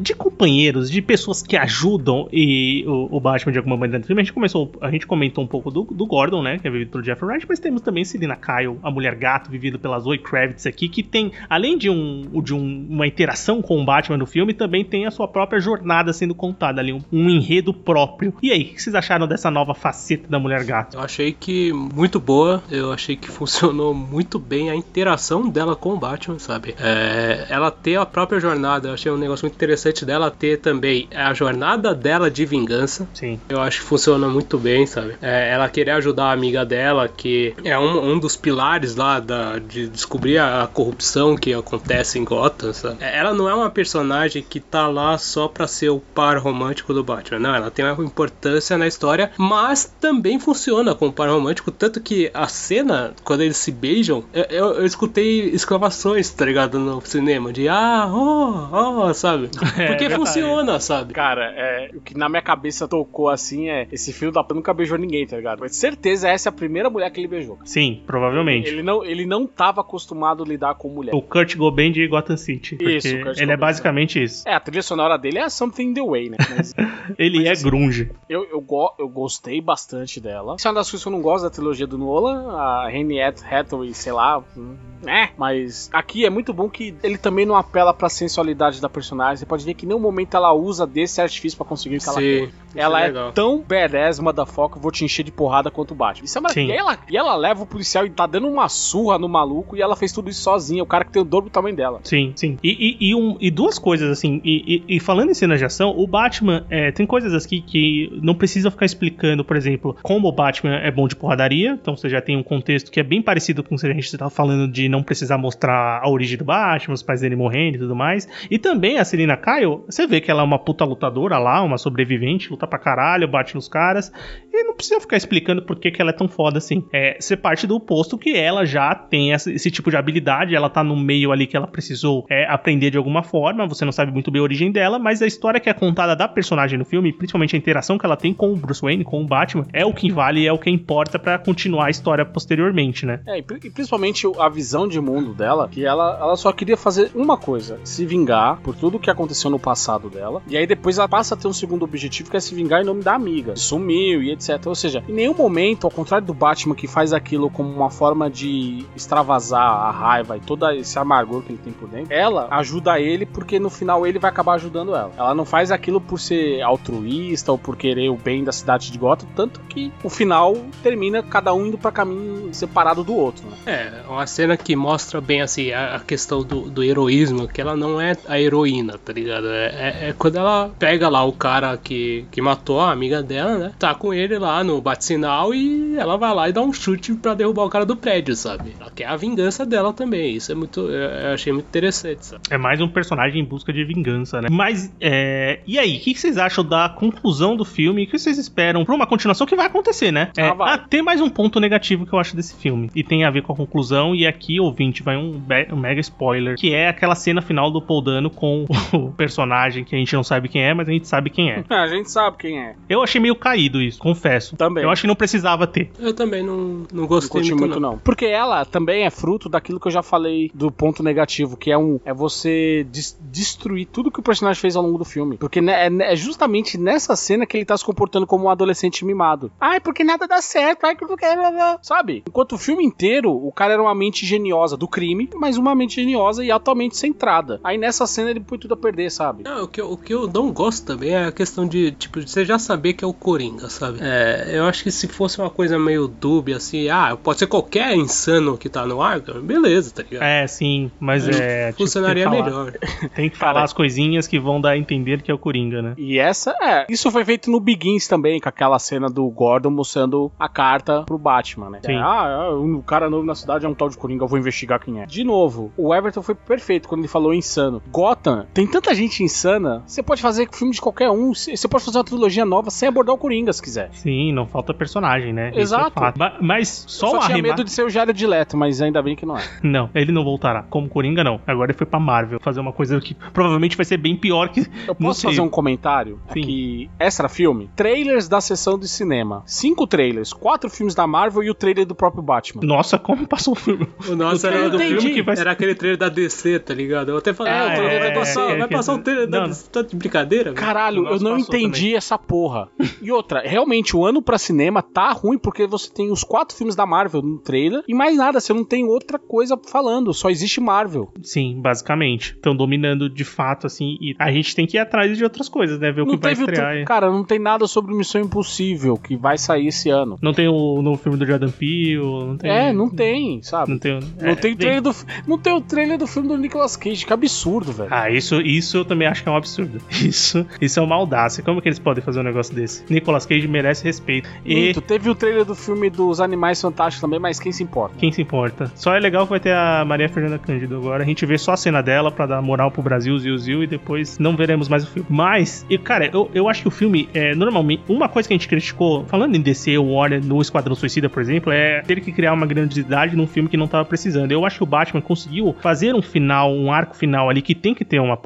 De 0.01 0.15
companheiros, 0.15 0.91
de 0.91 1.01
pessoas 1.03 1.43
que 1.43 1.57
ajudam 1.57 2.29
e 2.33 2.85
o, 2.87 3.17
o 3.17 3.21
Batman 3.21 3.53
de 3.53 3.59
alguma 3.59 3.77
maneira 3.77 3.99
no 3.99 4.05
filme. 4.07 4.21
A 4.23 4.25
gente 4.25 4.33
começou, 4.33 4.71
a 4.81 4.91
gente 4.91 5.07
comentou 5.07 5.43
um 5.43 5.47
pouco 5.47 5.71
do, 5.71 5.83
do 5.85 6.07
Gordon, 6.07 6.43
né, 6.43 6.59
que 6.59 6.67
é 6.67 6.71
vivido 6.71 6.91
pelo 6.91 7.05
Jeffrey 7.05 7.29
Wright, 7.31 7.47
mas 7.49 7.59
temos 7.59 7.81
também 7.83 8.05
Selina 8.05 8.37
Kyle, 8.37 8.79
a 8.83 8.91
mulher 8.91 9.15
gato, 9.15 9.51
vivido 9.51 9.79
pela 9.79 9.99
Zoe 9.99 10.19
Kravitz 10.19 10.67
aqui, 10.67 10.89
que 10.89 11.03
tem, 11.03 11.33
além 11.49 11.77
de, 11.77 11.91
um, 11.91 12.23
de 12.43 12.55
um- 12.55 12.87
uma 12.89 13.07
interação 13.07 13.61
com 13.63 13.81
o 13.81 13.85
Batman 13.85 14.17
no 14.17 14.27
filme, 14.27 14.55
também 14.55 14.85
tem 14.85 15.07
a 15.07 15.11
sua 15.11 15.27
própria 15.29 15.61
jornada 15.61 16.13
sendo 16.13 16.35
contada 16.35 16.81
ali, 16.81 16.93
um, 16.93 17.01
um 17.13 17.29
enredo 17.29 17.73
próprio. 17.75 18.35
E 18.43 18.51
aí, 18.53 18.63
o 18.63 18.75
que 18.75 18.83
vocês 18.83 18.95
acharam 18.95 19.27
dessa 19.27 19.51
nova 19.51 19.75
faceta 19.75 20.29
da 20.29 20.39
mulher 20.39 20.65
gato? 20.65 20.97
Eu 20.97 21.01
achei 21.01 21.33
que 21.33 21.73
muito 21.73 22.21
boa, 22.21 22.63
eu 22.71 22.93
achei 22.93 23.17
que 23.17 23.29
funcionou 23.31 23.93
muito 23.95 24.39
bem 24.39 24.71
a 24.71 24.77
interação 24.77 25.49
dela 25.49 25.75
com 25.75 25.95
o 25.95 25.99
Batman, 25.99 26.39
sabe? 26.39 26.75
É, 26.81 27.47
ela 27.49 27.71
ter 27.71 27.97
a 27.97 28.07
própria 28.07 28.39
jornada, 28.41 28.89
eu 28.89 28.95
achei 28.95 29.11
um 29.11 29.17
negócio 29.17 29.45
muito 29.45 29.55
interessante 29.55 29.88
dela 30.05 30.31
ter 30.31 30.59
também 30.59 31.09
a 31.15 31.33
jornada 31.35 31.95
dela 31.95 32.31
de 32.31 32.45
vingança. 32.45 33.09
Sim. 33.15 33.39
Eu 33.49 33.61
acho 33.61 33.81
que 33.81 33.87
funciona 33.87 34.29
muito 34.29 34.59
bem, 34.59 34.87
sabe? 34.87 35.17
É, 35.21 35.51
ela 35.53 35.69
querer 35.69 35.93
ajudar 35.93 36.27
a 36.27 36.33
amiga 36.33 36.65
dela, 36.65 37.09
que 37.09 37.55
é 37.65 37.79
um, 37.79 38.13
um 38.13 38.19
dos 38.19 38.37
pilares 38.37 38.95
lá 38.97 39.21
da, 39.21 39.59
de 39.59 39.89
descobrir 39.89 40.39
a, 40.39 40.63
a 40.63 40.67
corrupção 40.67 41.37
que 41.37 41.53
acontece 41.53 42.19
em 42.19 42.25
Gotham, 42.25 42.73
sabe? 42.73 42.97
É, 43.01 43.19
Ela 43.19 43.33
não 43.35 43.49
é 43.49 43.55
uma 43.55 43.71
personagem 43.71 44.43
que 44.43 44.61
tá 44.61 44.87
lá 44.89 45.17
só 45.19 45.49
pra 45.49 45.67
ser 45.67 45.89
o 45.91 46.01
par 46.01 46.39
romântico 46.39 46.93
do 46.95 47.03
Batman, 47.05 47.39
não. 47.41 47.55
Ela 47.55 47.71
tem 47.71 47.85
uma 47.85 48.05
importância 48.05 48.77
na 48.79 48.87
história, 48.87 49.31
mas 49.39 49.85
também 50.01 50.39
funciona 50.39 50.95
como 50.95 51.13
par 51.13 51.29
romântico, 51.29 51.71
tanto 51.71 52.01
que 52.01 52.31
a 52.35 52.47
cena, 52.49 53.13
quando 53.25 53.43
eles 53.43 53.57
se 53.57 53.71
beijam, 53.71 54.25
eu, 54.33 54.45
eu- 54.51 54.75
eu 54.79 54.87
escutei 54.87 55.49
exclamações, 55.51 56.31
tá 56.31 56.45
ligado, 56.45 56.79
no 56.79 57.01
cinema, 57.05 57.53
de 57.53 57.69
ah, 57.69 58.09
oh, 58.11 58.69
oh, 59.07 59.15
sabe? 59.15 59.49
É, 59.79 59.87
Porque 59.87 60.09
verdade. 60.09 60.27
funciona, 60.33 60.81
sabe? 60.81 61.13
Cara, 61.15 61.53
é, 61.57 61.91
o 61.95 62.01
que 62.01 62.17
na 62.17 62.29
minha 62.29 62.43
cabeça 62.43 62.87
tocou 62.89 63.29
assim 63.29 63.69
é: 63.69 63.87
esse 63.93 64.13
filho 64.13 64.33
da 64.33 64.43
puta 64.43 64.55
nunca 64.55 64.73
beijou 64.75 64.99
ninguém, 64.99 65.27
tá 65.27 65.37
ligado? 65.37 65.61
Mas 65.61 65.77
certeza 65.77 66.29
essa 66.29 66.49
é 66.49 66.51
a 66.51 66.53
primeira 66.53 66.89
mulher 66.91 67.11
que 67.11 67.21
ele 67.21 67.29
beijou. 67.29 67.59
Sim, 67.65 68.03
provavelmente. 68.07 68.69
Ele 68.69 68.83
não, 68.83 69.05
ele 69.05 69.27
não 69.27 69.47
tava 69.47 69.81
acostumado 69.81 70.43
a 70.43 70.47
lidar 70.47 70.75
com 70.75 70.89
mulher. 70.89 71.15
O 71.15 71.23
Kurt 71.23 71.57
Cobain 71.57 71.93
de 71.93 72.07
Gotham 72.07 72.37
City. 72.37 72.77
Porque 72.77 72.97
Isso, 72.97 73.21
Kurt 73.23 73.39
ele 73.39 73.53
é 73.53 73.57
basicamente 73.57 74.23
isso. 74.23 74.49
É, 74.49 74.55
a 74.55 74.61
trilha 74.61 74.83
sonora 74.83 75.17
dele 75.19 75.39
é 75.39 75.49
Something 75.49 75.83
in 75.91 75.95
the 75.95 76.03
Way, 76.03 76.31
né? 76.31 76.37
Mas 76.57 76.75
Ele 77.19 77.39
Mas 77.39 77.47
é 77.47 77.51
assim, 77.53 77.65
grunge. 77.65 78.11
eu, 78.29 78.45
eu, 78.51 78.61
go- 78.61 78.95
eu 78.99 79.09
gostei 79.09 79.61
bastante 79.61 80.21
dela. 80.21 80.57
Isso 80.59 80.67
é 80.67 80.71
uma 80.71 80.77
das 80.77 80.91
coisas 80.91 81.03
que 81.05 81.09
eu 81.09 81.13
não 81.13 81.21
gosto 81.23 81.45
da 81.45 81.51
trilogia 81.51 81.87
do 81.87 81.99
Nolan. 81.99 82.57
A 82.59 82.89
Henriette 82.93 83.43
Hathaway, 83.45 83.93
sei 83.95 84.13
lá. 84.13 84.43
hum, 84.57 84.77
É, 85.07 85.29
mas 85.37 85.89
aqui 85.93 86.25
é 86.25 86.31
muito 86.31 86.53
bom 86.53 86.69
que 86.69 86.95
ele 87.03 87.19
também 87.19 87.45
não 87.47 87.57
apela 87.57 87.93
pra 87.95 88.09
sensualidade 88.09 88.81
da 88.81 88.89
personagem. 88.89 89.37
Você 89.37 89.47
pode 89.47 89.58
ver 89.65 89.75
que 89.75 89.85
em 89.85 89.89
nenhum 89.89 90.01
momento 90.01 90.37
ela 90.37 90.53
usa 90.53 90.87
desse 90.87 91.21
artifício 91.21 91.57
pra 91.57 91.67
conseguir 91.67 91.97
o 91.97 92.01
que 92.01 92.09
ela 92.09 92.19
quer. 92.19 92.43
Isso 92.45 92.53
Ela 92.77 93.01
é, 93.03 93.07
legal. 93.07 93.33
tão 93.33 93.63
badass, 93.67 94.21
motherfucker, 94.21 94.77
eu 94.77 94.83
vou 94.83 94.93
te 94.93 95.05
encher 95.05 95.23
de 95.23 95.33
porrada 95.33 95.71
quanto 95.71 95.93
o 95.93 95.95
Batman. 95.95 96.25
Isso 96.27 96.37
é 96.37 96.41
maravilhoso. 96.41 96.73
E 96.75 96.77
ela, 96.77 96.99
e 97.11 97.17
ela 97.17 97.35
leva 97.35 97.63
o 97.63 97.67
policial 97.67 98.05
e 98.07 98.11
tá 98.11 98.27
dando 98.27 98.47
uma 98.47 98.69
surra 98.69 99.19
no 99.19 99.29
maluco 99.29 99.77
e 99.77 99.81
ela 99.83 99.97
fez 99.97 100.13
tudo 100.13 100.29
isso 100.29 100.43
sozinha. 100.43 100.83
O 100.83 100.87
cara 100.87 101.05
que 101.05 101.11
tem 101.13 101.23
o 101.23 101.25
dobro 101.25 101.49
do 101.51 101.53
tamanho 101.53 101.75
dela. 101.75 102.01
Sim, 102.05 102.33
sim. 102.37 102.59
E, 102.63 102.97
e, 103.01 103.09
e 103.11 103.15
um- 103.15 103.37
e 103.41 103.51
duas 103.51 103.79
coisas, 103.79 104.11
assim, 104.11 104.41
e, 104.45 104.83
e- 104.89 104.97
e 104.97 105.01
falando 105.01 105.31
em 105.31 105.35
cenas 105.35 105.59
de 105.59 105.65
ação, 105.65 105.95
o 105.97 106.07
Batman 106.07 106.67
é, 106.71 106.93
tem 106.93 107.07
coisas 107.07 107.33
aqui 107.45 107.61
que 107.63 108.11
não 108.23 108.35
precisa 108.35 108.71
ficar 108.71 108.85
explicando, 108.87 109.45
por 109.45 109.57
exemplo, 109.57 109.97
como 110.03 110.29
o 110.29 110.33
Batman 110.33 110.77
é 110.77 110.91
bom 110.91 111.09
de 111.09 111.17
porradaria, 111.17 111.79
então 111.81 111.97
você 111.97 112.09
já 112.09 112.21
tem 112.21 112.37
um 112.37 112.43
contexto 112.43 112.91
que 112.91 113.01
é 113.01 113.03
bem 113.03 113.23
parecido 113.23 113.63
com 113.63 113.75
o 113.75 113.79
que 113.79 113.87
a 113.87 113.93
gente 113.95 114.17
tá 114.19 114.29
falando 114.29 114.71
de 114.71 114.89
não 114.89 115.03
precisar 115.03 115.39
mostrar 115.39 116.01
a 116.03 116.09
origem 116.09 116.37
do 116.37 116.45
Batman, 116.45 116.95
os 116.95 117.03
pais 117.03 117.23
dele 117.23 117.35
morrendo 117.37 117.77
e 117.77 117.81
tudo 117.81 117.97
mais. 117.97 118.29
E 118.51 118.59
também 118.59 118.99
a 118.99 119.05
Selina 119.05 119.37
Kyle, 119.49 119.81
você 119.89 120.07
vê 120.07 120.21
que 120.21 120.31
ela 120.31 120.43
é 120.43 120.45
uma 120.45 120.59
puta 120.59 120.85
lutadora 120.85 121.39
lá, 121.39 121.63
uma 121.63 121.79
sobrevivente, 121.79 122.51
luta 122.51 122.67
pra 122.67 122.79
caralho, 122.79 123.27
bate 123.29 123.55
nos 123.55 123.69
caras, 123.69 124.13
e 124.53 124.65
não 124.65 124.75
precisa 124.75 125.01
ficar 125.01 125.17
explicando 125.17 125.63
por 125.63 125.77
que, 125.79 125.91
que 125.91 126.03
ela 126.03 126.11
é 126.11 126.13
tão 126.13 126.29
foda 126.29 126.59
assim. 126.59 126.85
É, 126.93 127.17
você 127.19 127.37
parte 127.37 127.67
do 127.67 127.81
posto 127.81 128.19
que 128.19 128.37
ela 128.37 128.67
já 128.67 128.95
tem 128.95 129.33
essa- 129.33 129.51
esse 129.51 129.71
tipo 129.71 129.91
de 129.91 129.97
habilidade, 129.97 130.55
ela 130.55 130.69
tá 130.69 130.85
no 130.85 130.95
meio 130.97 131.33
ali 131.33 131.47
que 131.47 131.57
ela 131.57 131.67
precisou 131.67 132.27
é, 132.29 132.45
aprender 132.51 132.91
de 132.91 132.99
alguma 132.99 133.23
forma, 133.23 133.67
você 133.67 133.85
não 133.85 133.93
sabe 133.93 134.13
muito 134.13 134.31
bem 134.31 134.41
a 134.41 134.43
origem 134.43 134.71
dela, 134.71 134.99
mas 134.99 135.23
a 135.23 135.27
história 135.27 135.59
que 135.61 135.71
é 135.71 135.73
contada 135.73 136.15
da 136.15 136.29
personagem 136.29 136.79
no 136.79 136.85
filme, 136.85 137.13
principalmente 137.13 137.55
a 137.57 137.59
interação 137.59 137.97
que 137.97 138.05
ela 138.05 138.17
tem 138.17 138.35
com 138.35 138.53
o 138.53 138.57
Bruce 138.57 138.83
Wayne, 138.83 139.05
com 139.05 139.23
o 139.23 139.27
Batman, 139.27 139.65
é 139.73 139.87
o 139.87 139.95
que 139.95 140.11
vale 140.11 140.41
e 140.41 140.47
é 140.47 140.53
o 140.53 140.59
que 140.59 140.69
importa 140.69 141.19
pra 141.19 141.39
continuar 141.39 141.87
a 141.87 141.91
história 141.91 142.25
posteriormente, 142.25 143.07
né? 143.07 143.21
É, 143.27 143.39
e 143.39 143.43
principalmente 143.43 144.27
a 144.39 144.49
visão 144.49 144.87
de 144.87 145.01
mundo 145.01 145.33
dela, 145.33 145.69
que 145.69 145.85
ela, 145.85 146.19
ela 146.21 146.37
só 146.37 146.53
queria 146.53 146.77
fazer 146.77 147.11
uma 147.15 147.37
coisa: 147.39 147.81
se 147.85 148.05
vingar 148.05 148.61
por 148.61 148.75
tudo 148.77 148.99
que 148.99 149.09
aconteceu 149.11 149.38
no 149.47 149.59
passado 149.59 150.11
dela. 150.11 150.43
E 150.49 150.57
aí 150.57 150.67
depois 150.67 150.99
ela 150.99 151.09
passa 151.09 151.35
a 151.35 151.39
ter 151.39 151.47
um 151.47 151.53
segundo 151.53 151.85
objetivo, 151.85 152.31
que 152.31 152.37
é 152.37 152.41
se 152.41 152.55
vingar 152.55 152.83
em 152.83 152.85
nome 152.85 153.03
da 153.03 153.15
amiga. 153.15 153.55
Sumiu 153.57 154.23
e 154.23 154.33
etc. 154.33 154.67
Ou 154.67 154.75
seja, 154.75 155.05
em 155.09 155.13
nenhum 155.13 155.35
momento, 155.35 155.87
ao 155.87 155.91
contrário 155.91 156.27
do 156.27 156.35
Batman 156.35 156.75
que 156.75 156.87
faz 156.87 157.13
aquilo 157.13 157.51
como 157.51 157.71
uma 157.71 157.91
forma 157.91 158.31
de 158.31 158.85
extravasar 158.97 159.61
a 159.61 159.91
raiva 159.91 160.37
e 160.37 160.41
todo 160.41 160.69
esse 160.71 160.99
amargor 160.99 161.43
que 161.43 161.53
ele 161.53 161.61
tem 161.63 161.73
por 161.73 161.89
dentro, 161.89 162.13
ela 162.13 162.49
ajuda 162.51 162.99
ele 162.99 163.27
porque 163.27 163.59
no 163.59 163.71
final 163.71 164.07
ele 164.07 164.19
vai 164.19 164.31
acabar 164.31 164.55
ajudando 164.55 164.95
ela. 164.95 165.13
Ela 165.17 165.35
não 165.35 165.45
faz 165.45 165.71
aquilo 165.71 166.01
por 166.01 166.19
ser 166.19 166.63
altruísta 166.63 167.53
ou 167.53 167.59
por 167.59 167.77
querer 167.77 168.09
o 168.09 168.17
bem 168.17 168.43
da 168.43 168.53
cidade 168.53 168.91
de 168.91 168.99
Gotham, 168.99 169.29
tanto 169.37 169.61
que 169.69 169.93
o 170.03 170.09
final 170.09 170.57
termina 170.83 171.23
cada 171.23 171.53
um 171.53 171.67
indo 171.67 171.79
para 171.79 171.93
caminho 171.93 172.53
separado 172.53 173.05
do 173.05 173.15
outro. 173.15 173.47
Né? 173.49 173.57
É, 173.67 174.03
uma 174.09 174.27
cena 174.27 174.57
que 174.57 174.75
mostra 174.75 175.21
bem 175.21 175.41
assim 175.41 175.73
a, 175.73 175.97
a 175.97 176.01
questão 176.01 176.43
do, 176.43 176.63
do, 176.71 176.83
heroísmo, 176.83 177.49
que 177.49 177.61
ela 177.61 177.77
não 177.77 178.01
é 178.01 178.17
a 178.27 178.41
heroína, 178.41 178.99
tá 178.99 179.13
ligado? 179.13 179.28
É, 179.31 179.67
é, 179.67 180.09
é, 180.09 180.15
quando 180.17 180.37
ela 180.37 180.71
pega 180.79 181.09
lá 181.09 181.25
o 181.25 181.33
cara 181.33 181.77
que, 181.77 182.25
que 182.31 182.41
matou 182.41 182.81
a 182.81 182.93
amiga 182.93 183.23
dela, 183.23 183.59
né? 183.59 183.73
Tá 183.79 183.95
com 183.95 184.13
ele 184.13 184.39
lá 184.39 184.63
no 184.65 184.81
bate-sinal 184.81 185.55
e 185.55 185.97
ela 185.97 186.17
vai 186.17 186.35
lá 186.35 186.49
e 186.49 186.53
dá 186.53 186.63
um 186.63 186.73
chute 186.73 187.15
para 187.15 187.35
derrubar 187.35 187.65
o 187.65 187.71
cara 187.71 187.85
do 187.85 187.97
prédio, 187.97 188.35
sabe? 188.35 188.75
Ela 188.81 188.91
quer 188.91 189.07
a 189.07 189.17
vingança 189.17 189.65
dela 189.65 189.93
também. 189.93 190.35
Isso 190.35 190.53
é 190.53 190.55
muito. 190.55 190.81
Eu, 190.81 191.33
achei 191.33 191.53
muito 191.53 191.67
interessante, 191.67 192.27
sabe? 192.27 192.43
É 192.51 192.59
mais 192.59 192.81
um 192.81 192.89
personagem 192.89 193.41
em 193.41 193.45
busca 193.45 193.73
de 193.73 193.85
vingança, 193.85 194.41
né? 194.41 194.49
Mas, 194.51 194.93
é... 195.01 195.61
e 195.67 195.79
aí? 195.79 195.97
O 195.97 196.01
que, 196.01 196.15
vocês 196.15 196.39
acham 196.39 196.65
da 196.65 196.89
conclusão 196.89 197.57
do 197.57 197.65
filme? 197.65 198.05
O 198.05 198.07
que 198.07 198.19
vocês 198.19 198.39
esperam 198.39 198.85
pra 198.85 198.95
uma 198.95 199.07
continuação 199.07 199.47
que 199.47 199.57
vai 199.57 199.67
acontecer, 199.67 200.13
né? 200.13 200.31
É, 200.37 200.49
ah, 200.49 200.57
ah, 200.61 200.79
tem 200.79 201.03
mais 201.03 201.21
um 201.21 201.29
ponto 201.29 201.61
negativo 201.61 202.07
que 202.07 202.13
eu 202.13 202.19
acho 202.19 202.35
desse 202.35 202.55
filme. 202.57 202.91
E 202.95 203.03
tem 203.03 203.25
a 203.25 203.31
ver 203.31 203.43
com 203.43 203.53
a 203.53 203.57
conclusão. 203.57 204.15
E 204.15 204.27
aqui, 204.27 204.61
ouvinte, 204.61 205.03
vai 205.03 205.17
um, 205.17 205.43
um 205.73 205.77
mega 205.77 206.01
spoiler. 206.01 206.57
Que 206.57 206.75
é 206.75 206.89
aquela 206.89 207.15
cena 207.15 207.43
final 207.43 207.71
do 207.71 207.83
Paul 207.83 208.03
Dano 208.03 208.31
com 208.31 208.65
o 208.93 209.13
personagem 209.19 209.85
que 209.85 209.97
a 209.97 209.99
gente 209.99 210.15
não 210.15 210.23
sabe 210.23 210.49
quem 210.49 210.63
é, 210.63 210.73
mas 210.73 210.89
a 210.89 210.93
gente 210.93 211.09
sabe 211.09 211.29
quem 211.29 211.51
é. 211.51 211.65
a 211.69 211.87
gente 211.89 212.11
sabe 212.11 212.37
quem 212.39 212.61
é. 212.61 212.77
Eu 212.89 213.03
achei 213.03 213.21
meio 213.21 213.35
caído 213.35 213.83
isso, 213.83 213.99
confesso. 213.99 214.57
Também. 214.57 214.85
Eu 214.85 214.91
acho 214.91 215.03
que 215.03 215.09
não 215.09 215.17
precisava 215.17 215.67
ter. 215.67 215.91
Eu 215.99 216.15
também 216.15 216.43
não, 216.43 216.87
não 216.93 217.07
gostei 217.07 217.51
não 217.51 217.57
muito, 217.59 217.81
não. 217.81 217.93
não. 217.93 217.99
Porque 217.99 218.27
ela 218.27 218.65
também 218.65 219.05
é 219.05 219.11
fruto 219.11 219.49
daquilo 219.49 219.81
que 219.81 219.89
eu 219.89 219.93
já 219.93 220.03
falei 220.03 220.51
do 220.55 220.71
ponto 220.71 221.03
negativo, 221.03 221.57
que 221.57 221.73
é 221.73 221.77
um 221.77 222.01
é 222.05 222.15
você 222.15 222.87
des 222.91 223.19
destruir 223.21 223.87
tudo 223.87 224.11
que 224.11 224.21
o 224.21 224.23
personagem 224.23 224.61
fez 224.61 224.77
ao 224.77 224.83
longo 224.83 224.99
do 224.99 225.05
filme. 225.05 225.37
Porque 225.37 225.59
é, 225.59 225.89
é, 226.13 226.17
justamente 226.17 226.79
nessa 226.79 227.17
cena 227.17 227.45
que 227.45 227.57
ele 227.57 227.65
tá 227.65 227.77
se 227.77 227.85
comportando 227.85 228.27
como 228.27 228.45
um 228.45 228.51
adolescente 228.51 229.05
mimado. 229.05 229.51
Ai, 229.61 229.81
porque 229.81 230.05
nada 230.05 230.27
dá 230.29 230.41
certo, 230.41 230.85
ai, 230.85 230.95
que 230.95 231.05
eu 231.05 231.17
quero, 231.17 231.43
sabe? 231.83 232.23
Enquanto 232.27 232.53
o 232.53 232.59
filme 232.59 232.85
inteiro, 232.85 233.33
o 233.33 233.51
cara 233.51 233.73
era 233.73 233.83
uma 233.83 233.95
mente 233.95 234.25
geniosa 234.25 234.77
do 234.77 234.87
crime, 234.87 235.29
mas 235.35 235.57
uma 235.57 235.75
mente 235.75 235.97
geniosa 235.97 236.45
e 236.45 236.51
atualmente 236.51 236.97
centrada. 236.97 237.61
Aí 237.65 237.79
nessa 237.79 238.07
cena 238.07 238.31
ele 238.31 238.41
põe 238.41 238.59
tudo 238.59 238.75
a 238.75 238.77
perder, 238.77 239.08
sabe? 239.11 239.45
Não, 239.45 239.65
o 239.65 239.69
que, 239.69 239.81
eu, 239.81 239.93
o 239.93 239.97
que 239.97 240.13
eu 240.15 240.27
não 240.27 240.53
gosto 240.53 240.87
também 240.87 241.11
é 241.11 241.27
a 241.27 241.33
questão 241.33 241.67
de, 241.67 241.93
tipo, 241.93 242.21
você 242.21 242.45
já 242.45 242.59
saber 242.59 242.95
que 242.95 243.05
é 243.05 243.07
o 243.09 243.13
Coringa, 243.13 243.69
sabe? 243.69 243.99
É, 244.01 244.51
eu 244.53 244.65
acho 244.65 244.83
que 244.83 244.91
se 244.91 245.09
fosse 245.09 245.41
uma 245.41 245.51
coisa 245.51 245.79
meio 245.79 246.09
dúbia, 246.09 246.57
assim, 246.57 246.89
ah, 246.89 247.17
pode 247.23 247.39
ser 247.39 247.47
qualquer 247.47 247.95
insano 247.95 248.57
que 248.57 248.69
tá 248.69 248.87
no 248.87 249.03
ar, 249.03 249.21
beleza, 249.21 249.93
tá 249.95 250.03
ligado? 250.03 250.23
É, 250.23 250.47
sim, 250.47 250.91
mas 250.99 251.29
é. 251.29 251.69
Tipo, 251.69 251.79
funcionaria 251.79 252.25
tipo, 252.25 252.43
melhor. 252.43 252.73
Tem 253.15 253.31
que 253.31 253.37
falar 253.37 253.63
as 253.63 253.73
coisinhas 253.73 254.27
que 254.27 254.39
vão 254.39 254.61
dar 254.61 254.71
a 254.71 254.79
entender 254.79 255.23
que 255.23 255.31
é 255.31 255.35
o 255.35 255.39
Coringa, 255.39 255.83
né? 255.83 255.95
E 255.97 256.19
essa, 256.19 256.55
é. 256.61 256.87
Isso 256.89 257.11
foi 257.11 257.25
feito 257.25 257.51
no 257.51 257.61
Begins 257.61 258.07
também, 258.07 258.41
com 258.41 258.49
aquela 258.49 258.79
cena 258.79 259.09
do 259.09 259.29
Gordon 259.29 259.71
mostrando 259.71 260.31
a 260.39 260.49
carta 260.49 261.03
pro 261.05 261.19
Batman, 261.19 261.71
né? 261.71 261.81
Sim. 261.85 261.93
É, 261.93 261.99
ah, 261.99 262.51
o 262.53 262.83
cara 262.83 263.11
novo 263.11 263.25
na 263.25 263.35
cidade 263.35 263.67
é 263.67 263.69
um 263.69 263.75
tal 263.75 263.89
de 263.89 263.97
Coringa, 263.97 264.25
eu 264.25 264.29
vou 264.29 264.39
investigar 264.39 264.81
quem 264.81 265.01
é. 265.01 265.07
De 265.07 265.25
novo, 265.25 265.73
o 265.77 265.95
Everton 265.95 266.23
foi 266.23 266.35
perfeito 266.35 266.89
quando 266.89 267.01
ele 267.01 267.09
falou 267.09 267.35
insano. 267.35 267.83
Gotham, 267.91 268.47
tem 268.53 268.67
tanta 268.67 268.95
gente 268.99 269.23
insana, 269.23 269.83
você 269.87 270.03
pode 270.03 270.21
fazer 270.23 270.49
filme 270.53 270.73
de 270.73 270.81
qualquer 270.81 271.11
um, 271.11 271.33
você 271.35 271.69
pode 271.69 271.85
fazer 271.85 271.99
uma 271.99 272.05
trilogia 272.05 272.45
nova 272.45 272.71
sem 272.71 272.89
abordar 272.89 273.15
o 273.15 273.19
Coringa 273.19 273.53
se 273.53 273.63
quiser. 273.63 273.91
Sim, 273.93 274.33
não 274.33 274.47
falta 274.47 274.75
personagem, 274.75 275.33
né? 275.33 275.53
É 275.55 275.61
Exato. 275.61 276.03
É 276.03 276.13
mas 276.41 276.85
só, 276.87 277.07
eu 277.07 277.11
só 277.21 277.27
tinha 277.27 277.43
medo 277.43 277.65
de 277.65 277.71
ser 277.71 277.85
o 277.85 277.91
Jared 277.91 278.27
Leto, 278.27 278.57
mas 278.57 278.81
ainda 278.81 279.03
bem 279.03 279.15
que 279.17 279.27
não 279.27 279.37
é. 279.37 279.43
não, 279.63 279.91
ele 279.95 280.13
não 280.13 280.25
voltará. 280.25 280.65
Como 280.69 280.89
Coringa, 280.89 281.23
não. 281.23 281.41
Agora 281.47 281.71
ele 281.71 281.79
foi 281.79 281.87
pra 281.87 282.01
Marvel 282.01 282.39
fazer 282.41 282.61
uma 282.61 282.73
coisa 282.73 283.01
que 283.01 283.15
provavelmente 283.33 283.77
vai 283.77 283.85
ser 283.85 283.97
bem 283.97 284.17
pior 284.17 284.49
que. 284.49 284.67
Eu 284.87 284.95
posso 284.95 285.23
fazer 285.23 285.41
um 285.41 285.49
comentário? 285.49 286.21
Sim. 286.33 286.43
Que 286.43 286.91
extra 286.99 287.29
filme, 287.29 287.71
trailers 287.77 288.29
da 288.29 288.41
sessão 288.41 288.79
de 288.79 288.89
cinema. 288.89 289.43
Cinco 289.47 289.87
trailers, 289.87 290.33
quatro 290.33 290.69
filmes 290.71 290.95
da 290.95 291.07
Marvel 291.07 291.43
e 291.43 291.51
o 291.51 291.55
trailer 291.55 291.87
do 291.87 291.95
próprio 291.95 292.23
Batman. 292.23 292.63
Nossa, 292.65 292.99
como 292.99 293.27
passou 293.27 293.53
o 293.53 293.57
filme? 293.57 293.89
O 294.09 294.15
nosso 294.15 294.47
o 294.47 294.51
era 294.51 294.71
do 294.71 294.79
filme 294.79 295.15
que 295.15 295.23
vai... 295.23 295.37
Era 295.37 295.53
aquele 295.53 295.75
trailer 295.75 295.99
da 295.99 296.09
DC, 296.09 296.59
tá 296.61 296.75
ligado? 296.75 297.11
Eu 297.11 297.19
até 297.19 297.33
falei, 297.33 297.53
ah, 297.53 297.65
o 297.65 297.75
trailer 297.75 297.93
é, 297.93 298.01
vai 298.01 298.15
passar, 298.15 298.51
é, 298.51 298.59
vai 298.59 298.69
passar 298.69 298.88
o 298.95 298.99
trailer 298.99 299.29
da 299.29 299.47
DC. 299.47 299.71
Tá 299.71 299.83
de 299.83 299.97
brincadeira? 299.97 300.53
Caralho, 300.53 301.07
eu 301.09 301.21
não 301.21 301.39
entendi 301.39 301.81
também. 301.81 301.97
essa 301.97 302.19
porra. 302.19 302.69
E 303.01 303.13
outra, 303.13 303.41
realmente, 303.41 303.97
o 303.97 304.05
ano 304.05 304.23
pra 304.23 304.39
cinema 304.39 304.83
tá 304.83 305.13
ruim 305.13 305.39
porque 305.39 305.67
você 305.67 305.93
tem 305.93 306.11
os 306.11 306.25
quatro 306.25 306.57
filmes 306.57 306.75
da 306.75 306.87
Marvel 306.87 307.23
no 307.23 307.39
trailer 307.39 307.83
e 307.87 307.95
mais 307.95 308.17
nada, 308.17 308.41
você 308.41 308.53
não 308.53 308.65
tem 308.65 308.85
outra 308.85 309.19
coisa 309.19 309.59
falando, 309.71 310.13
só 310.13 310.31
existe 310.31 310.61
Marvel. 310.61 311.11
Sim, 311.23 311.61
basicamente. 311.61 312.35
Estão 312.35 312.55
dominando 312.55 313.09
de 313.09 313.25
fato, 313.25 313.67
assim, 313.67 313.97
e 314.01 314.15
a 314.19 314.31
gente 314.31 314.55
tem 314.55 314.67
que 314.67 314.77
ir 314.77 314.81
atrás 314.81 315.17
de 315.17 315.25
outras 315.25 315.49
coisas, 315.49 315.79
né? 315.79 315.91
Ver 315.91 316.05
não 316.05 316.15
o 316.15 316.17
que 316.17 316.23
vai 316.23 316.33
estrear. 316.33 316.85
Cara, 316.85 317.11
não 317.11 317.25
tem 317.25 317.39
nada 317.39 317.67
sobre 317.67 317.95
Missão 317.95 318.21
Impossível 318.21 318.97
que 318.97 319.17
vai 319.17 319.39
sair 319.39 319.69
esse 319.69 319.91
ano. 319.91 320.19
Não 320.21 320.33
tem 320.33 320.49
o 320.49 320.83
novo 320.83 321.01
filme 321.01 321.19
do 321.19 321.27
Jordan 321.27 321.51
Peele, 321.51 321.99
não 321.99 322.37
tem... 322.37 322.51
É, 322.51 322.73
não 322.73 322.89
tem, 322.89 323.43
sabe? 323.43 323.71
Não 323.71 323.79
tem, 323.79 324.01
não 324.21 324.29
é, 324.31 324.35
tem 324.35 324.53
o 324.53 324.57
trailer 324.57 324.83
do 324.83 324.95
não 325.27 325.39
tem 325.39 325.53
o 325.53 325.61
trailer 325.61 325.99
do 325.99 326.07
filme 326.07 326.29
do 326.29 326.37
Nicolas 326.37 326.77
Cage, 326.77 327.05
que 327.05 327.13
absurdo, 327.13 327.73
velho. 327.73 327.89
Ah, 327.93 328.11
isso, 328.11 328.41
isso 328.41 328.68
eu 328.77 328.85
também 328.85 329.07
acho 329.09 329.23
que 329.23 329.29
é 329.29 329.33
um 329.33 329.37
absurdo. 329.37 329.81
Isso, 330.09 330.47
isso 330.61 330.79
é 330.79 330.83
uma 330.83 330.95
audácia. 330.95 331.43
Como 331.43 331.61
que 331.61 331.69
eles 331.69 331.79
podem 331.79 332.03
fazer 332.03 332.21
um 332.21 332.23
negócio 332.23 332.55
desse? 332.55 332.85
Nicolas 332.89 333.27
Cage 333.27 333.47
merece 333.47 333.85
respeito. 333.85 334.29
E 334.45 334.73
teve 334.83 335.11
o 335.11 335.15
trailer 335.15 335.45
do 335.45 335.55
filme 335.55 335.91
dos 335.91 336.21
Animais 336.21 336.61
Fantásticos 336.61 337.01
também, 337.01 337.19
mas 337.19 337.39
quem 337.39 337.53
se 337.53 337.63
importa? 337.63 337.97
Quem 337.99 338.11
se 338.11 338.23
importa? 338.23 338.71
Só 338.75 338.95
é 338.95 339.01
legal 339.01 339.25
que 339.25 339.31
vai 339.31 339.41
ter 339.41 339.53
a 339.53 339.85
Maria 339.85 340.09
Fernanda 340.09 340.39
Cândido 340.39 340.77
agora. 340.77 341.03
A 341.03 341.07
gente 341.07 341.25
vê 341.27 341.37
só 341.37 341.53
a 341.53 341.57
cena 341.57 341.83
dela 341.83 342.11
para 342.11 342.27
dar 342.27 342.43
moral 342.43 342.71
pro 342.71 342.83
Brasil, 342.83 343.19
Zil 343.19 343.37
Zil, 343.39 343.63
e 343.63 343.67
depois 343.67 344.19
não 344.19 344.37
veremos 344.37 344.69
mais 344.69 344.85
o 344.85 344.87
filme. 344.87 345.07
Mas, 345.11 345.67
e, 345.69 345.77
cara, 345.77 346.11
eu, 346.13 346.31
eu 346.33 346.49
acho 346.49 346.63
que 346.63 346.69
o 346.69 346.71
filme, 346.71 347.09
é, 347.13 347.35
normalmente, 347.35 347.83
uma 347.89 348.09
coisa 348.09 348.29
que 348.29 348.35
a 348.35 348.37
gente 348.37 348.49
criticou, 348.49 349.05
falando 349.07 349.37
em 349.37 349.41
DC, 349.41 349.77
Warner, 349.79 350.25
no 350.25 350.41
Esquadrão 350.41 350.75
Suicida, 350.75 351.09
por 351.09 351.21
exemplo, 351.21 351.53
é 351.53 351.83
ter 351.83 352.01
que 352.01 352.13
criar 352.13 352.33
uma 352.33 352.47
grandiosidade 352.47 353.17
num 353.17 353.27
filme 353.27 353.49
que 353.49 353.57
não 353.57 353.67
tava 353.67 353.85
precisando. 353.85 354.33
Eu 354.33 354.45
acho 354.45 354.59
que 354.59 354.63
o 354.63 354.67
Batman 354.67 355.01
conseguiu 355.01 355.55
fazer 355.61 355.95
um 355.95 356.03
final, 356.03 356.53
um 356.53 356.73
arco 356.73 356.97
final 356.97 357.29
ali 357.29 357.43
que 357.43 357.55
tem 357.55 357.75
que 357.75 357.85
ter 357.85 358.01
uma 358.01 358.17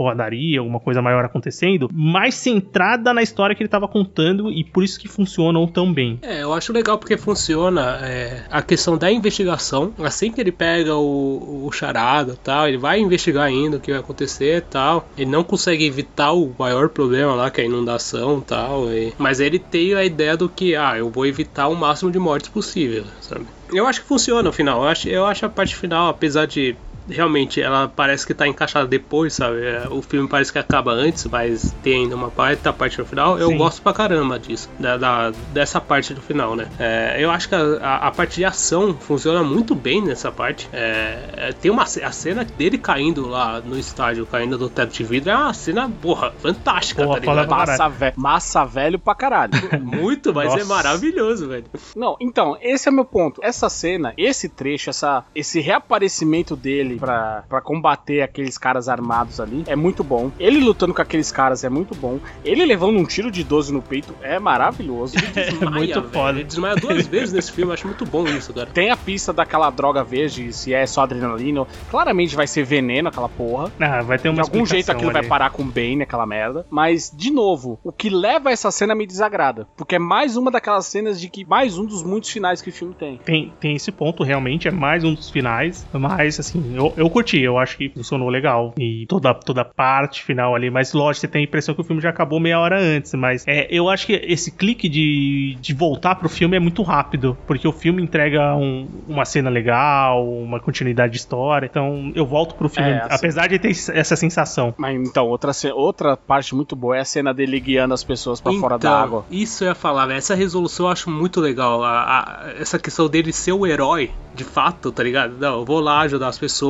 alguma 0.58 0.80
coisa 0.80 1.02
maior 1.02 1.24
acontecendo, 1.24 1.88
mais 1.92 2.34
centrada 2.34 3.12
na 3.12 3.22
história 3.22 3.54
que 3.54 3.62
ele 3.62 3.68
tava 3.68 3.88
contando 3.88 4.50
e 4.50 4.64
por 4.64 4.82
isso 4.82 4.98
que 4.98 5.08
funcionam 5.08 5.66
tão 5.66 5.92
bem. 5.92 6.18
É, 6.22 6.42
eu 6.42 6.52
acho 6.52 6.72
legal 6.72 6.98
porque 6.98 7.16
funciona 7.16 7.98
é, 8.02 8.44
a 8.50 8.62
questão 8.62 8.96
da 8.96 9.10
investigação. 9.10 9.92
Assim 10.02 10.30
que 10.30 10.40
ele 10.40 10.52
pega 10.52 10.96
o, 10.96 11.66
o 11.66 11.72
charada 11.72 12.36
tal, 12.42 12.68
ele 12.68 12.78
vai 12.78 13.00
investigar 13.00 13.44
ainda 13.44 13.76
o 13.76 13.80
que 13.80 13.90
vai 13.90 14.00
acontecer 14.00 14.62
tal. 14.62 15.08
Ele 15.16 15.30
não 15.30 15.44
consegue 15.44 15.84
evitar 15.84 16.32
o 16.32 16.54
maior 16.58 16.88
problema 16.88 17.34
lá, 17.34 17.50
que 17.50 17.60
é 17.60 17.64
a 17.64 17.66
inundação 17.66 18.40
tal. 18.40 18.90
E, 18.92 19.12
mas 19.18 19.40
ele 19.40 19.58
tem 19.58 19.94
a 19.94 20.04
ideia 20.04 20.36
do 20.36 20.48
que, 20.48 20.74
ah, 20.76 20.96
eu 20.96 21.10
vou 21.10 21.26
evitar 21.26 21.68
o 21.68 21.74
máximo 21.74 22.10
de 22.10 22.18
mortes 22.18 22.48
possível, 22.48 23.04
sabe? 23.20 23.46
Eu 23.72 23.86
acho 23.86 24.02
que 24.02 24.06
funciona 24.06 24.42
no 24.42 24.52
final. 24.52 24.82
Eu 24.82 24.88
acho, 24.88 25.08
eu 25.08 25.26
acho 25.26 25.46
a 25.46 25.48
parte 25.48 25.74
final, 25.74 26.08
apesar 26.08 26.46
de 26.46 26.76
realmente 27.08 27.60
ela 27.60 27.88
parece 27.88 28.26
que 28.26 28.34
tá 28.34 28.46
encaixada 28.46 28.86
depois, 28.86 29.34
sabe? 29.34 29.64
É, 29.64 29.86
o 29.90 30.02
filme 30.02 30.28
parece 30.28 30.52
que 30.52 30.58
acaba 30.58 30.92
antes, 30.92 31.24
mas 31.26 31.74
tem 31.82 32.02
ainda 32.02 32.14
uma 32.14 32.30
parte, 32.30 32.66
a 32.68 32.72
parte 32.72 32.98
no 32.98 33.04
final. 33.04 33.38
Eu 33.38 33.48
Sim. 33.48 33.56
gosto 33.56 33.82
pra 33.82 33.92
caramba 33.92 34.38
disso, 34.38 34.68
da, 34.78 34.96
da, 34.96 35.30
dessa 35.52 35.80
parte 35.80 36.14
do 36.14 36.20
final, 36.20 36.54
né? 36.54 36.68
É, 36.78 37.16
eu 37.18 37.30
acho 37.30 37.48
que 37.48 37.54
a, 37.54 37.96
a, 37.96 38.10
parte 38.10 38.36
de 38.36 38.44
ação 38.44 38.94
funciona 38.94 39.42
muito 39.42 39.74
bem 39.74 40.02
nessa 40.02 40.30
parte. 40.30 40.68
É, 40.72 41.18
é, 41.36 41.52
tem 41.52 41.70
uma 41.70 41.82
a 41.82 42.12
cena 42.12 42.44
dele 42.44 42.78
caindo 42.78 43.28
lá 43.28 43.60
no 43.60 43.78
estádio, 43.78 44.26
caindo 44.26 44.56
do 44.56 44.68
teto 44.68 44.92
de 44.92 45.04
vidro, 45.04 45.30
é 45.30 45.36
uma 45.36 45.52
cena, 45.52 45.90
porra, 46.00 46.32
fantástica, 46.38 47.04
porra, 47.04 47.20
tá 47.20 47.52
Massa, 47.52 47.88
ve 47.88 48.12
massa 48.16 48.64
velho 48.64 48.98
pra 48.98 49.14
caralho. 49.14 49.52
muito, 49.82 50.32
mas 50.32 50.46
é 50.46 50.48
Nossa. 50.50 50.60
é 50.60 50.64
maravilhoso, 50.64 51.48
velho. 51.48 51.64
Não, 51.94 52.16
então, 52.20 52.56
esse 52.60 52.88
é 52.88 52.92
meu 52.92 53.04
ponto. 53.04 53.40
Essa 53.42 53.68
cena, 53.68 54.14
esse 54.16 54.48
trecho, 54.48 54.90
essa, 54.90 55.24
esse 55.34 55.60
reaparecimento 55.60 56.56
dele 56.56 56.91
dele 56.92 57.00
pra, 57.00 57.44
pra 57.48 57.60
combater 57.60 58.22
aqueles 58.22 58.58
caras 58.58 58.88
armados 58.88 59.40
ali 59.40 59.64
é 59.66 59.76
muito 59.76 60.04
bom. 60.04 60.30
Ele 60.38 60.60
lutando 60.60 60.94
com 60.94 61.02
aqueles 61.02 61.30
caras 61.32 61.64
é 61.64 61.68
muito 61.68 61.94
bom. 61.94 62.18
Ele 62.44 62.64
levando 62.64 62.98
um 62.98 63.04
tiro 63.04 63.30
de 63.30 63.42
12 63.44 63.72
no 63.72 63.82
peito 63.82 64.14
é 64.22 64.38
maravilhoso. 64.38 65.16
Desmaia, 65.16 65.60
é 65.60 65.68
muito 65.70 66.02
foda. 66.10 66.38
Ele 66.38 66.44
desmaia 66.44 66.76
duas 66.76 67.06
vezes 67.06 67.32
nesse 67.32 67.52
filme, 67.52 67.72
acho 67.72 67.86
muito 67.86 68.04
bom 68.04 68.26
isso, 68.26 68.52
cara. 68.52 68.66
Tem 68.66 68.90
a 68.90 68.96
pista 68.96 69.32
daquela 69.32 69.70
droga 69.70 70.04
verde, 70.04 70.52
se 70.52 70.72
é 70.72 70.86
só 70.86 71.02
adrenalina. 71.02 71.66
Claramente 71.90 72.34
vai 72.34 72.46
ser 72.46 72.64
veneno 72.64 73.08
aquela 73.08 73.28
porra. 73.28 73.70
Ah, 73.80 74.02
vai 74.02 74.18
ter 74.18 74.28
uma 74.28 74.36
De 74.36 74.40
algum 74.40 74.64
jeito 74.64 74.90
aquilo 74.90 75.10
ali. 75.10 75.20
vai 75.20 75.28
parar 75.28 75.50
com 75.50 75.64
Bane, 75.64 76.02
aquela 76.02 76.26
merda. 76.26 76.66
Mas, 76.70 77.12
de 77.14 77.30
novo, 77.30 77.78
o 77.82 77.92
que 77.92 78.08
leva 78.10 78.50
essa 78.50 78.70
cena 78.70 78.94
me 78.94 79.06
desagrada. 79.06 79.66
Porque 79.76 79.96
é 79.96 79.98
mais 79.98 80.36
uma 80.36 80.50
daquelas 80.50 80.86
cenas 80.86 81.20
de 81.20 81.28
que 81.28 81.44
mais 81.44 81.78
um 81.78 81.84
dos 81.84 82.02
muitos 82.02 82.30
finais 82.30 82.60
que 82.60 82.70
o 82.70 82.72
filme 82.72 82.94
tem. 82.94 83.18
Tem, 83.18 83.52
tem 83.60 83.74
esse 83.76 83.92
ponto, 83.92 84.22
realmente, 84.22 84.68
é 84.68 84.70
mais 84.70 85.04
um 85.04 85.14
dos 85.14 85.30
finais. 85.30 85.86
Mas, 85.92 86.38
assim, 86.40 86.74
eu, 86.86 87.04
eu 87.04 87.10
curti, 87.10 87.40
eu 87.40 87.58
acho 87.58 87.76
que 87.76 87.88
funcionou 87.90 88.28
legal. 88.28 88.74
E 88.78 89.06
toda, 89.08 89.32
toda 89.34 89.62
a 89.62 89.64
parte 89.64 90.22
final 90.22 90.54
ali, 90.54 90.70
mas 90.70 90.92
lógico, 90.92 91.20
você 91.22 91.28
tem 91.28 91.42
a 91.42 91.44
impressão 91.44 91.74
que 91.74 91.80
o 91.80 91.84
filme 91.84 92.00
já 92.02 92.10
acabou 92.10 92.40
meia 92.40 92.58
hora 92.58 92.78
antes. 92.80 93.12
Mas 93.14 93.44
é, 93.46 93.66
eu 93.70 93.88
acho 93.88 94.06
que 94.06 94.12
esse 94.12 94.50
clique 94.50 94.88
de, 94.88 95.56
de 95.60 95.74
voltar 95.74 96.14
pro 96.16 96.28
filme 96.28 96.56
é 96.56 96.60
muito 96.60 96.82
rápido, 96.82 97.36
porque 97.46 97.66
o 97.66 97.72
filme 97.72 98.02
entrega 98.02 98.54
um, 98.56 98.88
uma 99.06 99.24
cena 99.24 99.50
legal, 99.50 100.26
uma 100.28 100.60
continuidade 100.60 101.12
de 101.12 101.18
história. 101.18 101.66
Então 101.66 102.12
eu 102.14 102.26
volto 102.26 102.54
pro 102.54 102.68
filme, 102.68 102.90
É, 102.90 102.98
assim. 103.02 103.14
apesar 103.14 103.46
de 103.48 103.58
ter 103.58 103.70
essa 103.70 104.16
sensação. 104.16 104.74
Mas 104.76 104.96
então, 105.08 105.26
outra, 105.28 105.52
outra 105.74 106.16
parte 106.16 106.54
muito 106.54 106.74
boa 106.76 106.96
é 106.96 107.00
a 107.00 107.04
cena 107.04 107.32
dele 107.32 107.58
guiando 107.60 107.94
as 107.94 108.04
pessoas 108.04 108.40
pra 108.40 108.52
fora 108.52 108.76
Então, 108.76 108.90
da 108.90 109.02
água. 109.02 109.24
Isso 109.30 109.64
eu 109.64 109.68
ia 109.68 109.74
falar, 109.74 110.06
velho. 110.06 110.18
Essa 110.18 110.34
resolução 110.34 110.86
eu 110.86 110.92
acho 110.92 111.10
muito 111.10 111.40
legal. 111.40 111.82
A- 111.82 112.02
a- 112.02 112.52
essa 112.60 112.78
questão 112.78 113.08
dele 113.08 113.32
ser 113.32 113.52
o 113.52 113.66
herói, 113.66 114.10
de 114.34 114.44
fato, 114.44 114.90
tá 114.92 115.02
ligado? 115.02 115.36
Não, 115.38 115.58
eu 115.60 115.64
vou 115.64 115.80
lá 115.80 116.00
ajudar 116.00 116.28
as 116.28 116.38
pessoas, 116.38 116.62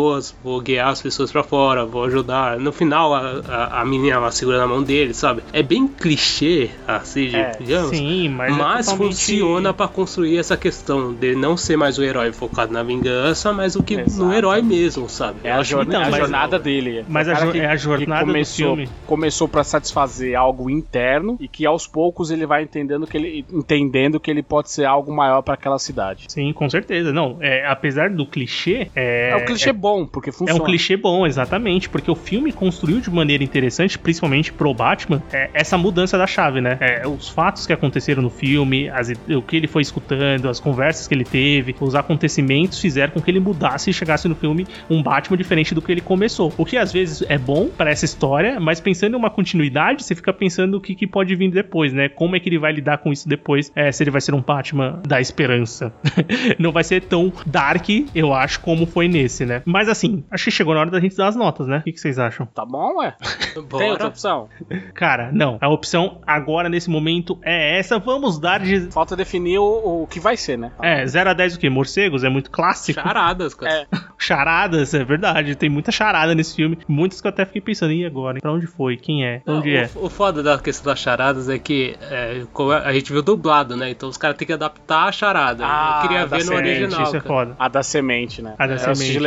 vou 0.42 0.60
guiar 0.60 0.88
as 0.88 1.00
pessoas 1.02 1.30
pra 1.32 1.42
fora, 1.42 1.84
vou 1.84 2.04
ajudar. 2.04 2.58
No 2.58 2.72
final, 2.72 3.14
a, 3.14 3.40
a, 3.48 3.80
a 3.80 3.84
menina 3.84 4.18
lá 4.18 4.30
segurando 4.30 4.64
a 4.64 4.66
mão 4.66 4.82
dele, 4.82 5.14
sabe? 5.14 5.42
É 5.52 5.62
bem 5.62 5.86
clichê, 5.86 6.70
assim, 6.86 7.34
É, 7.34 7.52
digamos. 7.58 7.90
Sim, 7.96 8.28
mas. 8.28 8.52
é 8.52 8.56
Mas 8.58 8.86
totalmente- 8.86 9.14
funciona 9.14 9.72
pra 9.74 9.88
construir 9.88 10.38
essa 10.38 10.56
questão 10.56 11.12
dele 11.12 11.36
não 11.36 11.56
ser 11.56 11.76
mais 11.76 11.98
o 11.98 12.02
herói 12.02 12.32
focado 12.32 12.72
na 12.72 12.82
vingança, 12.82 13.52
mas 13.52 13.76
o 13.76 13.82
que 13.82 13.94
Exato. 13.94 14.24
no 14.28 14.32
herói 14.34 14.62
mesmo, 14.62 15.08
sabe? 15.08 15.38
É 15.44 15.52
a, 15.52 15.60
Então, 15.60 16.00
a 16.00 16.10
jornada 16.10 16.58
dele. 16.58 17.04
Mas 17.08 17.28
O 17.28 17.30
a 17.32 17.34
jo- 17.34 17.52
que- 17.52 17.58
é 17.60 17.66
a 17.66 17.70
que 17.70 17.76
jornada 17.78 18.24
do 18.24 18.26
começou, 18.28 18.66
filme. 18.76 18.88
Começou 19.06 19.48
pra 19.48 19.64
satisfazer 19.64 20.34
algo 20.36 20.68
interno 20.70 21.36
e 21.40 21.48
que 21.48 21.66
aos 21.66 21.86
poucos 21.86 22.30
ele 22.30 22.46
vai 22.46 22.62
entendendo 22.62 23.06
que 23.06 23.16
ele 23.16 23.44
entendendo 23.52 24.18
que 24.20 24.30
ele 24.30 24.42
pode 24.42 24.70
ser 24.70 24.84
algo 24.84 25.12
maior 25.14 25.42
pra 25.42 25.54
aquela 25.54 25.78
cidade. 25.78 26.26
Sim, 26.28 26.52
com 26.52 26.68
certeza. 26.70 27.12
Não, 27.12 27.36
é, 27.40 27.66
apesar 27.66 28.10
do 28.10 28.26
clichê. 28.26 28.88
É, 28.94 29.30
É, 29.30 29.36
um 29.36 29.44
clichê 29.44 29.72
bom, 29.72 29.91
porque 30.06 30.30
É 30.30 30.32
funciona. 30.32 30.62
um 30.62 30.64
clichê 30.64 30.96
bom, 30.96 31.26
exatamente, 31.26 31.88
porque 31.88 32.10
o 32.10 32.14
filme 32.14 32.52
construiu 32.52 33.00
de 33.00 33.10
maneira 33.10 33.42
interessante, 33.44 33.98
principalmente 33.98 34.52
pro 34.52 34.72
Batman, 34.74 35.22
é, 35.32 35.50
essa 35.54 35.76
mudança 35.78 36.16
da 36.18 36.26
chave, 36.26 36.60
né? 36.60 36.76
É, 36.80 37.06
os 37.06 37.28
fatos 37.28 37.66
que 37.66 37.72
aconteceram 37.72 38.22
no 38.22 38.30
filme, 38.30 38.88
as 38.88 39.12
o 39.28 39.42
que 39.42 39.56
ele 39.56 39.66
foi 39.66 39.82
escutando, 39.82 40.48
as 40.48 40.58
conversas 40.58 41.06
que 41.06 41.14
ele 41.14 41.24
teve, 41.24 41.74
os 41.80 41.94
acontecimentos 41.94 42.78
fizeram 42.80 43.12
com 43.12 43.20
que 43.20 43.30
ele 43.30 43.40
mudasse 43.40 43.90
e 43.90 43.92
chegasse 43.92 44.26
no 44.28 44.34
filme 44.34 44.66
um 44.88 45.02
Batman 45.02 45.36
diferente 45.36 45.74
do 45.74 45.82
que 45.82 45.90
ele 45.92 46.00
começou. 46.00 46.52
O 46.56 46.64
que 46.64 46.76
às 46.76 46.92
vezes 46.92 47.22
é 47.28 47.38
bom 47.38 47.68
para 47.68 47.90
essa 47.90 48.04
história, 48.04 48.58
mas 48.60 48.80
pensando 48.80 49.14
em 49.14 49.18
uma 49.18 49.30
continuidade, 49.30 50.02
você 50.04 50.14
fica 50.14 50.32
pensando 50.32 50.76
o 50.76 50.80
que, 50.80 50.94
que 50.94 51.06
pode 51.06 51.34
vir 51.34 51.50
depois, 51.50 51.92
né? 51.92 52.08
Como 52.08 52.36
é 52.36 52.40
que 52.40 52.48
ele 52.48 52.58
vai 52.58 52.72
lidar 52.72 52.98
com 52.98 53.12
isso 53.12 53.28
depois, 53.28 53.70
é, 53.74 53.90
se 53.92 54.02
ele 54.02 54.10
vai 54.10 54.20
ser 54.20 54.34
um 54.34 54.40
Batman 54.40 55.00
da 55.06 55.20
esperança. 55.20 55.92
Não 56.58 56.72
vai 56.72 56.84
ser 56.84 57.02
tão 57.02 57.32
dark, 57.46 57.88
eu 58.14 58.32
acho, 58.32 58.60
como 58.60 58.86
foi 58.86 59.08
nesse, 59.08 59.44
né? 59.44 59.62
Mas 59.64 59.81
assim, 59.88 60.24
acho 60.30 60.44
que 60.44 60.50
chegou 60.50 60.74
na 60.74 60.80
hora 60.80 60.90
da 60.90 61.00
gente 61.00 61.16
dar 61.16 61.28
as 61.28 61.36
notas, 61.36 61.66
né? 61.66 61.78
O 61.78 61.82
que, 61.82 61.92
que 61.92 62.00
vocês 62.00 62.18
acham? 62.18 62.46
Tá 62.46 62.64
bom, 62.64 62.98
ué? 62.98 63.14
Tem 63.78 63.90
outra 63.90 64.08
opção. 64.08 64.48
Cara, 64.94 65.30
não. 65.32 65.58
A 65.60 65.68
opção 65.68 66.20
agora, 66.26 66.68
nesse 66.68 66.90
momento, 66.90 67.38
é 67.42 67.78
essa. 67.78 67.98
Vamos 67.98 68.38
dar 68.38 68.60
de. 68.60 68.90
Falta 68.90 69.16
definir 69.16 69.58
o, 69.58 70.02
o 70.02 70.06
que 70.06 70.20
vai 70.20 70.36
ser, 70.36 70.58
né? 70.58 70.72
É, 70.80 71.06
0 71.06 71.30
a 71.30 71.32
10 71.32 71.56
o 71.56 71.58
quê? 71.58 71.70
Morcegos? 71.70 72.24
É 72.24 72.28
muito 72.28 72.50
clássico. 72.50 73.00
Charadas, 73.00 73.54
cara. 73.54 73.72
É. 73.72 73.86
Charadas, 74.18 74.94
é 74.94 75.04
verdade. 75.04 75.54
Tem 75.54 75.68
muita 75.68 75.90
charada 75.90 76.34
nesse 76.34 76.54
filme. 76.54 76.78
Muitas 76.88 77.20
que 77.20 77.26
eu 77.26 77.30
até 77.30 77.44
fiquei 77.44 77.60
pensando, 77.60 77.92
e 77.92 78.04
agora? 78.04 78.40
Pra 78.40 78.52
onde 78.52 78.66
foi? 78.66 78.96
Quem 78.96 79.24
é? 79.26 79.42
Onde 79.46 79.74
é? 79.74 79.90
o, 79.94 80.06
o 80.06 80.10
foda 80.10 80.42
da 80.42 80.58
questão 80.58 80.92
das 80.92 80.98
charadas 80.98 81.48
é 81.48 81.58
que 81.58 81.96
é, 82.00 82.42
a 82.84 82.92
gente 82.92 83.12
viu 83.12 83.22
dublado, 83.22 83.76
né? 83.76 83.90
Então 83.90 84.08
os 84.08 84.16
caras 84.16 84.36
têm 84.36 84.46
que 84.46 84.52
adaptar 84.52 85.08
a 85.08 85.12
charada. 85.12 85.64
Ah, 85.66 86.00
Eu 86.02 86.08
queria 86.08 86.26
da 86.26 86.36
ver 86.36 86.44
no 86.44 86.52
série, 86.52 86.68
original. 86.68 87.02
Isso 87.02 87.16
é 87.16 87.20
cara. 87.20 87.34
foda. 87.34 87.56
A 87.58 87.68
da 87.68 87.82
semente, 87.82 88.42
né? 88.42 88.54
A 88.58 88.66
da 88.66 88.74
é, 88.74 88.76
eu 88.76 88.90
assisti 88.90 89.18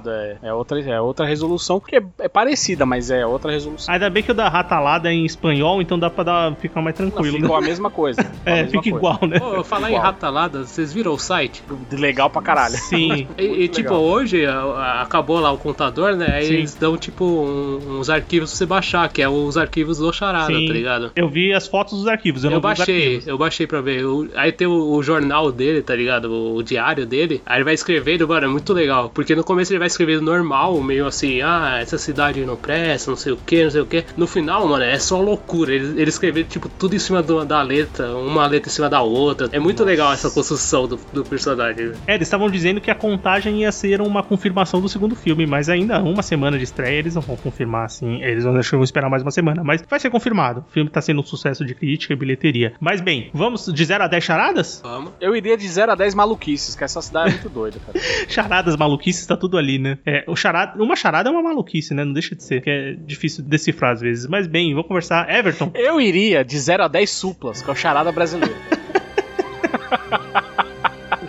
legendado, 0.00 0.10
é, 0.10 0.38
é 0.42 0.52
outra, 0.52 0.80
é 0.80 1.00
outra 1.00 1.26
resolução, 1.26 1.80
que 1.80 1.96
é, 1.96 2.02
é 2.20 2.28
parecida, 2.28 2.84
mas 2.86 3.10
é 3.10 3.24
outra 3.26 3.50
resolução. 3.52 3.92
Ainda 3.92 4.08
bem 4.10 4.22
que 4.22 4.30
o 4.30 4.34
da 4.34 4.48
ratalada 4.48 5.08
é 5.10 5.12
em 5.12 5.24
espanhol, 5.24 5.80
então 5.82 5.98
dá 5.98 6.08
pra 6.10 6.24
dar, 6.24 6.54
ficar 6.56 6.80
mais 6.80 6.98
Não, 6.98 7.10
tranquilo. 7.10 7.36
ficou 7.36 7.60
né? 7.60 7.66
a 7.66 7.68
mesma 7.68 7.90
coisa. 7.90 8.20
É, 8.44 8.62
mesma 8.62 8.82
fica 8.82 8.82
coisa. 8.82 8.96
igual, 8.96 9.18
né? 9.28 9.38
Pô, 9.38 9.62
falar 9.62 9.88
em 9.90 9.92
Igual. 9.94 10.02
ratalada, 10.04 10.64
vocês 10.64 10.92
viram 10.92 11.12
o 11.12 11.18
site? 11.18 11.62
Legal 11.92 12.30
pra 12.30 12.40
caralho. 12.40 12.76
Sim. 12.76 13.28
E, 13.38 13.64
e, 13.64 13.68
tipo, 13.68 13.90
legal. 13.94 14.02
hoje 14.04 14.46
a- 14.46 14.60
a- 14.60 15.02
acabou 15.02 15.38
lá 15.40 15.50
o 15.52 15.58
contador, 15.58 16.14
né? 16.16 16.26
Aí 16.32 16.44
Sim. 16.46 16.54
eles 16.54 16.74
dão 16.74 16.96
tipo 16.96 17.24
um- 17.24 17.98
uns 17.98 18.08
arquivos 18.10 18.50
pra 18.50 18.56
você 18.58 18.66
baixar, 18.66 19.08
que 19.12 19.20
é 19.22 19.28
os 19.28 19.56
arquivos 19.56 19.98
do 19.98 20.12
charada, 20.12 20.46
Sim. 20.52 20.66
tá 20.66 20.72
ligado? 20.72 21.12
Eu 21.16 21.28
vi 21.28 21.52
as 21.52 21.66
fotos 21.66 21.98
dos 21.98 22.06
arquivos, 22.06 22.44
eu, 22.44 22.50
Eu, 22.50 22.54
não 22.54 22.60
baixei, 22.60 23.04
arquivos. 23.04 23.26
eu 23.26 23.38
baixei 23.38 23.66
pra 23.66 23.80
ver. 23.80 24.04
O- 24.04 24.28
aí 24.34 24.52
tem 24.52 24.66
o, 24.66 24.92
o 24.92 25.02
jornal 25.02 25.50
dele, 25.52 25.82
tá 25.82 25.94
ligado? 25.94 26.30
O, 26.30 26.56
o 26.56 26.62
diário 26.62 27.06
dele. 27.06 27.42
Aí 27.46 27.58
ele 27.58 27.64
vai 27.64 27.74
escrevendo, 27.74 28.26
mano, 28.28 28.46
é 28.46 28.48
muito 28.48 28.72
legal. 28.72 29.10
Porque 29.10 29.34
no 29.34 29.44
começo 29.44 29.72
ele 29.72 29.78
vai 29.78 29.88
escrevendo 29.90 30.22
normal, 30.22 30.80
meio 30.82 31.06
assim, 31.06 31.40
ah, 31.42 31.78
essa 31.80 31.98
cidade 31.98 32.44
não 32.44 32.56
presta, 32.56 33.10
não 33.10 33.16
sei 33.16 33.32
o 33.32 33.36
que, 33.36 33.64
não 33.64 33.70
sei 33.70 33.80
o 33.80 33.86
que. 33.86 34.04
No 34.16 34.26
final, 34.26 34.66
mano, 34.66 34.82
é 34.84 34.98
só 34.98 35.20
loucura. 35.20 35.72
Ele, 35.74 36.00
ele 36.00 36.08
escreveu, 36.10 36.44
tipo, 36.44 36.68
tudo 36.68 36.94
em 36.94 36.98
cima 36.98 37.22
do- 37.22 37.44
da 37.44 37.62
letra, 37.62 38.14
uma 38.16 38.46
letra 38.46 38.68
em 38.70 38.72
cima 38.72 38.88
da 38.88 39.00
outra. 39.02 39.48
É 39.52 39.58
muito 39.58 39.84
legal 39.84 40.12
essa 40.12 40.30
construção 40.30 40.86
do, 40.86 40.98
do 41.12 41.24
personagem. 41.24 41.92
É, 42.06 42.14
eles 42.14 42.26
estavam 42.26 42.50
dizendo 42.50 42.80
que 42.80 42.90
a 42.90 42.94
contagem 42.94 43.62
ia 43.62 43.72
ser 43.72 44.00
uma 44.00 44.22
confirmação 44.22 44.80
do 44.80 44.88
segundo 44.88 45.14
filme, 45.14 45.46
mas 45.46 45.68
ainda 45.68 46.00
uma 46.02 46.22
semana 46.22 46.56
de 46.58 46.64
estreia 46.64 46.98
eles 46.98 47.14
não 47.14 47.22
vão 47.22 47.36
confirmar 47.36 47.84
assim. 47.84 48.22
Eles 48.22 48.44
vão, 48.44 48.56
acho 48.56 48.70
que 48.70 48.76
vão 48.76 48.84
esperar 48.84 49.08
mais 49.10 49.22
uma 49.22 49.30
semana, 49.30 49.62
mas 49.64 49.82
vai 49.88 49.98
ser 50.00 50.10
confirmado. 50.10 50.64
O 50.68 50.72
filme 50.72 50.90
tá 50.90 51.00
sendo 51.00 51.20
um 51.20 51.24
sucesso 51.24 51.64
de 51.64 51.74
crítica 51.74 52.12
e 52.12 52.16
bilheteria. 52.16 52.74
Mas 52.80 53.00
bem, 53.00 53.30
vamos 53.32 53.66
de 53.72 53.84
0 53.84 54.04
a 54.04 54.06
10 54.06 54.22
charadas? 54.24 54.80
Vamos. 54.82 55.12
Eu 55.20 55.34
iria 55.36 55.56
de 55.56 55.66
0 55.68 55.92
a 55.92 55.94
10 55.94 56.14
maluquices, 56.14 56.74
que 56.74 56.84
essa 56.84 57.00
cidade 57.02 57.30
é 57.30 57.32
muito 57.32 57.48
doida, 57.48 57.78
cara. 57.84 57.98
Charadas, 58.28 58.76
maluquices, 58.76 59.26
tá 59.26 59.36
tudo 59.36 59.56
ali, 59.58 59.78
né? 59.80 59.98
É, 60.04 60.24
o 60.26 60.36
charada, 60.36 60.82
uma 60.82 60.96
charada 60.96 61.28
é 61.28 61.32
uma 61.32 61.42
maluquice, 61.42 61.94
né? 61.94 62.04
Não 62.04 62.12
deixa 62.12 62.34
de 62.34 62.42
ser, 62.42 62.60
que 62.60 62.70
é 62.70 62.92
difícil 62.92 63.42
decifrar 63.44 63.92
às 63.92 64.00
vezes. 64.00 64.26
Mas 64.26 64.46
bem, 64.46 64.72
vamos 64.72 64.88
conversar. 64.88 65.28
Everton, 65.30 65.70
Eu 65.74 66.00
iria 66.00 66.44
de 66.44 66.58
0 66.58 66.84
a 66.84 66.88
10 66.88 67.10
suplas, 67.10 67.62
que 67.62 67.70
é 67.70 67.72
o 67.72 67.76
charada 67.76 68.12
brasileiro. 68.12 68.54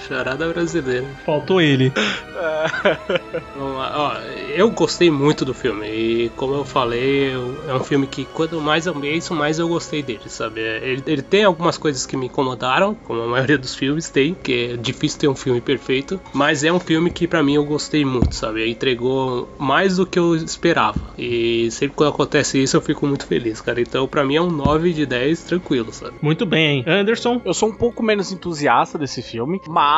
Charada 0.07 0.47
brasileira. 0.49 1.05
faltou 1.25 1.61
ele. 1.61 1.91
Vamos 3.55 3.77
lá. 3.77 3.93
Ó, 3.95 4.13
eu 4.55 4.69
gostei 4.71 5.11
muito 5.11 5.45
do 5.45 5.53
filme 5.53 5.87
e 5.87 6.29
como 6.35 6.55
eu 6.55 6.65
falei, 6.65 7.31
é 7.67 7.73
um 7.73 7.83
filme 7.83 8.07
que 8.07 8.25
quanto 8.25 8.59
mais 8.59 8.85
eu 8.85 8.95
penso, 8.95 9.33
mais 9.33 9.59
eu 9.59 9.67
gostei 9.67 10.01
dele, 10.01 10.27
sabe? 10.27 10.61
Ele, 10.61 11.03
ele 11.05 11.21
tem 11.21 11.43
algumas 11.43 11.77
coisas 11.77 12.05
que 12.05 12.17
me 12.17 12.25
incomodaram, 12.25 12.95
como 12.95 13.21
a 13.21 13.27
maioria 13.27 13.57
dos 13.57 13.75
filmes 13.75 14.09
tem, 14.09 14.33
que 14.33 14.71
é 14.73 14.77
difícil 14.77 15.19
ter 15.19 15.27
um 15.27 15.35
filme 15.35 15.61
perfeito, 15.61 16.19
mas 16.33 16.63
é 16.63 16.71
um 16.71 16.79
filme 16.79 17.09
que 17.11 17.27
pra 17.27 17.43
mim 17.43 17.55
eu 17.55 17.65
gostei 17.65 18.03
muito, 18.03 18.35
sabe? 18.35 18.69
Entregou 18.69 19.49
mais 19.57 19.97
do 19.97 20.05
que 20.05 20.17
eu 20.17 20.35
esperava. 20.35 20.99
E 21.17 21.69
sempre 21.71 21.95
quando 21.95 22.09
acontece 22.09 22.61
isso 22.61 22.75
eu 22.75 22.81
fico 22.81 23.05
muito 23.05 23.25
feliz, 23.25 23.61
cara. 23.61 23.79
Então 23.79 24.07
pra 24.07 24.23
mim 24.23 24.35
é 24.35 24.41
um 24.41 24.49
9 24.49 24.93
de 24.93 25.05
10 25.05 25.43
tranquilo, 25.43 25.93
sabe? 25.93 26.15
Muito 26.21 26.45
bem, 26.45 26.83
Anderson. 26.87 27.41
Eu 27.45 27.53
sou 27.53 27.69
um 27.69 27.73
pouco 27.73 28.01
menos 28.01 28.31
entusiasta 28.31 28.97
desse 28.97 29.21
filme, 29.21 29.61
mas 29.67 29.90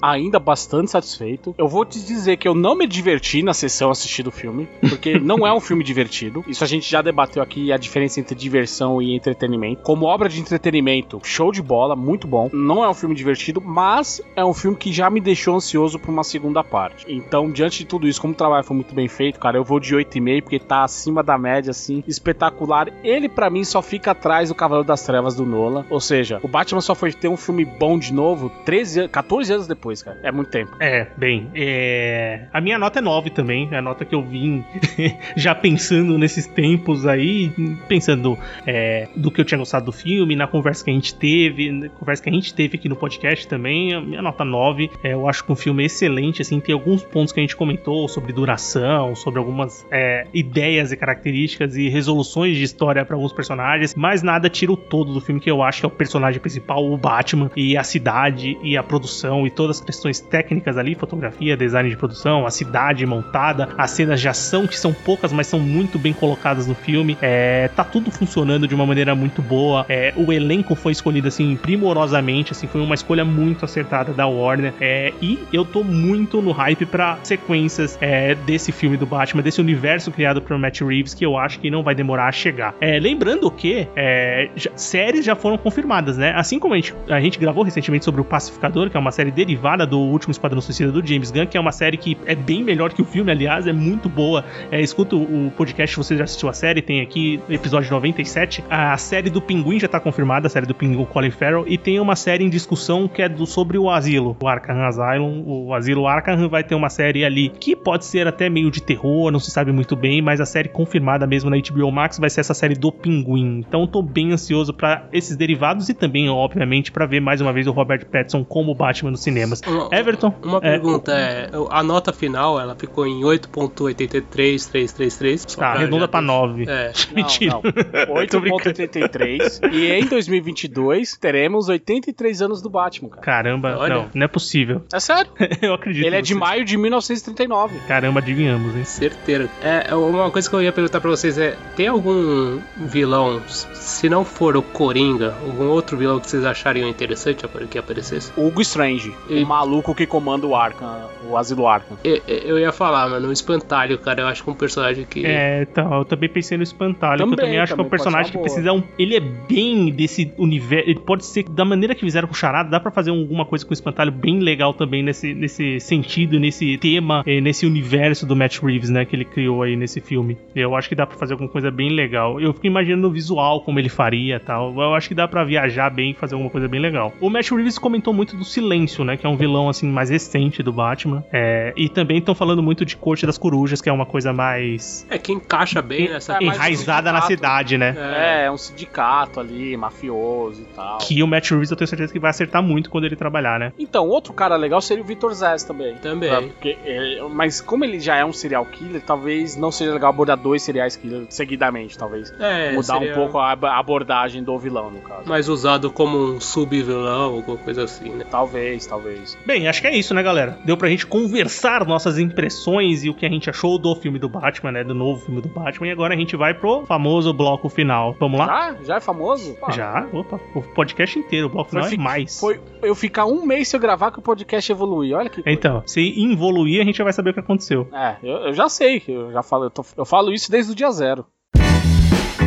ainda 0.00 0.38
bastante 0.38 0.90
satisfeito. 0.90 1.54
Eu 1.58 1.68
vou 1.68 1.84
te 1.84 2.00
dizer 2.00 2.36
que 2.38 2.48
eu 2.48 2.54
não 2.54 2.74
me 2.74 2.86
diverti 2.86 3.42
na 3.42 3.52
sessão 3.52 3.90
assistindo 3.90 4.28
o 4.28 4.32
filme, 4.32 4.68
porque 4.88 5.18
não 5.20 5.46
é 5.46 5.52
um 5.52 5.60
filme 5.60 5.84
divertido. 5.84 6.44
Isso 6.48 6.64
a 6.64 6.66
gente 6.66 6.90
já 6.90 7.02
debateu 7.02 7.42
aqui 7.42 7.70
a 7.72 7.76
diferença 7.76 8.20
entre 8.20 8.34
diversão 8.34 9.02
e 9.02 9.14
entretenimento. 9.14 9.82
Como 9.82 10.06
obra 10.06 10.28
de 10.28 10.40
entretenimento, 10.40 11.20
show 11.22 11.52
de 11.52 11.60
bola, 11.62 11.94
muito 11.94 12.26
bom. 12.26 12.48
Não 12.52 12.82
é 12.82 12.88
um 12.88 12.94
filme 12.94 13.14
divertido, 13.14 13.60
mas 13.60 14.20
é 14.34 14.44
um 14.44 14.54
filme 14.54 14.76
que 14.76 14.92
já 14.92 15.10
me 15.10 15.20
deixou 15.20 15.56
ansioso 15.56 15.98
por 15.98 16.10
uma 16.10 16.24
segunda 16.24 16.62
parte. 16.64 17.04
Então, 17.08 17.50
diante 17.50 17.78
de 17.80 17.84
tudo 17.86 18.08
isso, 18.08 18.20
como 18.20 18.32
o 18.32 18.36
trabalho 18.36 18.64
foi 18.64 18.76
muito 18.76 18.94
bem 18.94 19.08
feito, 19.08 19.38
cara, 19.38 19.56
eu 19.58 19.64
vou 19.64 19.78
de 19.78 19.94
8,5 19.94 20.42
porque 20.42 20.58
tá 20.58 20.84
acima 20.84 21.22
da 21.22 21.36
média 21.36 21.70
assim, 21.70 22.02
espetacular. 22.06 22.88
Ele 23.02 23.28
pra 23.28 23.50
mim 23.50 23.64
só 23.64 23.82
fica 23.82 24.12
atrás 24.12 24.48
do 24.48 24.54
Cavaleiro 24.54 24.86
das 24.86 25.02
Trevas 25.04 25.34
do 25.34 25.44
Nolan, 25.44 25.84
ou 25.90 26.00
seja, 26.00 26.40
o 26.42 26.48
Batman 26.48 26.80
só 26.80 26.94
foi 26.94 27.12
ter 27.12 27.28
um 27.28 27.36
filme 27.36 27.64
bom 27.64 27.98
de 27.98 28.12
novo 28.12 28.50
13, 28.64 29.00
an- 29.02 29.08
14 29.34 29.52
anos 29.52 29.66
depois, 29.66 30.02
cara. 30.02 30.18
É 30.22 30.30
muito 30.30 30.50
tempo. 30.50 30.76
É, 30.78 31.08
bem, 31.16 31.50
é... 31.54 32.46
a 32.52 32.60
minha 32.60 32.78
nota 32.78 33.00
é 33.00 33.02
9 33.02 33.30
também, 33.30 33.68
é 33.72 33.78
a 33.78 33.82
nota 33.82 34.04
que 34.04 34.14
eu 34.14 34.22
vim 34.22 34.64
já 35.36 35.54
pensando 35.54 36.16
nesses 36.16 36.46
tempos 36.46 37.06
aí, 37.06 37.52
pensando 37.88 38.38
é, 38.66 39.08
do 39.16 39.30
que 39.30 39.40
eu 39.40 39.44
tinha 39.44 39.58
gostado 39.58 39.86
do 39.86 39.92
filme, 39.92 40.36
na 40.36 40.46
conversa 40.46 40.84
que 40.84 40.90
a 40.90 40.94
gente 40.94 41.14
teve, 41.14 41.70
na 41.72 41.88
conversa 41.88 42.22
que 42.22 42.30
a 42.30 42.32
gente 42.32 42.54
teve 42.54 42.76
aqui 42.76 42.88
no 42.88 42.94
podcast 42.94 43.48
também, 43.48 43.92
a 43.94 44.00
minha 44.00 44.22
nota 44.22 44.44
9, 44.44 44.90
é, 45.02 45.14
eu 45.14 45.28
acho 45.28 45.44
que 45.44 45.50
um 45.50 45.56
filme 45.56 45.84
excelente, 45.84 46.42
assim, 46.42 46.60
tem 46.60 46.72
alguns 46.72 47.02
pontos 47.02 47.32
que 47.32 47.40
a 47.40 47.42
gente 47.42 47.56
comentou 47.56 48.08
sobre 48.08 48.32
duração, 48.32 49.16
sobre 49.16 49.40
algumas 49.40 49.84
é, 49.90 50.26
ideias 50.32 50.92
e 50.92 50.96
características 50.96 51.76
e 51.76 51.88
resoluções 51.88 52.56
de 52.56 52.62
história 52.62 53.04
para 53.04 53.16
alguns 53.16 53.32
personagens, 53.32 53.94
mas 53.96 54.22
nada 54.22 54.48
tira 54.48 54.70
o 54.72 54.76
todo 54.76 55.12
do 55.12 55.20
filme 55.20 55.40
que 55.40 55.50
eu 55.50 55.62
acho 55.62 55.80
que 55.80 55.86
é 55.86 55.88
o 55.88 55.90
personagem 55.90 56.40
principal, 56.40 56.84
o 56.84 56.96
Batman, 56.96 57.50
e 57.56 57.76
a 57.76 57.82
cidade 57.82 58.56
e 58.62 58.76
a 58.76 58.82
produção 58.82 59.23
produção 59.24 59.46
e 59.46 59.50
todas 59.50 59.78
as 59.78 59.84
questões 59.84 60.20
técnicas 60.20 60.76
ali, 60.76 60.94
fotografia, 60.94 61.56
design 61.56 61.88
de 61.88 61.96
produção, 61.96 62.46
a 62.46 62.50
cidade 62.50 63.06
montada, 63.06 63.68
as 63.78 63.90
cenas 63.90 64.20
de 64.20 64.28
ação 64.28 64.66
que 64.66 64.78
são 64.78 64.92
poucas, 64.92 65.32
mas 65.32 65.46
são 65.46 65.58
muito 65.58 65.98
bem 65.98 66.12
colocadas 66.12 66.66
no 66.66 66.74
filme. 66.74 67.16
É, 67.22 67.68
tá 67.74 67.82
tudo 67.82 68.10
funcionando 68.10 68.68
de 68.68 68.74
uma 68.74 68.84
maneira 68.84 69.14
muito 69.14 69.40
boa. 69.40 69.86
É, 69.88 70.12
o 70.16 70.32
elenco 70.32 70.74
foi 70.74 70.92
escolhido 70.92 71.28
assim 71.28 71.56
primorosamente, 71.56 72.52
assim, 72.52 72.66
foi 72.66 72.80
uma 72.80 72.94
escolha 72.94 73.24
muito 73.24 73.64
acertada 73.64 74.12
da 74.12 74.26
Warner. 74.26 74.74
É, 74.80 75.12
e 75.22 75.38
eu 75.52 75.64
tô 75.64 75.82
muito 75.82 76.42
no 76.42 76.52
hype 76.52 76.84
para 76.86 77.18
sequências 77.22 77.96
é, 78.00 78.34
desse 78.34 78.72
filme 78.72 78.96
do 78.96 79.06
Batman, 79.06 79.42
desse 79.42 79.60
universo 79.60 80.10
criado 80.10 80.42
por 80.42 80.56
Matt 80.58 80.80
Reeves, 80.80 81.14
que 81.14 81.24
eu 81.24 81.36
acho 81.36 81.58
que 81.58 81.70
não 81.70 81.82
vai 81.82 81.94
demorar 81.94 82.28
a 82.28 82.32
chegar. 82.32 82.74
É, 82.80 82.98
lembrando 82.98 83.50
que 83.50 83.88
é, 83.96 84.50
já, 84.56 84.70
séries 84.76 85.24
já 85.24 85.34
foram 85.34 85.56
confirmadas, 85.56 86.18
né? 86.18 86.32
Assim 86.36 86.58
como 86.58 86.74
a 86.74 86.76
gente, 86.76 86.94
a 87.08 87.20
gente 87.20 87.38
gravou 87.38 87.64
recentemente 87.64 88.04
sobre 88.04 88.20
o 88.20 88.24
Pacificador, 88.24 88.90
que 88.90 88.96
é 88.96 89.00
uma 89.00 89.12
série 89.14 89.30
derivada 89.30 89.86
do 89.86 89.98
Último 89.98 90.32
Esquadrão 90.32 90.60
Suicida 90.60 90.90
do 90.92 91.04
James 91.06 91.30
Gunn, 91.30 91.46
que 91.46 91.56
é 91.56 91.60
uma 91.60 91.72
série 91.72 91.96
que 91.96 92.16
é 92.26 92.34
bem 92.34 92.62
melhor 92.62 92.92
que 92.92 93.00
o 93.00 93.04
filme, 93.04 93.30
aliás, 93.30 93.66
é 93.66 93.72
muito 93.72 94.08
boa. 94.08 94.44
É, 94.70 94.80
escuta 94.80 95.16
o 95.16 95.52
podcast, 95.56 95.96
você 95.96 96.16
já 96.16 96.24
assistiu 96.24 96.48
a 96.48 96.52
série, 96.52 96.82
tem 96.82 97.00
aqui 97.00 97.40
episódio 97.48 97.90
97. 97.90 98.64
A 98.68 98.96
série 98.96 99.30
do 99.30 99.40
Pinguim 99.40 99.78
já 99.78 99.88
tá 99.88 100.00
confirmada, 100.00 100.46
a 100.46 100.50
série 100.50 100.66
do 100.66 100.74
Pinguim 100.74 101.04
Colin 101.04 101.30
Farrell, 101.30 101.64
e 101.66 101.78
tem 101.78 102.00
uma 102.00 102.16
série 102.16 102.44
em 102.44 102.50
discussão 102.50 103.06
que 103.06 103.22
é 103.22 103.28
do, 103.28 103.46
sobre 103.46 103.78
o 103.78 103.88
asilo, 103.88 104.36
o 104.40 104.48
Arkham 104.48 104.82
Asylum, 104.82 105.44
o 105.46 105.72
asilo 105.72 106.06
Arkham 106.06 106.48
vai 106.48 106.64
ter 106.64 106.74
uma 106.74 106.90
série 106.90 107.24
ali 107.24 107.48
que 107.48 107.76
pode 107.76 108.04
ser 108.04 108.26
até 108.26 108.50
meio 108.50 108.70
de 108.70 108.82
terror, 108.82 109.30
não 109.30 109.38
se 109.38 109.50
sabe 109.50 109.70
muito 109.72 109.94
bem, 109.94 110.20
mas 110.20 110.40
a 110.40 110.46
série 110.46 110.68
confirmada 110.68 111.26
mesmo 111.26 111.48
na 111.48 111.56
HBO 111.56 111.90
Max 111.92 112.18
vai 112.18 112.28
ser 112.28 112.40
essa 112.40 112.54
série 112.54 112.74
do 112.74 112.90
Pinguim. 112.90 113.64
Então 113.66 113.86
tô 113.86 114.02
bem 114.02 114.32
ansioso 114.32 114.74
para 114.74 115.06
esses 115.12 115.36
derivados 115.36 115.88
e 115.88 115.94
também, 115.94 116.28
obviamente, 116.28 116.90
para 116.90 117.06
ver 117.06 117.20
mais 117.20 117.40
uma 117.40 117.52
vez 117.52 117.66
o 117.66 117.72
Robert 117.72 118.06
Pattinson 118.06 118.44
como 118.44 118.74
Batman 118.74 119.03
nos 119.10 119.22
cinemas. 119.22 119.60
Uma, 119.66 119.88
Everton? 119.92 120.34
Uma 120.42 120.58
é, 120.58 120.60
pergunta 120.60 121.12
é, 121.12 121.50
a 121.70 121.82
nota 121.82 122.12
final, 122.12 122.60
ela 122.60 122.74
ficou 122.74 123.06
em 123.06 123.22
8.83333. 123.22 125.56
Tá, 125.56 125.68
arredonda 125.68 126.06
para 126.08 126.20
9. 126.20 126.66
É. 126.68 126.92
Mentira. 127.14 127.60
8.83 127.60 129.60
e 129.72 129.90
em 129.90 130.04
2022 130.06 131.16
teremos 131.16 131.68
83 131.68 132.42
anos 132.42 132.60
do 132.62 132.70
Batman, 132.70 133.10
cara. 133.10 133.22
Caramba, 133.22 133.76
Olha. 133.78 133.94
não, 133.94 134.10
não 134.14 134.24
é 134.24 134.28
possível. 134.28 134.82
É 134.92 135.00
sério? 135.00 135.30
eu 135.62 135.74
acredito. 135.74 136.06
Ele 136.06 136.16
é 136.16 136.22
de 136.22 136.34
maio 136.34 136.64
de 136.64 136.76
1939. 136.76 137.78
Caramba, 137.86 138.18
adivinhamos, 138.20 138.74
hein? 138.76 138.84
Certeiro. 138.84 139.48
É, 139.62 139.94
uma 139.94 140.30
coisa 140.30 140.48
que 140.48 140.56
eu 140.56 140.62
ia 140.62 140.72
perguntar 140.72 141.00
para 141.00 141.10
vocês 141.10 141.38
é, 141.38 141.56
tem 141.76 141.88
algum 141.88 142.60
vilão, 142.76 143.42
se 143.48 144.08
não 144.08 144.24
for 144.24 144.56
o 144.56 144.62
Coringa, 144.62 145.34
algum 145.46 145.68
outro 145.68 145.96
vilão 145.96 146.20
que 146.20 146.28
vocês 146.28 146.44
achariam 146.44 146.88
interessante 146.88 147.44
que 147.68 147.78
aparecesse? 147.78 148.32
Hugo 148.36 148.60
Strange, 148.60 148.93
e... 149.28 149.42
o 149.42 149.46
maluco 149.46 149.94
que 149.94 150.06
comanda 150.06 150.46
o 150.46 150.54
Arkham, 150.54 151.08
o 151.28 151.36
asilo 151.36 151.66
Arkham. 151.66 151.96
Eu, 152.04 152.20
eu 152.26 152.58
ia 152.58 152.72
falar, 152.72 153.08
mano, 153.08 153.28
o 153.28 153.32
Espantalho, 153.32 153.98
cara, 153.98 154.22
eu 154.22 154.26
acho 154.26 154.42
que 154.42 154.50
é 154.50 154.52
um 154.52 154.56
personagem 154.56 155.04
que... 155.04 155.24
É, 155.24 155.62
então, 155.62 155.92
eu 155.94 156.04
também 156.04 156.28
pensei 156.28 156.56
no 156.56 156.62
Espantalho, 156.62 157.18
também, 157.18 157.32
eu 157.32 157.36
também 157.36 157.58
acho 157.58 157.72
também 157.72 157.76
que 157.76 157.82
é 157.82 157.86
um 157.86 157.90
personagem 157.90 158.32
que 158.32 158.38
precisa 158.38 158.72
um... 158.72 158.82
Ele 158.98 159.16
é 159.16 159.20
bem 159.20 159.90
desse 159.90 160.32
universo, 160.38 160.88
ele 160.88 161.00
pode 161.00 161.24
ser, 161.24 161.44
da 161.44 161.64
maneira 161.64 161.94
que 161.94 162.00
fizeram 162.00 162.28
com 162.28 162.34
o 162.34 162.36
Charada, 162.36 162.70
dá 162.70 162.80
pra 162.80 162.90
fazer 162.90 163.10
alguma 163.10 163.44
coisa 163.44 163.64
com 163.64 163.70
o 163.70 163.74
Espantalho 163.74 164.12
bem 164.12 164.40
legal 164.40 164.74
também 164.74 165.02
nesse, 165.02 165.34
nesse 165.34 165.80
sentido, 165.80 166.38
nesse 166.38 166.76
tema, 166.78 167.22
eh, 167.26 167.40
nesse 167.40 167.66
universo 167.66 168.26
do 168.26 168.36
Matt 168.36 168.58
Reeves, 168.60 168.90
né, 168.90 169.04
que 169.04 169.16
ele 169.16 169.24
criou 169.24 169.62
aí 169.62 169.76
nesse 169.76 170.00
filme. 170.00 170.36
Eu 170.54 170.74
acho 170.76 170.88
que 170.88 170.94
dá 170.94 171.06
pra 171.06 171.16
fazer 171.16 171.34
alguma 171.34 171.48
coisa 171.48 171.70
bem 171.70 171.90
legal. 171.90 172.40
Eu 172.40 172.52
fico 172.52 172.66
imaginando 172.66 173.08
o 173.08 173.10
visual, 173.10 173.60
como 173.62 173.78
ele 173.78 173.88
faria 173.88 174.38
tal. 174.40 174.74
Eu 174.80 174.94
acho 174.94 175.08
que 175.08 175.14
dá 175.14 175.26
pra 175.26 175.44
viajar 175.44 175.90
bem 175.90 176.10
e 176.10 176.14
fazer 176.14 176.34
alguma 176.34 176.50
coisa 176.50 176.68
bem 176.68 176.80
legal. 176.80 177.12
O 177.20 177.30
Matt 177.30 177.50
Reeves 177.50 177.78
comentou 177.78 178.12
muito 178.12 178.36
do 178.36 178.44
Silêncio, 178.44 178.83
né, 179.04 179.16
que 179.16 179.26
é 179.26 179.28
um 179.28 179.36
vilão, 179.36 179.68
assim, 179.68 179.88
mais 179.88 180.10
recente 180.10 180.62
do 180.62 180.72
Batman. 180.72 181.24
É, 181.32 181.72
e 181.76 181.88
também 181.88 182.18
estão 182.18 182.34
falando 182.34 182.62
muito 182.62 182.84
de 182.84 182.96
Corte 182.96 183.26
das 183.26 183.38
Corujas, 183.38 183.80
que 183.80 183.88
é 183.88 183.92
uma 183.92 184.06
coisa 184.06 184.32
mais... 184.32 185.06
É, 185.08 185.18
que 185.18 185.32
encaixa 185.32 185.80
bem 185.80 186.08
nessa... 186.08 186.36
É, 186.36 186.44
enraizada 186.44 187.10
um 187.10 187.12
na 187.14 187.22
cidade, 187.22 187.78
né? 187.78 187.94
É, 187.96 188.44
é, 188.44 188.50
um 188.50 188.56
sindicato 188.56 189.40
ali, 189.40 189.76
mafioso 189.76 190.62
e 190.62 190.74
tal. 190.74 190.98
Que 190.98 191.22
o 191.22 191.26
Matt 191.26 191.50
Reeves 191.50 191.70
eu 191.70 191.76
tenho 191.76 191.88
certeza 191.88 192.12
que 192.12 192.18
vai 192.18 192.30
acertar 192.30 192.62
muito 192.62 192.90
quando 192.90 193.04
ele 193.04 193.16
trabalhar, 193.16 193.58
né? 193.58 193.72
Então, 193.78 194.08
outro 194.08 194.32
cara 194.32 194.56
legal 194.56 194.80
seria 194.80 195.02
o 195.02 195.06
Victor 195.06 195.32
Zez 195.34 195.64
também. 195.64 195.96
Também. 195.96 196.48
Porque, 196.48 196.76
é, 196.84 197.20
mas 197.30 197.60
como 197.60 197.84
ele 197.84 198.00
já 198.00 198.16
é 198.16 198.24
um 198.24 198.32
serial 198.32 198.64
killer, 198.66 199.00
talvez 199.00 199.56
não 199.56 199.70
seja 199.70 199.92
legal 199.92 200.10
abordar 200.10 200.36
dois 200.36 200.62
serial 200.62 200.88
killers 200.90 201.26
seguidamente, 201.30 201.96
talvez. 201.96 202.32
É, 202.38 202.72
Mudar 202.72 202.98
seria... 202.98 203.12
um 203.12 203.14
pouco 203.14 203.38
a 203.38 203.52
abordagem 203.78 204.42
do 204.42 204.58
vilão, 204.58 204.90
no 204.90 205.00
caso. 205.00 205.28
Mais 205.28 205.48
usado 205.48 205.90
como 205.90 206.18
um 206.18 206.40
sub-vilão, 206.40 207.34
alguma 207.34 207.56
coisa 207.56 207.84
assim, 207.84 208.10
né? 208.10 208.24
Talvez, 208.30 208.54
talvez. 208.86 209.36
Bem, 209.46 209.68
acho 209.68 209.80
que 209.80 209.86
é 209.86 209.96
isso, 209.96 210.14
né, 210.14 210.22
galera? 210.22 210.58
Deu 210.64 210.76
pra 210.76 210.88
gente 210.88 211.06
conversar 211.06 211.86
nossas 211.86 212.18
impressões 212.18 213.04
e 213.04 213.10
o 213.10 213.14
que 213.14 213.24
a 213.26 213.28
gente 213.28 213.48
achou 213.50 213.78
do 213.78 213.94
filme 213.94 214.18
do 214.18 214.28
Batman, 214.28 214.72
né? 214.72 214.84
Do 214.84 214.94
novo 214.94 215.24
filme 215.24 215.40
do 215.40 215.48
Batman. 215.48 215.88
E 215.88 215.90
agora 215.90 216.14
a 216.14 216.16
gente 216.16 216.36
vai 216.36 216.54
pro 216.54 216.84
famoso 216.86 217.32
bloco 217.32 217.68
final. 217.68 218.16
Vamos 218.18 218.38
lá? 218.38 218.46
Já? 218.46 218.76
Já 218.84 218.96
é 218.96 219.00
famoso? 219.00 219.54
Pá. 219.54 219.70
Já? 219.70 220.06
Opa, 220.12 220.40
o 220.54 220.62
podcast 220.62 221.18
inteiro. 221.18 221.46
O 221.46 221.50
bloco 221.50 221.70
final 221.70 221.86
é 221.86 221.96
mais. 221.96 222.40
Foi 222.40 222.60
eu 222.82 222.94
ficar 222.94 223.26
um 223.26 223.44
mês 223.44 223.68
sem 223.68 223.78
eu 223.78 223.82
gravar 223.82 224.10
que 224.10 224.18
o 224.18 224.22
podcast 224.22 224.70
evoluir. 224.70 225.16
Olha 225.16 225.28
que 225.28 225.42
coisa. 225.42 225.58
Então, 225.58 225.82
se 225.86 226.00
involuir, 226.20 226.80
a 226.80 226.84
gente 226.84 226.96
já 226.96 227.04
vai 227.04 227.12
saber 227.12 227.30
o 227.30 227.34
que 227.34 227.40
aconteceu. 227.40 227.88
É, 227.92 228.16
eu, 228.22 228.36
eu 228.46 228.52
já 228.52 228.68
sei. 228.68 229.02
Eu 229.06 229.32
já 229.32 229.42
falo, 229.42 229.64
eu, 229.64 229.70
tô, 229.70 229.84
eu 229.96 230.04
falo 230.04 230.32
isso 230.32 230.50
desde 230.50 230.72
o 230.72 230.74
dia 230.74 230.90
zero 230.90 231.26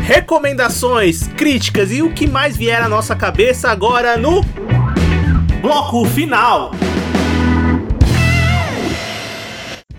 recomendações, 0.08 1.28
críticas 1.28 1.92
e 1.92 2.02
o 2.02 2.14
que 2.14 2.26
mais 2.26 2.56
vier 2.56 2.82
à 2.82 2.88
nossa 2.88 3.14
cabeça 3.14 3.70
agora 3.70 4.16
no 4.16 4.42
bloco 5.62 6.06
final. 6.06 6.97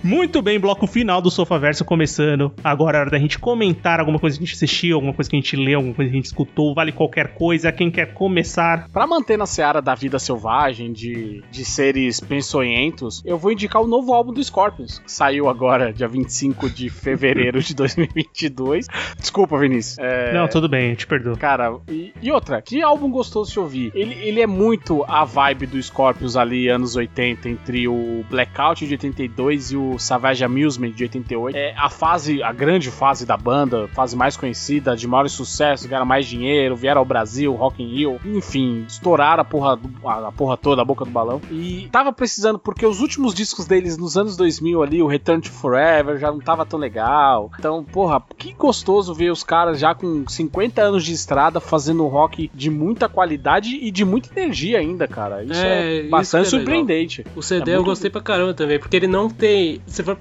Muito 0.09 0.41
bem, 0.41 0.59
bloco 0.59 0.87
final 0.87 1.21
do 1.21 1.31
Sofa 1.31 1.59
Verso 1.59 1.85
começando. 1.85 2.51
Agora 2.65 2.97
é 2.97 3.01
hora 3.03 3.11
da 3.11 3.19
gente 3.19 3.39
comentar 3.39 4.01
alguma 4.01 4.19
coisa 4.19 4.39
que 4.39 4.43
a 4.43 4.47
gente 4.47 4.55
assistiu, 4.55 4.97
alguma 4.97 5.13
coisa 5.13 5.29
que 5.29 5.37
a 5.37 5.39
gente 5.39 5.55
leu, 5.55 5.77
alguma 5.77 5.95
coisa 5.95 6.11
que 6.11 6.17
a 6.17 6.19
gente 6.19 6.25
escutou, 6.25 6.75
vale 6.75 6.93
qualquer 6.93 7.35
coisa. 7.35 7.71
Quem 7.71 7.91
quer 7.91 8.15
começar? 8.15 8.89
Para 8.89 9.07
manter 9.07 9.37
na 9.37 9.45
seara 9.45 9.83
da 9.83 9.95
vida 9.95 10.19
selvagem, 10.19 10.95
de, 10.95 11.45
de 11.51 11.63
seres 11.63 12.21
pensonhentos, 12.21 13.23
eu 13.23 13.37
vou 13.37 13.53
indicar 13.53 13.83
o 13.83 13.87
novo 13.87 14.15
álbum 14.15 14.33
do 14.33 14.43
Scorpions, 14.43 14.99
que 14.99 15.13
saiu 15.13 15.47
agora, 15.47 15.93
dia 15.93 16.09
25 16.09 16.71
de 16.71 16.89
fevereiro 16.89 17.61
de 17.61 17.75
2022. 17.75 18.87
Desculpa, 19.19 19.59
Vinícius. 19.59 19.99
É... 19.99 20.33
Não, 20.33 20.49
tudo 20.49 20.71
bem, 20.71 20.89
eu 20.89 20.97
te 20.97 21.07
perdoo. 21.07 21.37
Cara, 21.37 21.77
e, 21.87 22.15
e, 22.23 22.33
outra, 22.33 22.63
que 22.63 22.81
álbum 22.81 23.11
gostoso 23.11 23.53
de 23.53 23.61
ouvir. 23.61 23.93
Ele, 23.95 24.15
ele 24.27 24.41
é 24.41 24.47
muito 24.47 25.05
a 25.07 25.27
vibe 25.27 25.67
do 25.67 25.83
Scorpions 25.83 26.35
ali, 26.35 26.67
anos 26.67 26.97
80, 26.97 27.47
entre 27.47 27.87
o 27.87 28.25
Blackout 28.31 28.87
de 28.87 28.95
82 28.95 29.73
e 29.73 29.77
o 29.77 29.98
Savage 29.99 30.45
Amusement 30.45 30.91
de 30.91 31.05
88. 31.05 31.57
É 31.57 31.75
a 31.77 31.89
fase, 31.89 32.43
a 32.43 32.53
grande 32.53 32.91
fase 32.91 33.27
da 33.27 33.37
banda, 33.37 33.89
fase 33.89 34.17
mais 34.17 34.37
conhecida, 34.37 34.97
de 34.97 35.07
maior 35.07 35.29
sucesso, 35.29 35.89
ganharam 35.89 36.07
mais 36.07 36.27
dinheiro, 36.27 36.77
vieram 36.77 37.01
ao 37.01 37.05
Brasil, 37.05 37.55
Rock 37.55 37.83
in 37.83 37.89
Rio, 37.89 38.21
enfim, 38.25 38.85
estouraram 38.87 39.43
a 39.43 39.45
porra, 39.45 39.79
a 40.05 40.33
porra 40.33 40.57
toda, 40.57 40.83
a 40.83 40.85
boca 40.85 41.05
do 41.05 41.11
balão. 41.11 41.41
E 41.51 41.89
tava 41.91 42.13
precisando, 42.13 42.59
porque 42.59 42.87
os 42.87 43.01
últimos 43.01 43.35
discos 43.35 43.67
deles 43.67 43.97
nos 43.97 44.17
anos 44.17 44.37
2000 44.37 44.83
ali, 44.83 45.03
o 45.03 45.07
Return 45.07 45.43
to 45.43 45.51
Forever, 45.51 46.19
já 46.19 46.31
não 46.31 46.41
tava 46.41 46.65
tão 46.65 46.79
legal. 46.79 47.51
Então, 47.59 47.85
porra, 47.85 48.23
que 48.37 48.53
gostoso 48.53 49.15
ver 49.15 49.31
os 49.31 49.43
caras 49.43 49.79
já 49.79 49.95
com 49.95 50.27
50 50.27 50.81
anos 50.81 51.05
de 51.05 51.13
estrada 51.13 51.61
fazendo 51.61 52.07
rock 52.07 52.51
de 52.55 52.71
muita 52.71 53.09
qualidade 53.09 53.77
e 53.81 53.91
de 53.91 54.05
muita 54.05 54.29
energia 54.39 54.79
ainda, 54.79 55.07
cara. 55.07 55.43
Isso 55.43 55.61
é, 55.61 55.99
é 55.99 56.03
bastante 56.09 56.47
isso 56.47 56.57
é 56.57 56.59
surpreendente. 56.59 57.25
O 57.35 57.43
CD 57.43 57.73
é 57.73 57.77
eu 57.77 57.85
gostei 57.85 58.11
pra 58.11 58.21
caramba 58.21 58.55
também, 58.55 58.79
porque 58.79 58.97
ele 58.97 59.07
não 59.07 59.29
tem 59.29 59.78
você 59.87 60.03
for 60.03 60.19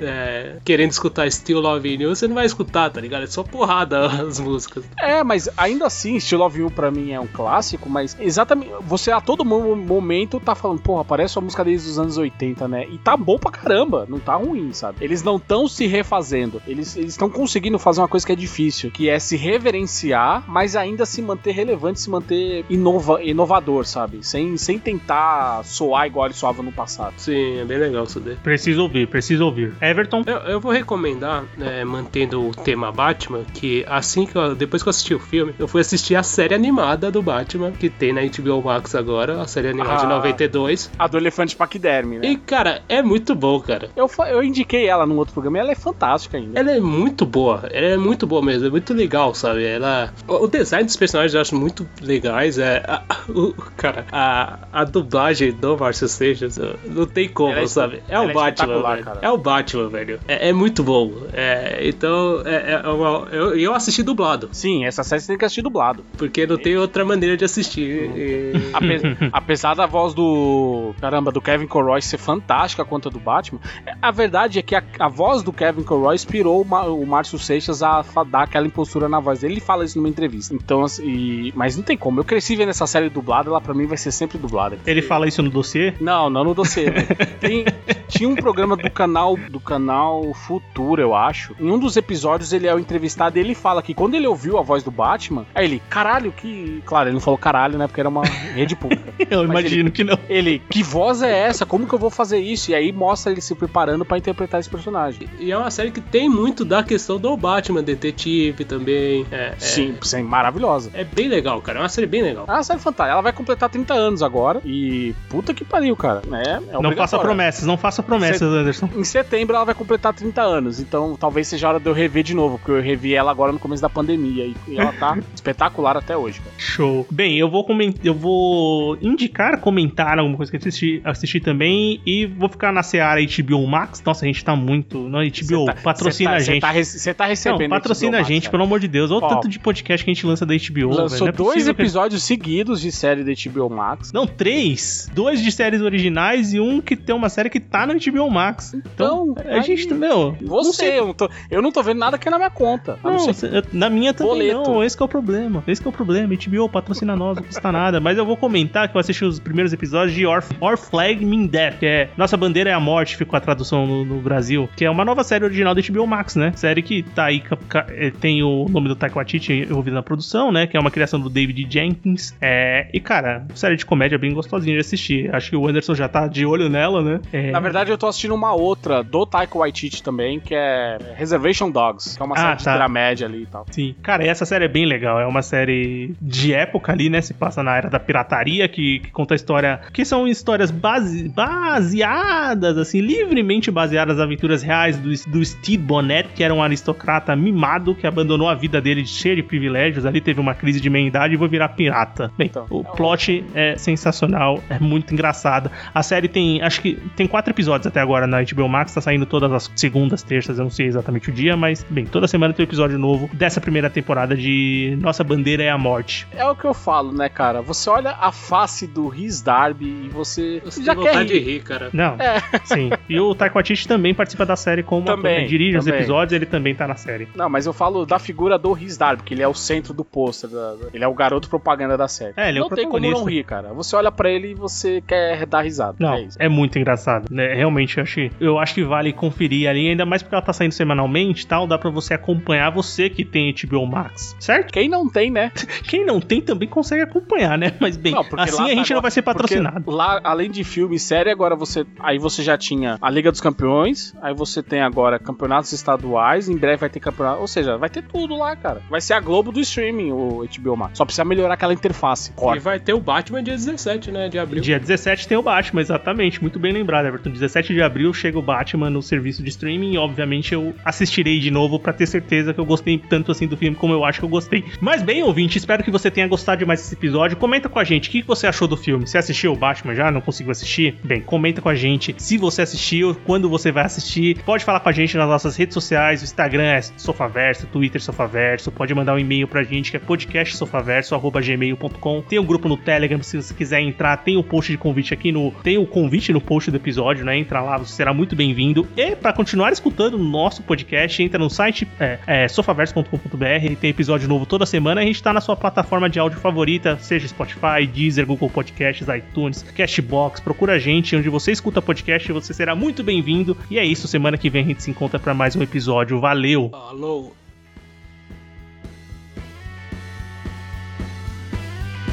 é, 0.00 0.56
querendo 0.64 0.90
escutar 0.90 1.30
Still 1.30 1.60
Love 1.60 1.94
You, 1.94 2.14
você 2.14 2.26
não 2.26 2.34
vai 2.34 2.46
escutar, 2.46 2.90
tá 2.90 3.00
ligado? 3.00 3.24
É 3.24 3.26
só 3.26 3.42
porrada 3.42 4.06
as 4.26 4.40
músicas. 4.40 4.84
É, 4.98 5.22
mas 5.22 5.48
ainda 5.56 5.86
assim, 5.86 6.18
Still 6.18 6.38
Love 6.38 6.60
You 6.60 6.70
pra 6.70 6.90
mim 6.90 7.12
é 7.12 7.20
um 7.20 7.26
clássico, 7.26 7.88
mas 7.88 8.16
exatamente, 8.20 8.72
você 8.82 9.10
a 9.10 9.20
todo 9.20 9.44
momento 9.44 10.40
tá 10.40 10.54
falando, 10.54 10.80
porra, 10.80 11.04
parece 11.04 11.38
uma 11.38 11.44
música 11.44 11.64
desde 11.64 11.90
os 11.90 11.98
anos 11.98 12.16
80, 12.16 12.68
né? 12.68 12.86
E 12.88 12.98
tá 12.98 13.16
bom 13.16 13.38
pra 13.38 13.50
caramba, 13.50 14.06
não 14.08 14.18
tá 14.18 14.34
ruim, 14.34 14.72
sabe? 14.72 14.98
Eles 15.00 15.22
não 15.22 15.36
estão 15.36 15.68
se 15.68 15.86
refazendo, 15.86 16.62
eles 16.66 16.96
estão 16.96 17.28
conseguindo 17.30 17.78
fazer 17.78 18.00
uma 18.00 18.08
coisa 18.08 18.26
que 18.26 18.32
é 18.32 18.36
difícil, 18.36 18.90
que 18.90 19.08
é 19.08 19.18
se 19.18 19.36
reverenciar, 19.36 20.44
mas 20.48 20.76
ainda 20.76 21.06
se 21.06 21.20
manter 21.22 21.52
relevante, 21.52 22.00
se 22.00 22.10
manter 22.10 22.64
inova, 22.68 23.22
inovador, 23.22 23.86
sabe? 23.86 24.24
Sem, 24.24 24.56
sem 24.56 24.78
tentar 24.78 25.64
soar 25.64 26.06
igual 26.06 26.26
ele 26.26 26.34
soava 26.34 26.62
no 26.62 26.72
passado. 26.72 27.14
Sim, 27.16 27.58
é 27.58 27.64
bem 27.64 27.78
legal 27.78 28.04
isso 28.04 28.20
daí. 28.20 28.36
Preciso 28.36 28.88
ouvir 28.94 29.06
preciso 29.08 29.44
ouvir. 29.44 29.74
Everton? 29.80 30.22
Eu, 30.26 30.36
eu 30.36 30.60
vou 30.60 30.72
recomendar, 30.72 31.44
né, 31.56 31.84
mantendo 31.84 32.48
o 32.48 32.50
tema 32.52 32.92
Batman, 32.92 33.42
que 33.52 33.84
assim 33.88 34.24
que 34.26 34.36
eu, 34.36 34.54
depois 34.54 34.82
que 34.82 34.88
eu 34.88 34.90
assisti 34.90 35.14
o 35.14 35.18
filme, 35.18 35.54
eu 35.58 35.66
fui 35.66 35.80
assistir 35.80 36.14
a 36.14 36.22
série 36.22 36.54
animada 36.54 37.10
do 37.10 37.20
Batman, 37.20 37.72
que 37.72 37.90
tem 37.90 38.12
na 38.12 38.22
HBO 38.22 38.62
Max 38.62 38.94
agora, 38.94 39.40
a 39.40 39.46
série 39.46 39.68
animada 39.68 39.98
de 39.98 40.06
Ah. 40.06 40.08
92. 40.08 40.90
A 40.98 41.08
do 41.08 41.18
elefante 41.18 41.56
paquiderme, 41.56 42.18
né? 42.18 42.28
E, 42.28 42.36
cara, 42.36 42.82
é 42.88 43.02
muito 43.02 43.34
bom, 43.34 43.58
cara. 43.60 43.90
Eu, 43.96 44.08
eu 44.28 44.42
indiquei 44.42 44.86
ela 44.86 45.06
num 45.06 45.16
outro 45.16 45.34
programa 45.34 45.58
e 45.58 45.60
ela 45.60 45.72
é 45.72 45.74
fantástica 45.74 46.36
ainda. 46.36 46.58
Ela 46.58 46.72
é 46.72 46.80
muito 46.80 47.26
boa, 47.26 47.64
ela 47.70 47.86
é 47.86 47.96
muito 47.96 48.26
boa 48.26 48.42
mesmo, 48.42 48.66
é 48.66 48.70
muito 48.70 48.94
legal, 48.94 49.34
sabe? 49.34 49.64
Ela. 49.64 50.12
O 50.28 50.46
design 50.46 50.84
dos 50.84 50.96
personagens 50.96 51.34
eu 51.34 51.40
acho 51.40 51.56
muito 51.56 51.86
legais. 52.00 52.58
É, 52.58 52.82
a, 52.86 53.02
o, 53.28 53.52
cara, 53.76 54.06
a, 54.12 54.58
a 54.72 54.84
dublagem 54.84 55.52
do 55.52 55.76
Marcel 55.76 56.08
Seixas 56.08 56.58
não 56.84 57.06
tem 57.06 57.28
como, 57.28 57.52
Ela 57.52 57.62
é 57.62 57.66
sabe? 57.66 58.02
É 58.08 58.20
o 58.20 58.30
é 58.30 58.32
Batman, 58.32 58.83
espetacular, 58.92 58.94
velho. 58.94 59.04
cara. 59.04 59.18
É 59.22 59.30
o 59.30 59.38
Batman, 59.38 59.88
velho. 59.88 60.20
É, 60.28 60.48
é 60.48 60.52
muito 60.52 60.82
bom. 60.82 61.12
É, 61.32 61.80
então, 61.88 62.42
é, 62.44 62.80
é 62.84 62.88
uma- 62.88 63.28
eu, 63.30 63.56
eu 63.58 63.74
assisti 63.74 64.02
dublado, 64.02 64.48
Sim, 64.52 64.84
essa 64.84 65.02
série 65.02 65.20
você 65.20 65.28
tem 65.28 65.38
que 65.38 65.44
assistir 65.44 65.62
dublado. 65.62 66.04
porque 66.16 66.46
não 66.46 66.56
tem 66.56 66.76
outra 66.76 67.04
maneira 67.04 67.36
de 67.36 67.44
assistir. 67.44 68.10
E- 68.16 68.52
Ape- 68.72 69.00
apesar 69.32 69.74
da 69.74 69.86
voz 69.86 70.14
do. 70.14 70.94
Caramba, 71.00 71.30
do 71.32 71.40
Kevin 71.40 71.66
Conroy 71.66 72.00
ser 72.02 72.18
fantástica 72.18 72.84
quanto 72.84 73.08
a 73.08 73.10
do 73.10 73.18
Batman, 73.20 73.60
é- 73.86 73.94
a 74.00 74.10
verdade 74.10 74.58
é 74.58 74.62
que 74.62 74.74
a, 74.74 74.82
a 74.98 75.08
voz 75.08 75.42
do 75.42 75.52
Kevin 75.52 75.82
Conroy 75.82 76.14
inspirou 76.14 76.62
o, 76.62 76.64
Ma- 76.64 76.84
o 76.84 77.04
Márcio 77.06 77.38
Seixas 77.38 77.82
a 77.82 78.02
fa- 78.02 78.24
dar 78.24 78.42
aquela 78.42 78.66
impostura 78.66 79.08
na 79.08 79.20
voz 79.20 79.40
dele. 79.40 79.54
Ele 79.54 79.60
fala 79.60 79.84
isso 79.84 79.98
numa 79.98 80.08
entrevista. 80.08 80.54
Então, 80.54 80.82
assim, 80.82 81.04
e- 81.06 81.52
mas 81.54 81.76
não 81.76 81.82
tem 81.82 81.96
como. 81.96 82.20
Eu 82.20 82.24
cresci 82.24 82.56
vendo 82.56 82.70
essa 82.70 82.86
série 82.86 83.08
dublada, 83.08 83.48
ela 83.48 83.60
pra 83.60 83.74
mim 83.74 83.86
vai 83.86 83.96
ser 83.96 84.10
sempre 84.12 84.38
dublada. 84.38 84.78
Ele 84.86 85.02
fala 85.02 85.26
isso 85.28 85.42
no 85.42 85.50
dossiê? 85.50 85.94
Não, 86.00 86.28
não 86.30 86.44
no 86.44 86.54
dossiê. 86.54 86.86
Tem- 87.40 87.64
tinha 88.08 88.28
um 88.28 88.34
programa 88.34 88.73
do 88.76 88.90
canal 88.90 89.36
do 89.36 89.60
canal 89.60 90.32
Futuro, 90.34 91.00
eu 91.00 91.14
acho. 91.14 91.54
Em 91.58 91.70
um 91.70 91.78
dos 91.78 91.96
episódios 91.96 92.52
ele 92.52 92.66
é 92.66 92.74
o 92.74 92.78
entrevistado 92.78 93.38
e 93.38 93.40
ele 93.40 93.54
fala 93.54 93.82
que 93.82 93.94
quando 93.94 94.14
ele 94.14 94.26
ouviu 94.26 94.58
a 94.58 94.62
voz 94.62 94.82
do 94.82 94.90
Batman, 94.90 95.46
aí 95.54 95.64
ele, 95.64 95.82
caralho, 95.88 96.32
que. 96.32 96.82
Claro, 96.84 97.08
ele 97.08 97.14
não 97.14 97.20
falou 97.20 97.38
caralho, 97.38 97.78
né? 97.78 97.86
Porque 97.86 98.00
era 98.00 98.08
uma 98.08 98.24
rede 98.24 98.76
pública. 98.76 99.12
Eu 99.30 99.46
Mas 99.46 99.60
imagino 99.60 99.90
que 99.90 100.04
não. 100.04 100.18
Ele, 100.28 100.60
que 100.68 100.82
voz 100.82 101.22
é 101.22 101.38
essa? 101.46 101.64
Como 101.64 101.86
que 101.86 101.94
eu 101.94 101.98
vou 101.98 102.10
fazer 102.10 102.38
isso? 102.38 102.70
E 102.70 102.74
aí 102.74 102.92
mostra 102.92 103.32
ele 103.32 103.40
se 103.40 103.54
preparando 103.54 104.04
pra 104.04 104.18
interpretar 104.18 104.60
esse 104.60 104.68
personagem. 104.68 105.28
E 105.38 105.50
é 105.50 105.56
uma 105.56 105.70
série 105.70 105.90
que 105.90 106.00
tem 106.00 106.28
muito 106.28 106.64
da 106.64 106.82
questão 106.82 107.18
do 107.18 107.36
Batman, 107.36 107.82
detetive 107.82 108.64
também. 108.64 109.26
É, 109.30 109.36
é- 109.48 109.54
Sim, 109.58 109.96
sim, 110.02 110.22
maravilhosa. 110.22 110.90
É 110.94 111.04
bem 111.04 111.28
legal, 111.28 111.60
cara. 111.62 111.78
É 111.78 111.82
uma 111.82 111.88
série 111.88 112.06
bem 112.06 112.22
legal. 112.22 112.44
É 112.48 112.52
uma 112.52 112.62
série 112.62 112.78
fantástica. 112.80 113.12
Ela 113.12 113.22
vai 113.22 113.32
completar 113.32 113.68
30 113.70 113.94
anos 113.94 114.22
agora. 114.22 114.60
E 114.64 115.14
puta 115.28 115.54
que 115.54 115.64
pariu, 115.64 115.96
cara. 115.96 116.22
É, 116.32 116.76
é 116.76 116.80
Não 116.82 116.92
faça 116.92 117.18
promessas, 117.18 117.64
não 117.66 117.76
faça 117.78 118.02
promessas, 118.02 118.38
Cê- 118.38 118.63
Anderson. 118.64 118.88
Em 118.96 119.04
setembro 119.04 119.54
ela 119.56 119.64
vai 119.64 119.74
completar 119.74 120.12
30 120.14 120.42
anos, 120.42 120.80
então 120.80 121.16
talvez 121.18 121.46
seja 121.48 121.66
a 121.66 121.70
hora 121.70 121.80
de 121.80 121.86
eu 121.88 121.92
rever 121.92 122.22
de 122.24 122.34
novo, 122.34 122.58
porque 122.58 122.72
eu 122.72 122.80
revi 122.82 123.14
ela 123.14 123.30
agora 123.30 123.52
no 123.52 123.58
começo 123.58 123.82
da 123.82 123.88
pandemia 123.88 124.44
e, 124.68 124.76
ela 124.76 124.92
tá 124.92 125.16
espetacular 125.34 125.96
até 125.96 126.16
hoje, 126.16 126.40
cara. 126.40 126.52
Show. 126.58 127.06
Bem, 127.10 127.38
eu 127.38 127.48
vou 127.50 127.64
comentar, 127.64 128.04
eu 128.04 128.14
vou 128.14 128.96
indicar, 129.00 129.60
comentar 129.60 130.18
alguma 130.18 130.36
coisa 130.36 130.50
que 130.50 130.56
eu 130.56 130.58
assisti, 130.58 131.00
assisti 131.04 131.40
também 131.40 132.00
e 132.06 132.26
vou 132.26 132.48
ficar 132.48 132.72
na 132.72 132.82
seara 132.82 133.20
HBO 133.20 133.66
Max. 133.66 134.02
Nossa, 134.04 134.24
a 134.24 134.28
gente 134.28 134.44
tá 134.44 134.56
muito. 134.56 134.98
Não, 135.08 135.20
HBO, 135.20 135.66
tá- 135.66 135.74
patrocina 135.82 136.30
tá- 136.30 136.36
a 136.36 136.40
gente. 136.40 136.60
tá 136.60 136.72
Você 136.72 137.14
tá, 137.14 137.26
recebendo. 137.26 137.60
não, 137.62 137.68
patrocina 137.68 138.18
a 138.18 138.22
gente, 138.22 138.44
Max, 138.44 138.48
pelo 138.50 138.62
amor 138.64 138.80
de 138.80 138.88
Deus. 138.88 139.10
Olha 139.10 139.24
o 139.24 139.28
tanto 139.28 139.48
de 139.48 139.58
podcast 139.58 140.04
que 140.04 140.10
a 140.10 140.14
gente 140.14 140.26
lança 140.26 140.44
da 140.46 140.54
HBO. 140.54 140.74
velho. 140.74 140.88
Lançou 141.02 141.20
Não 141.20 141.28
é 141.28 141.32
dois 141.32 141.48
possível 141.54 141.74
que- 141.74 141.82
episódios 141.82 142.22
seguidos 142.22 142.80
de 142.80 142.90
série 142.92 143.22
da 143.24 143.32
HBO 143.32 143.68
Max. 143.68 144.12
Não, 144.12 144.26
três. 144.26 145.10
Dois 145.14 145.42
de 145.42 145.50
séries 145.52 145.80
originais 145.80 146.52
e 146.54 146.60
um 146.60 146.80
que 146.80 146.96
tem 146.96 147.14
uma 147.14 147.28
série 147.28 147.50
que 147.50 147.60
tá 147.60 147.86
no 147.86 147.94
HBO 147.94 148.30
Max. 148.30 148.53
Então, 148.74 149.34
Então, 149.38 149.52
a 149.52 149.60
gente, 149.60 149.92
aí- 149.92 149.98
meu. 149.98 150.36
não 150.40 150.48
Você, 150.64 150.72
sei- 150.72 150.98
eu 150.98 151.06
não, 151.06 151.14
tô, 151.14 151.30
eu 151.50 151.62
não 151.62 151.72
tô 151.72 151.82
vendo 151.82 151.98
nada 151.98 152.18
que 152.18 152.28
é 152.28 152.30
na 152.30 152.36
minha 152.38 152.50
conta. 152.50 152.98
Não, 153.02 153.12
não 153.12 153.32
ser- 153.32 153.64
na 153.72 153.88
minha 153.90 154.12
também 154.14 154.52
Boleto. 154.52 154.70
não, 154.70 154.84
esse 154.84 154.96
que 154.96 155.02
é 155.02 155.06
o 155.06 155.08
problema. 155.08 155.62
Esse 155.66 155.80
que 155.80 155.88
é 155.88 155.90
o 155.90 155.92
problema. 155.92 156.34
HBO 156.34 156.68
patrocina 156.68 157.16
nós, 157.16 157.36
não 157.36 157.42
custa 157.44 157.72
nada. 157.72 158.00
Mas 158.00 158.18
eu 158.18 158.24
vou 158.26 158.36
comentar 158.36 158.88
que 158.88 158.96
eu 158.96 159.00
assisti 159.00 159.24
os 159.24 159.38
primeiros 159.40 159.72
episódios 159.72 160.14
de 160.14 160.26
Our, 160.26 160.42
Our 160.60 160.76
Flag 160.76 161.24
Mean 161.24 161.46
Death, 161.46 161.78
que 161.78 161.86
é 161.86 162.08
Nossa 162.16 162.36
Bandeira 162.36 162.70
é 162.70 162.72
a 162.72 162.80
Morte, 162.80 163.16
ficou 163.16 163.36
a 163.36 163.40
tradução 163.40 163.86
no, 163.86 164.04
no 164.04 164.20
Brasil, 164.20 164.68
que 164.76 164.84
é 164.84 164.90
uma 164.90 165.04
nova 165.04 165.24
série 165.24 165.44
original 165.44 165.74
da 165.74 165.80
HBO 165.82 166.06
Max, 166.06 166.36
né? 166.36 166.52
Série 166.54 166.82
que 166.82 167.02
tá 167.02 167.24
aí, 167.26 167.42
eh, 167.90 168.12
tem 168.20 168.42
o 168.42 168.66
nome 168.68 168.88
do 168.88 168.96
Taika 168.96 169.16
Waititi 169.16 169.52
envolvido 169.52 169.94
na 169.94 170.02
produção, 170.02 170.50
né? 170.52 170.66
Que 170.66 170.76
é 170.76 170.80
uma 170.80 170.90
criação 170.90 171.18
do 171.20 171.28
David 171.30 171.66
Jenkins. 171.68 172.34
É, 172.40 172.88
e, 172.92 173.00
cara, 173.00 173.46
série 173.54 173.76
de 173.76 173.84
comédia 173.86 174.18
bem 174.18 174.32
gostosinha 174.32 174.74
de 174.74 174.80
assistir. 174.80 175.34
Acho 175.34 175.50
que 175.50 175.56
o 175.56 175.66
Anderson 175.66 175.94
já 175.94 176.08
tá 176.08 176.26
de 176.26 176.44
olho 176.46 176.68
nela, 176.68 177.02
né? 177.02 177.20
É, 177.32 177.50
Na 177.50 177.60
verdade, 177.60 177.90
eu 177.90 177.98
tô 177.98 178.06
assistindo 178.06 178.34
uma 178.34 178.43
outra 178.52 179.02
do 179.02 179.24
Taika 179.26 179.58
Waititi 179.58 180.02
também, 180.02 180.38
que 180.40 180.54
é 180.54 180.98
Reservation 181.16 181.70
Dogs, 181.70 182.16
que 182.16 182.22
é 182.22 182.26
uma 182.26 182.34
Ah, 182.34 182.38
série 182.40 182.56
de 182.56 182.64
tá. 182.64 182.76
dramédia 182.76 183.26
ali 183.26 183.42
e 183.42 183.46
tal. 183.46 183.66
Sim. 183.70 183.94
Cara, 184.02 184.24
essa 184.26 184.44
série 184.44 184.64
é 184.64 184.68
bem 184.68 184.84
legal. 184.86 185.20
É 185.20 185.26
uma 185.26 185.42
série 185.42 186.14
de 186.20 186.52
época 186.52 186.92
ali, 186.92 187.08
né? 187.08 187.20
Se 187.20 187.32
passa 187.34 187.62
na 187.62 187.76
era 187.76 187.88
da 187.88 187.98
pirataria, 188.00 188.68
que, 188.68 188.98
que 189.00 189.10
conta 189.10 189.34
a 189.34 189.36
história. 189.36 189.80
Que 189.92 190.04
são 190.04 190.26
histórias 190.28 190.70
base, 190.70 191.28
baseadas, 191.28 192.76
assim, 192.78 193.00
livremente 193.00 193.70
baseadas 193.70 194.16
nas 194.16 194.24
aventuras 194.24 194.62
reais 194.62 194.96
do, 194.98 195.10
do 195.30 195.44
Steve 195.44 195.82
Bonnet, 195.82 196.28
que 196.34 196.42
era 196.42 196.52
um 196.52 196.62
aristocrata 196.62 197.34
mimado 197.36 197.94
que 197.94 198.06
abandonou 198.06 198.48
a 198.48 198.54
vida 198.54 198.80
dele 198.80 199.06
cheio 199.06 199.36
de 199.36 199.42
privilégios. 199.42 200.04
Ali 200.06 200.20
teve 200.20 200.40
uma 200.40 200.54
crise 200.54 200.80
de 200.80 200.90
meia-idade 200.90 201.34
e 201.34 201.36
vou 201.36 201.48
virar 201.48 201.68
pirata. 201.70 202.30
Bem, 202.36 202.48
Então, 202.48 202.66
o 202.70 202.76
é 202.78 202.80
um- 202.80 202.84
plot 202.96 203.44
é 203.54 203.76
sensacional, 203.76 204.60
é 204.68 204.78
muito 204.78 205.12
engraçado. 205.12 205.70
A 205.94 206.02
série 206.02 206.28
tem, 206.28 206.62
acho 206.62 206.80
que 206.80 206.94
tem 207.16 207.26
quatro 207.26 207.52
episódios 207.52 207.86
até 207.86 208.00
agora 208.00 208.26
na 208.34 208.42
HBO 208.42 208.68
Max, 208.68 208.94
tá 208.94 209.00
saindo 209.00 209.26
todas 209.26 209.50
as 209.52 209.70
segundas, 209.76 210.22
terças, 210.22 210.58
eu 210.58 210.64
não 210.64 210.70
sei 210.70 210.86
exatamente 210.86 211.30
o 211.30 211.32
dia, 211.32 211.56
mas, 211.56 211.84
bem, 211.88 212.04
toda 212.06 212.26
semana 212.26 212.52
tem 212.52 212.64
um 212.64 212.68
episódio 212.68 212.98
novo 212.98 213.28
dessa 213.32 213.60
primeira 213.60 213.88
temporada 213.90 214.36
de 214.36 214.96
Nossa 215.00 215.22
Bandeira 215.24 215.62
é 215.62 215.70
a 215.70 215.78
Morte. 215.78 216.26
É 216.32 216.44
o 216.46 216.54
que 216.54 216.64
eu 216.64 216.74
falo, 216.74 217.12
né, 217.12 217.28
cara? 217.28 217.62
Você 217.62 217.88
olha 217.90 218.10
a 218.20 218.32
face 218.32 218.86
do 218.86 219.08
Riz 219.08 219.40
Darby 219.42 219.86
e 220.06 220.08
você, 220.08 220.60
Você 220.64 220.82
já 220.82 220.94
tem 220.94 221.04
quer 221.04 221.16
rir. 221.18 221.24
de 221.26 221.38
rir, 221.38 221.60
cara. 221.62 221.90
Não, 221.92 222.16
É. 222.18 222.40
sim. 222.64 222.90
E 223.08 223.18
o 223.20 223.34
Taika 223.34 223.54
Waititi 223.54 223.86
também 223.86 224.14
participa 224.14 224.44
da 224.46 224.56
série 224.56 224.82
como 224.82 225.02
ator, 225.02 225.16
Também, 225.16 225.42
né? 225.42 225.46
dirige 225.46 225.76
os 225.78 225.84
também. 225.84 226.00
episódios, 226.00 226.32
ele 226.32 226.46
também 226.46 226.74
tá 226.74 226.86
na 226.88 226.96
série. 226.96 227.28
Não, 227.34 227.48
mas 227.48 227.66
eu 227.66 227.72
falo 227.72 228.04
da 228.06 228.18
figura 228.18 228.58
do 228.58 228.72
Riz 228.72 228.96
Darby, 228.96 229.22
que 229.22 229.34
ele 229.34 229.42
é 229.42 229.48
o 229.48 229.54
centro 229.54 229.92
do 229.94 230.04
pôster. 230.04 230.50
Ele 230.92 231.04
é 231.04 231.08
o 231.08 231.14
garoto 231.14 231.48
propaganda 231.48 231.96
da 231.96 232.08
série. 232.08 232.34
É, 232.36 232.48
ele 232.48 232.58
é 232.58 232.60
não 232.60 232.68
o 232.68 232.70
tem 232.74 232.88
como 232.88 233.10
não 233.10 233.24
rir, 233.24 233.44
cara. 233.44 233.72
Você 233.74 233.94
olha 233.96 234.10
pra 234.10 234.30
ele 234.30 234.52
e 234.52 234.54
você 234.54 235.00
quer 235.06 235.46
dar 235.46 235.62
risada. 235.62 235.96
Não, 235.98 236.14
É 236.14 236.22
isso. 236.22 236.36
é 236.40 236.48
muito 236.48 236.78
engraçado, 236.78 237.26
né? 237.30 237.54
Realmente, 237.54 237.98
eu 237.98 238.02
eu 238.40 238.58
acho 238.58 238.74
que 238.74 238.82
vale 238.84 239.12
conferir 239.12 239.68
ali, 239.68 239.88
ainda 239.88 240.04
mais 240.06 240.22
porque 240.22 240.34
ela 240.34 240.42
tá 240.42 240.52
saindo 240.52 240.72
semanalmente 240.72 241.44
e 241.44 241.46
tal, 241.46 241.66
dá 241.66 241.78
pra 241.78 241.90
você 241.90 242.14
acompanhar 242.14 242.70
você 242.70 243.08
que 243.10 243.24
tem 243.24 243.52
HBO 243.64 243.86
Max, 243.86 244.36
certo? 244.38 244.72
Quem 244.72 244.88
não 244.88 245.08
tem, 245.08 245.30
né? 245.30 245.50
Quem 245.88 246.04
não 246.04 246.20
tem 246.20 246.40
também 246.40 246.68
consegue 246.68 247.02
acompanhar, 247.02 247.56
né? 247.58 247.72
Mas 247.80 247.96
bem, 247.96 248.12
Não, 248.12 248.20
assim 248.20 248.34
a 248.34 248.36
tá 248.36 248.46
gente 248.46 248.76
não 248.76 248.82
agora- 248.82 249.00
vai 249.02 249.10
ser 249.10 249.22
patrocinado. 249.22 249.90
Lá, 249.90 250.20
além 250.24 250.50
de 250.50 250.64
filme 250.64 250.96
e 250.96 250.98
série, 250.98 251.30
agora 251.30 251.54
você. 251.56 251.84
Aí 252.00 252.18
você 252.18 252.42
já 252.42 252.56
tinha 252.56 252.98
a 253.00 253.10
Liga 253.10 253.30
dos 253.30 253.40
Campeões, 253.40 254.14
aí 254.22 254.34
você 254.34 254.62
tem 254.62 254.80
agora 254.80 255.18
campeonatos 255.18 255.72
estaduais, 255.72 256.48
em 256.48 256.56
breve 256.56 256.78
vai 256.78 256.88
ter 256.90 257.00
campeonato. 257.00 257.40
Ou 257.40 257.46
seja, 257.46 257.76
vai 257.76 257.88
ter 257.88 258.02
tudo 258.02 258.36
lá, 258.36 258.54
cara. 258.56 258.82
Vai 258.90 259.00
ser 259.00 259.14
a 259.14 259.20
Globo 259.20 259.52
do 259.52 259.60
streaming, 259.60 260.12
o 260.12 260.46
HBO 260.58 260.76
Max. 260.76 260.98
Só 260.98 261.04
precisa 261.04 261.24
melhorar 261.24 261.54
aquela 261.54 261.72
interface. 261.72 262.32
E 262.54 262.58
vai 262.58 262.78
ter 262.80 262.92
o 262.92 263.00
Batman 263.00 263.42
dia 263.42 263.54
17, 263.54 264.10
né? 264.10 264.28
De 264.28 264.38
abril. 264.38 264.62
Dia 264.62 264.78
17 264.78 265.28
tem 265.28 265.36
o 265.36 265.42
Batman, 265.42 265.80
exatamente. 265.80 266.40
Muito 266.40 266.58
bem 266.58 266.72
lembrado, 266.72 267.06
Everton. 267.06 267.30
17 267.30 267.72
de 267.74 267.82
abril 267.82 268.03
chega 268.12 268.38
o 268.38 268.42
Batman 268.42 268.90
no 268.90 269.00
serviço 269.00 269.42
de 269.42 269.48
streaming 269.48 269.94
obviamente, 269.96 270.54
eu 270.54 270.74
assistirei 270.84 271.38
de 271.38 271.50
novo 271.50 271.78
pra 271.78 271.92
ter 271.92 272.06
certeza 272.06 272.54
que 272.54 272.60
eu 272.60 272.64
gostei 272.64 272.98
tanto 272.98 273.32
assim 273.32 273.46
do 273.46 273.56
filme 273.56 273.76
como 273.76 273.92
eu 273.92 274.04
acho 274.04 274.20
que 274.20 274.24
eu 274.24 274.28
gostei. 274.28 274.64
Mas 274.80 275.02
bem, 275.02 275.22
ouvinte, 275.22 275.58
espero 275.58 275.82
que 275.82 275.90
você 275.90 276.10
tenha 276.10 276.26
gostado 276.26 276.58
de 276.58 276.66
mais 276.66 276.80
esse 276.80 276.94
episódio. 276.94 277.36
Comenta 277.36 277.68
com 277.68 277.78
a 277.78 277.84
gente 277.84 278.08
o 278.08 278.12
que 278.12 278.22
você 278.22 278.46
achou 278.46 278.66
do 278.66 278.76
filme. 278.76 279.06
Você 279.06 279.18
assistiu 279.18 279.52
o 279.52 279.56
Batman 279.56 279.94
já? 279.94 280.10
Não 280.10 280.20
conseguiu 280.20 280.52
assistir? 280.52 280.96
Bem, 281.04 281.20
comenta 281.20 281.60
com 281.60 281.68
a 281.68 281.74
gente 281.74 282.14
se 282.18 282.38
você 282.38 282.62
assistiu, 282.62 283.14
quando 283.24 283.48
você 283.48 283.70
vai 283.70 283.84
assistir. 283.84 284.42
Pode 284.44 284.64
falar 284.64 284.80
com 284.80 284.88
a 284.88 284.92
gente 284.92 285.16
nas 285.16 285.28
nossas 285.28 285.56
redes 285.56 285.74
sociais. 285.74 286.22
O 286.22 286.24
Instagram 286.24 286.64
é 286.64 286.82
Sofaverso, 286.82 287.66
Twitter 287.66 288.02
Sofaverso. 288.02 288.72
Pode 288.72 288.94
mandar 288.94 289.14
um 289.14 289.18
e-mail 289.18 289.48
pra 289.48 289.62
gente 289.62 289.90
que 289.90 289.96
é 289.96 290.00
podcastsofaverso.gmail.com. 290.00 292.22
Tem 292.22 292.38
um 292.38 292.44
grupo 292.44 292.68
no 292.68 292.76
Telegram 292.76 293.22
se 293.22 293.40
você 293.40 293.54
quiser 293.54 293.80
entrar. 293.80 294.18
Tem 294.18 294.36
o 294.36 294.42
post 294.42 294.72
de 294.72 294.78
convite 294.78 295.14
aqui 295.14 295.32
no. 295.32 295.50
Tem 295.62 295.78
o 295.78 295.86
convite 295.86 296.32
no 296.32 296.40
post 296.40 296.70
do 296.70 296.76
episódio, 296.76 297.24
né? 297.24 297.38
Entra 297.38 297.60
lá, 297.60 297.78
você 297.78 297.93
será 297.94 298.12
muito 298.12 298.36
bem-vindo. 298.36 298.86
E 298.96 299.14
para 299.16 299.32
continuar 299.32 299.72
escutando 299.72 300.14
o 300.14 300.18
nosso 300.18 300.62
podcast, 300.62 301.22
entra 301.22 301.38
no 301.38 301.48
site 301.48 301.88
é, 301.98 302.18
é, 302.26 302.48
sofaverso.com.br. 302.48 303.76
Tem 303.80 303.90
episódio 303.90 304.28
novo 304.28 304.44
toda 304.44 304.66
semana. 304.66 305.00
A 305.00 305.04
gente 305.04 305.22
tá 305.22 305.32
na 305.32 305.40
sua 305.40 305.56
plataforma 305.56 306.10
de 306.10 306.18
áudio 306.18 306.38
favorita, 306.38 306.98
seja 307.00 307.28
Spotify, 307.28 307.86
Deezer, 307.92 308.26
Google 308.26 308.50
Podcasts, 308.50 309.06
iTunes, 309.08 309.62
Cashbox. 309.62 310.40
Procura 310.40 310.74
a 310.74 310.78
gente 310.78 311.16
onde 311.16 311.28
você 311.28 311.52
escuta 311.52 311.80
podcast. 311.80 312.30
Você 312.32 312.52
será 312.52 312.74
muito 312.74 313.02
bem-vindo. 313.02 313.56
E 313.70 313.78
é 313.78 313.84
isso. 313.84 314.08
Semana 314.08 314.36
que 314.36 314.50
vem 314.50 314.64
a 314.64 314.66
gente 314.66 314.82
se 314.82 314.90
encontra 314.90 315.18
para 315.18 315.32
mais 315.32 315.56
um 315.56 315.62
episódio. 315.62 316.20
Valeu! 316.20 316.70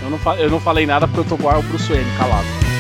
Eu 0.04 0.10
não, 0.10 0.36
eu 0.38 0.50
não 0.50 0.60
falei 0.60 0.86
nada 0.86 1.08
porque 1.08 1.22
eu 1.22 1.26
tô 1.26 1.36
igual 1.36 1.60
o 1.60 1.64
Bruce 1.64 1.92
Wayne, 1.92 2.10
calado. 2.18 2.71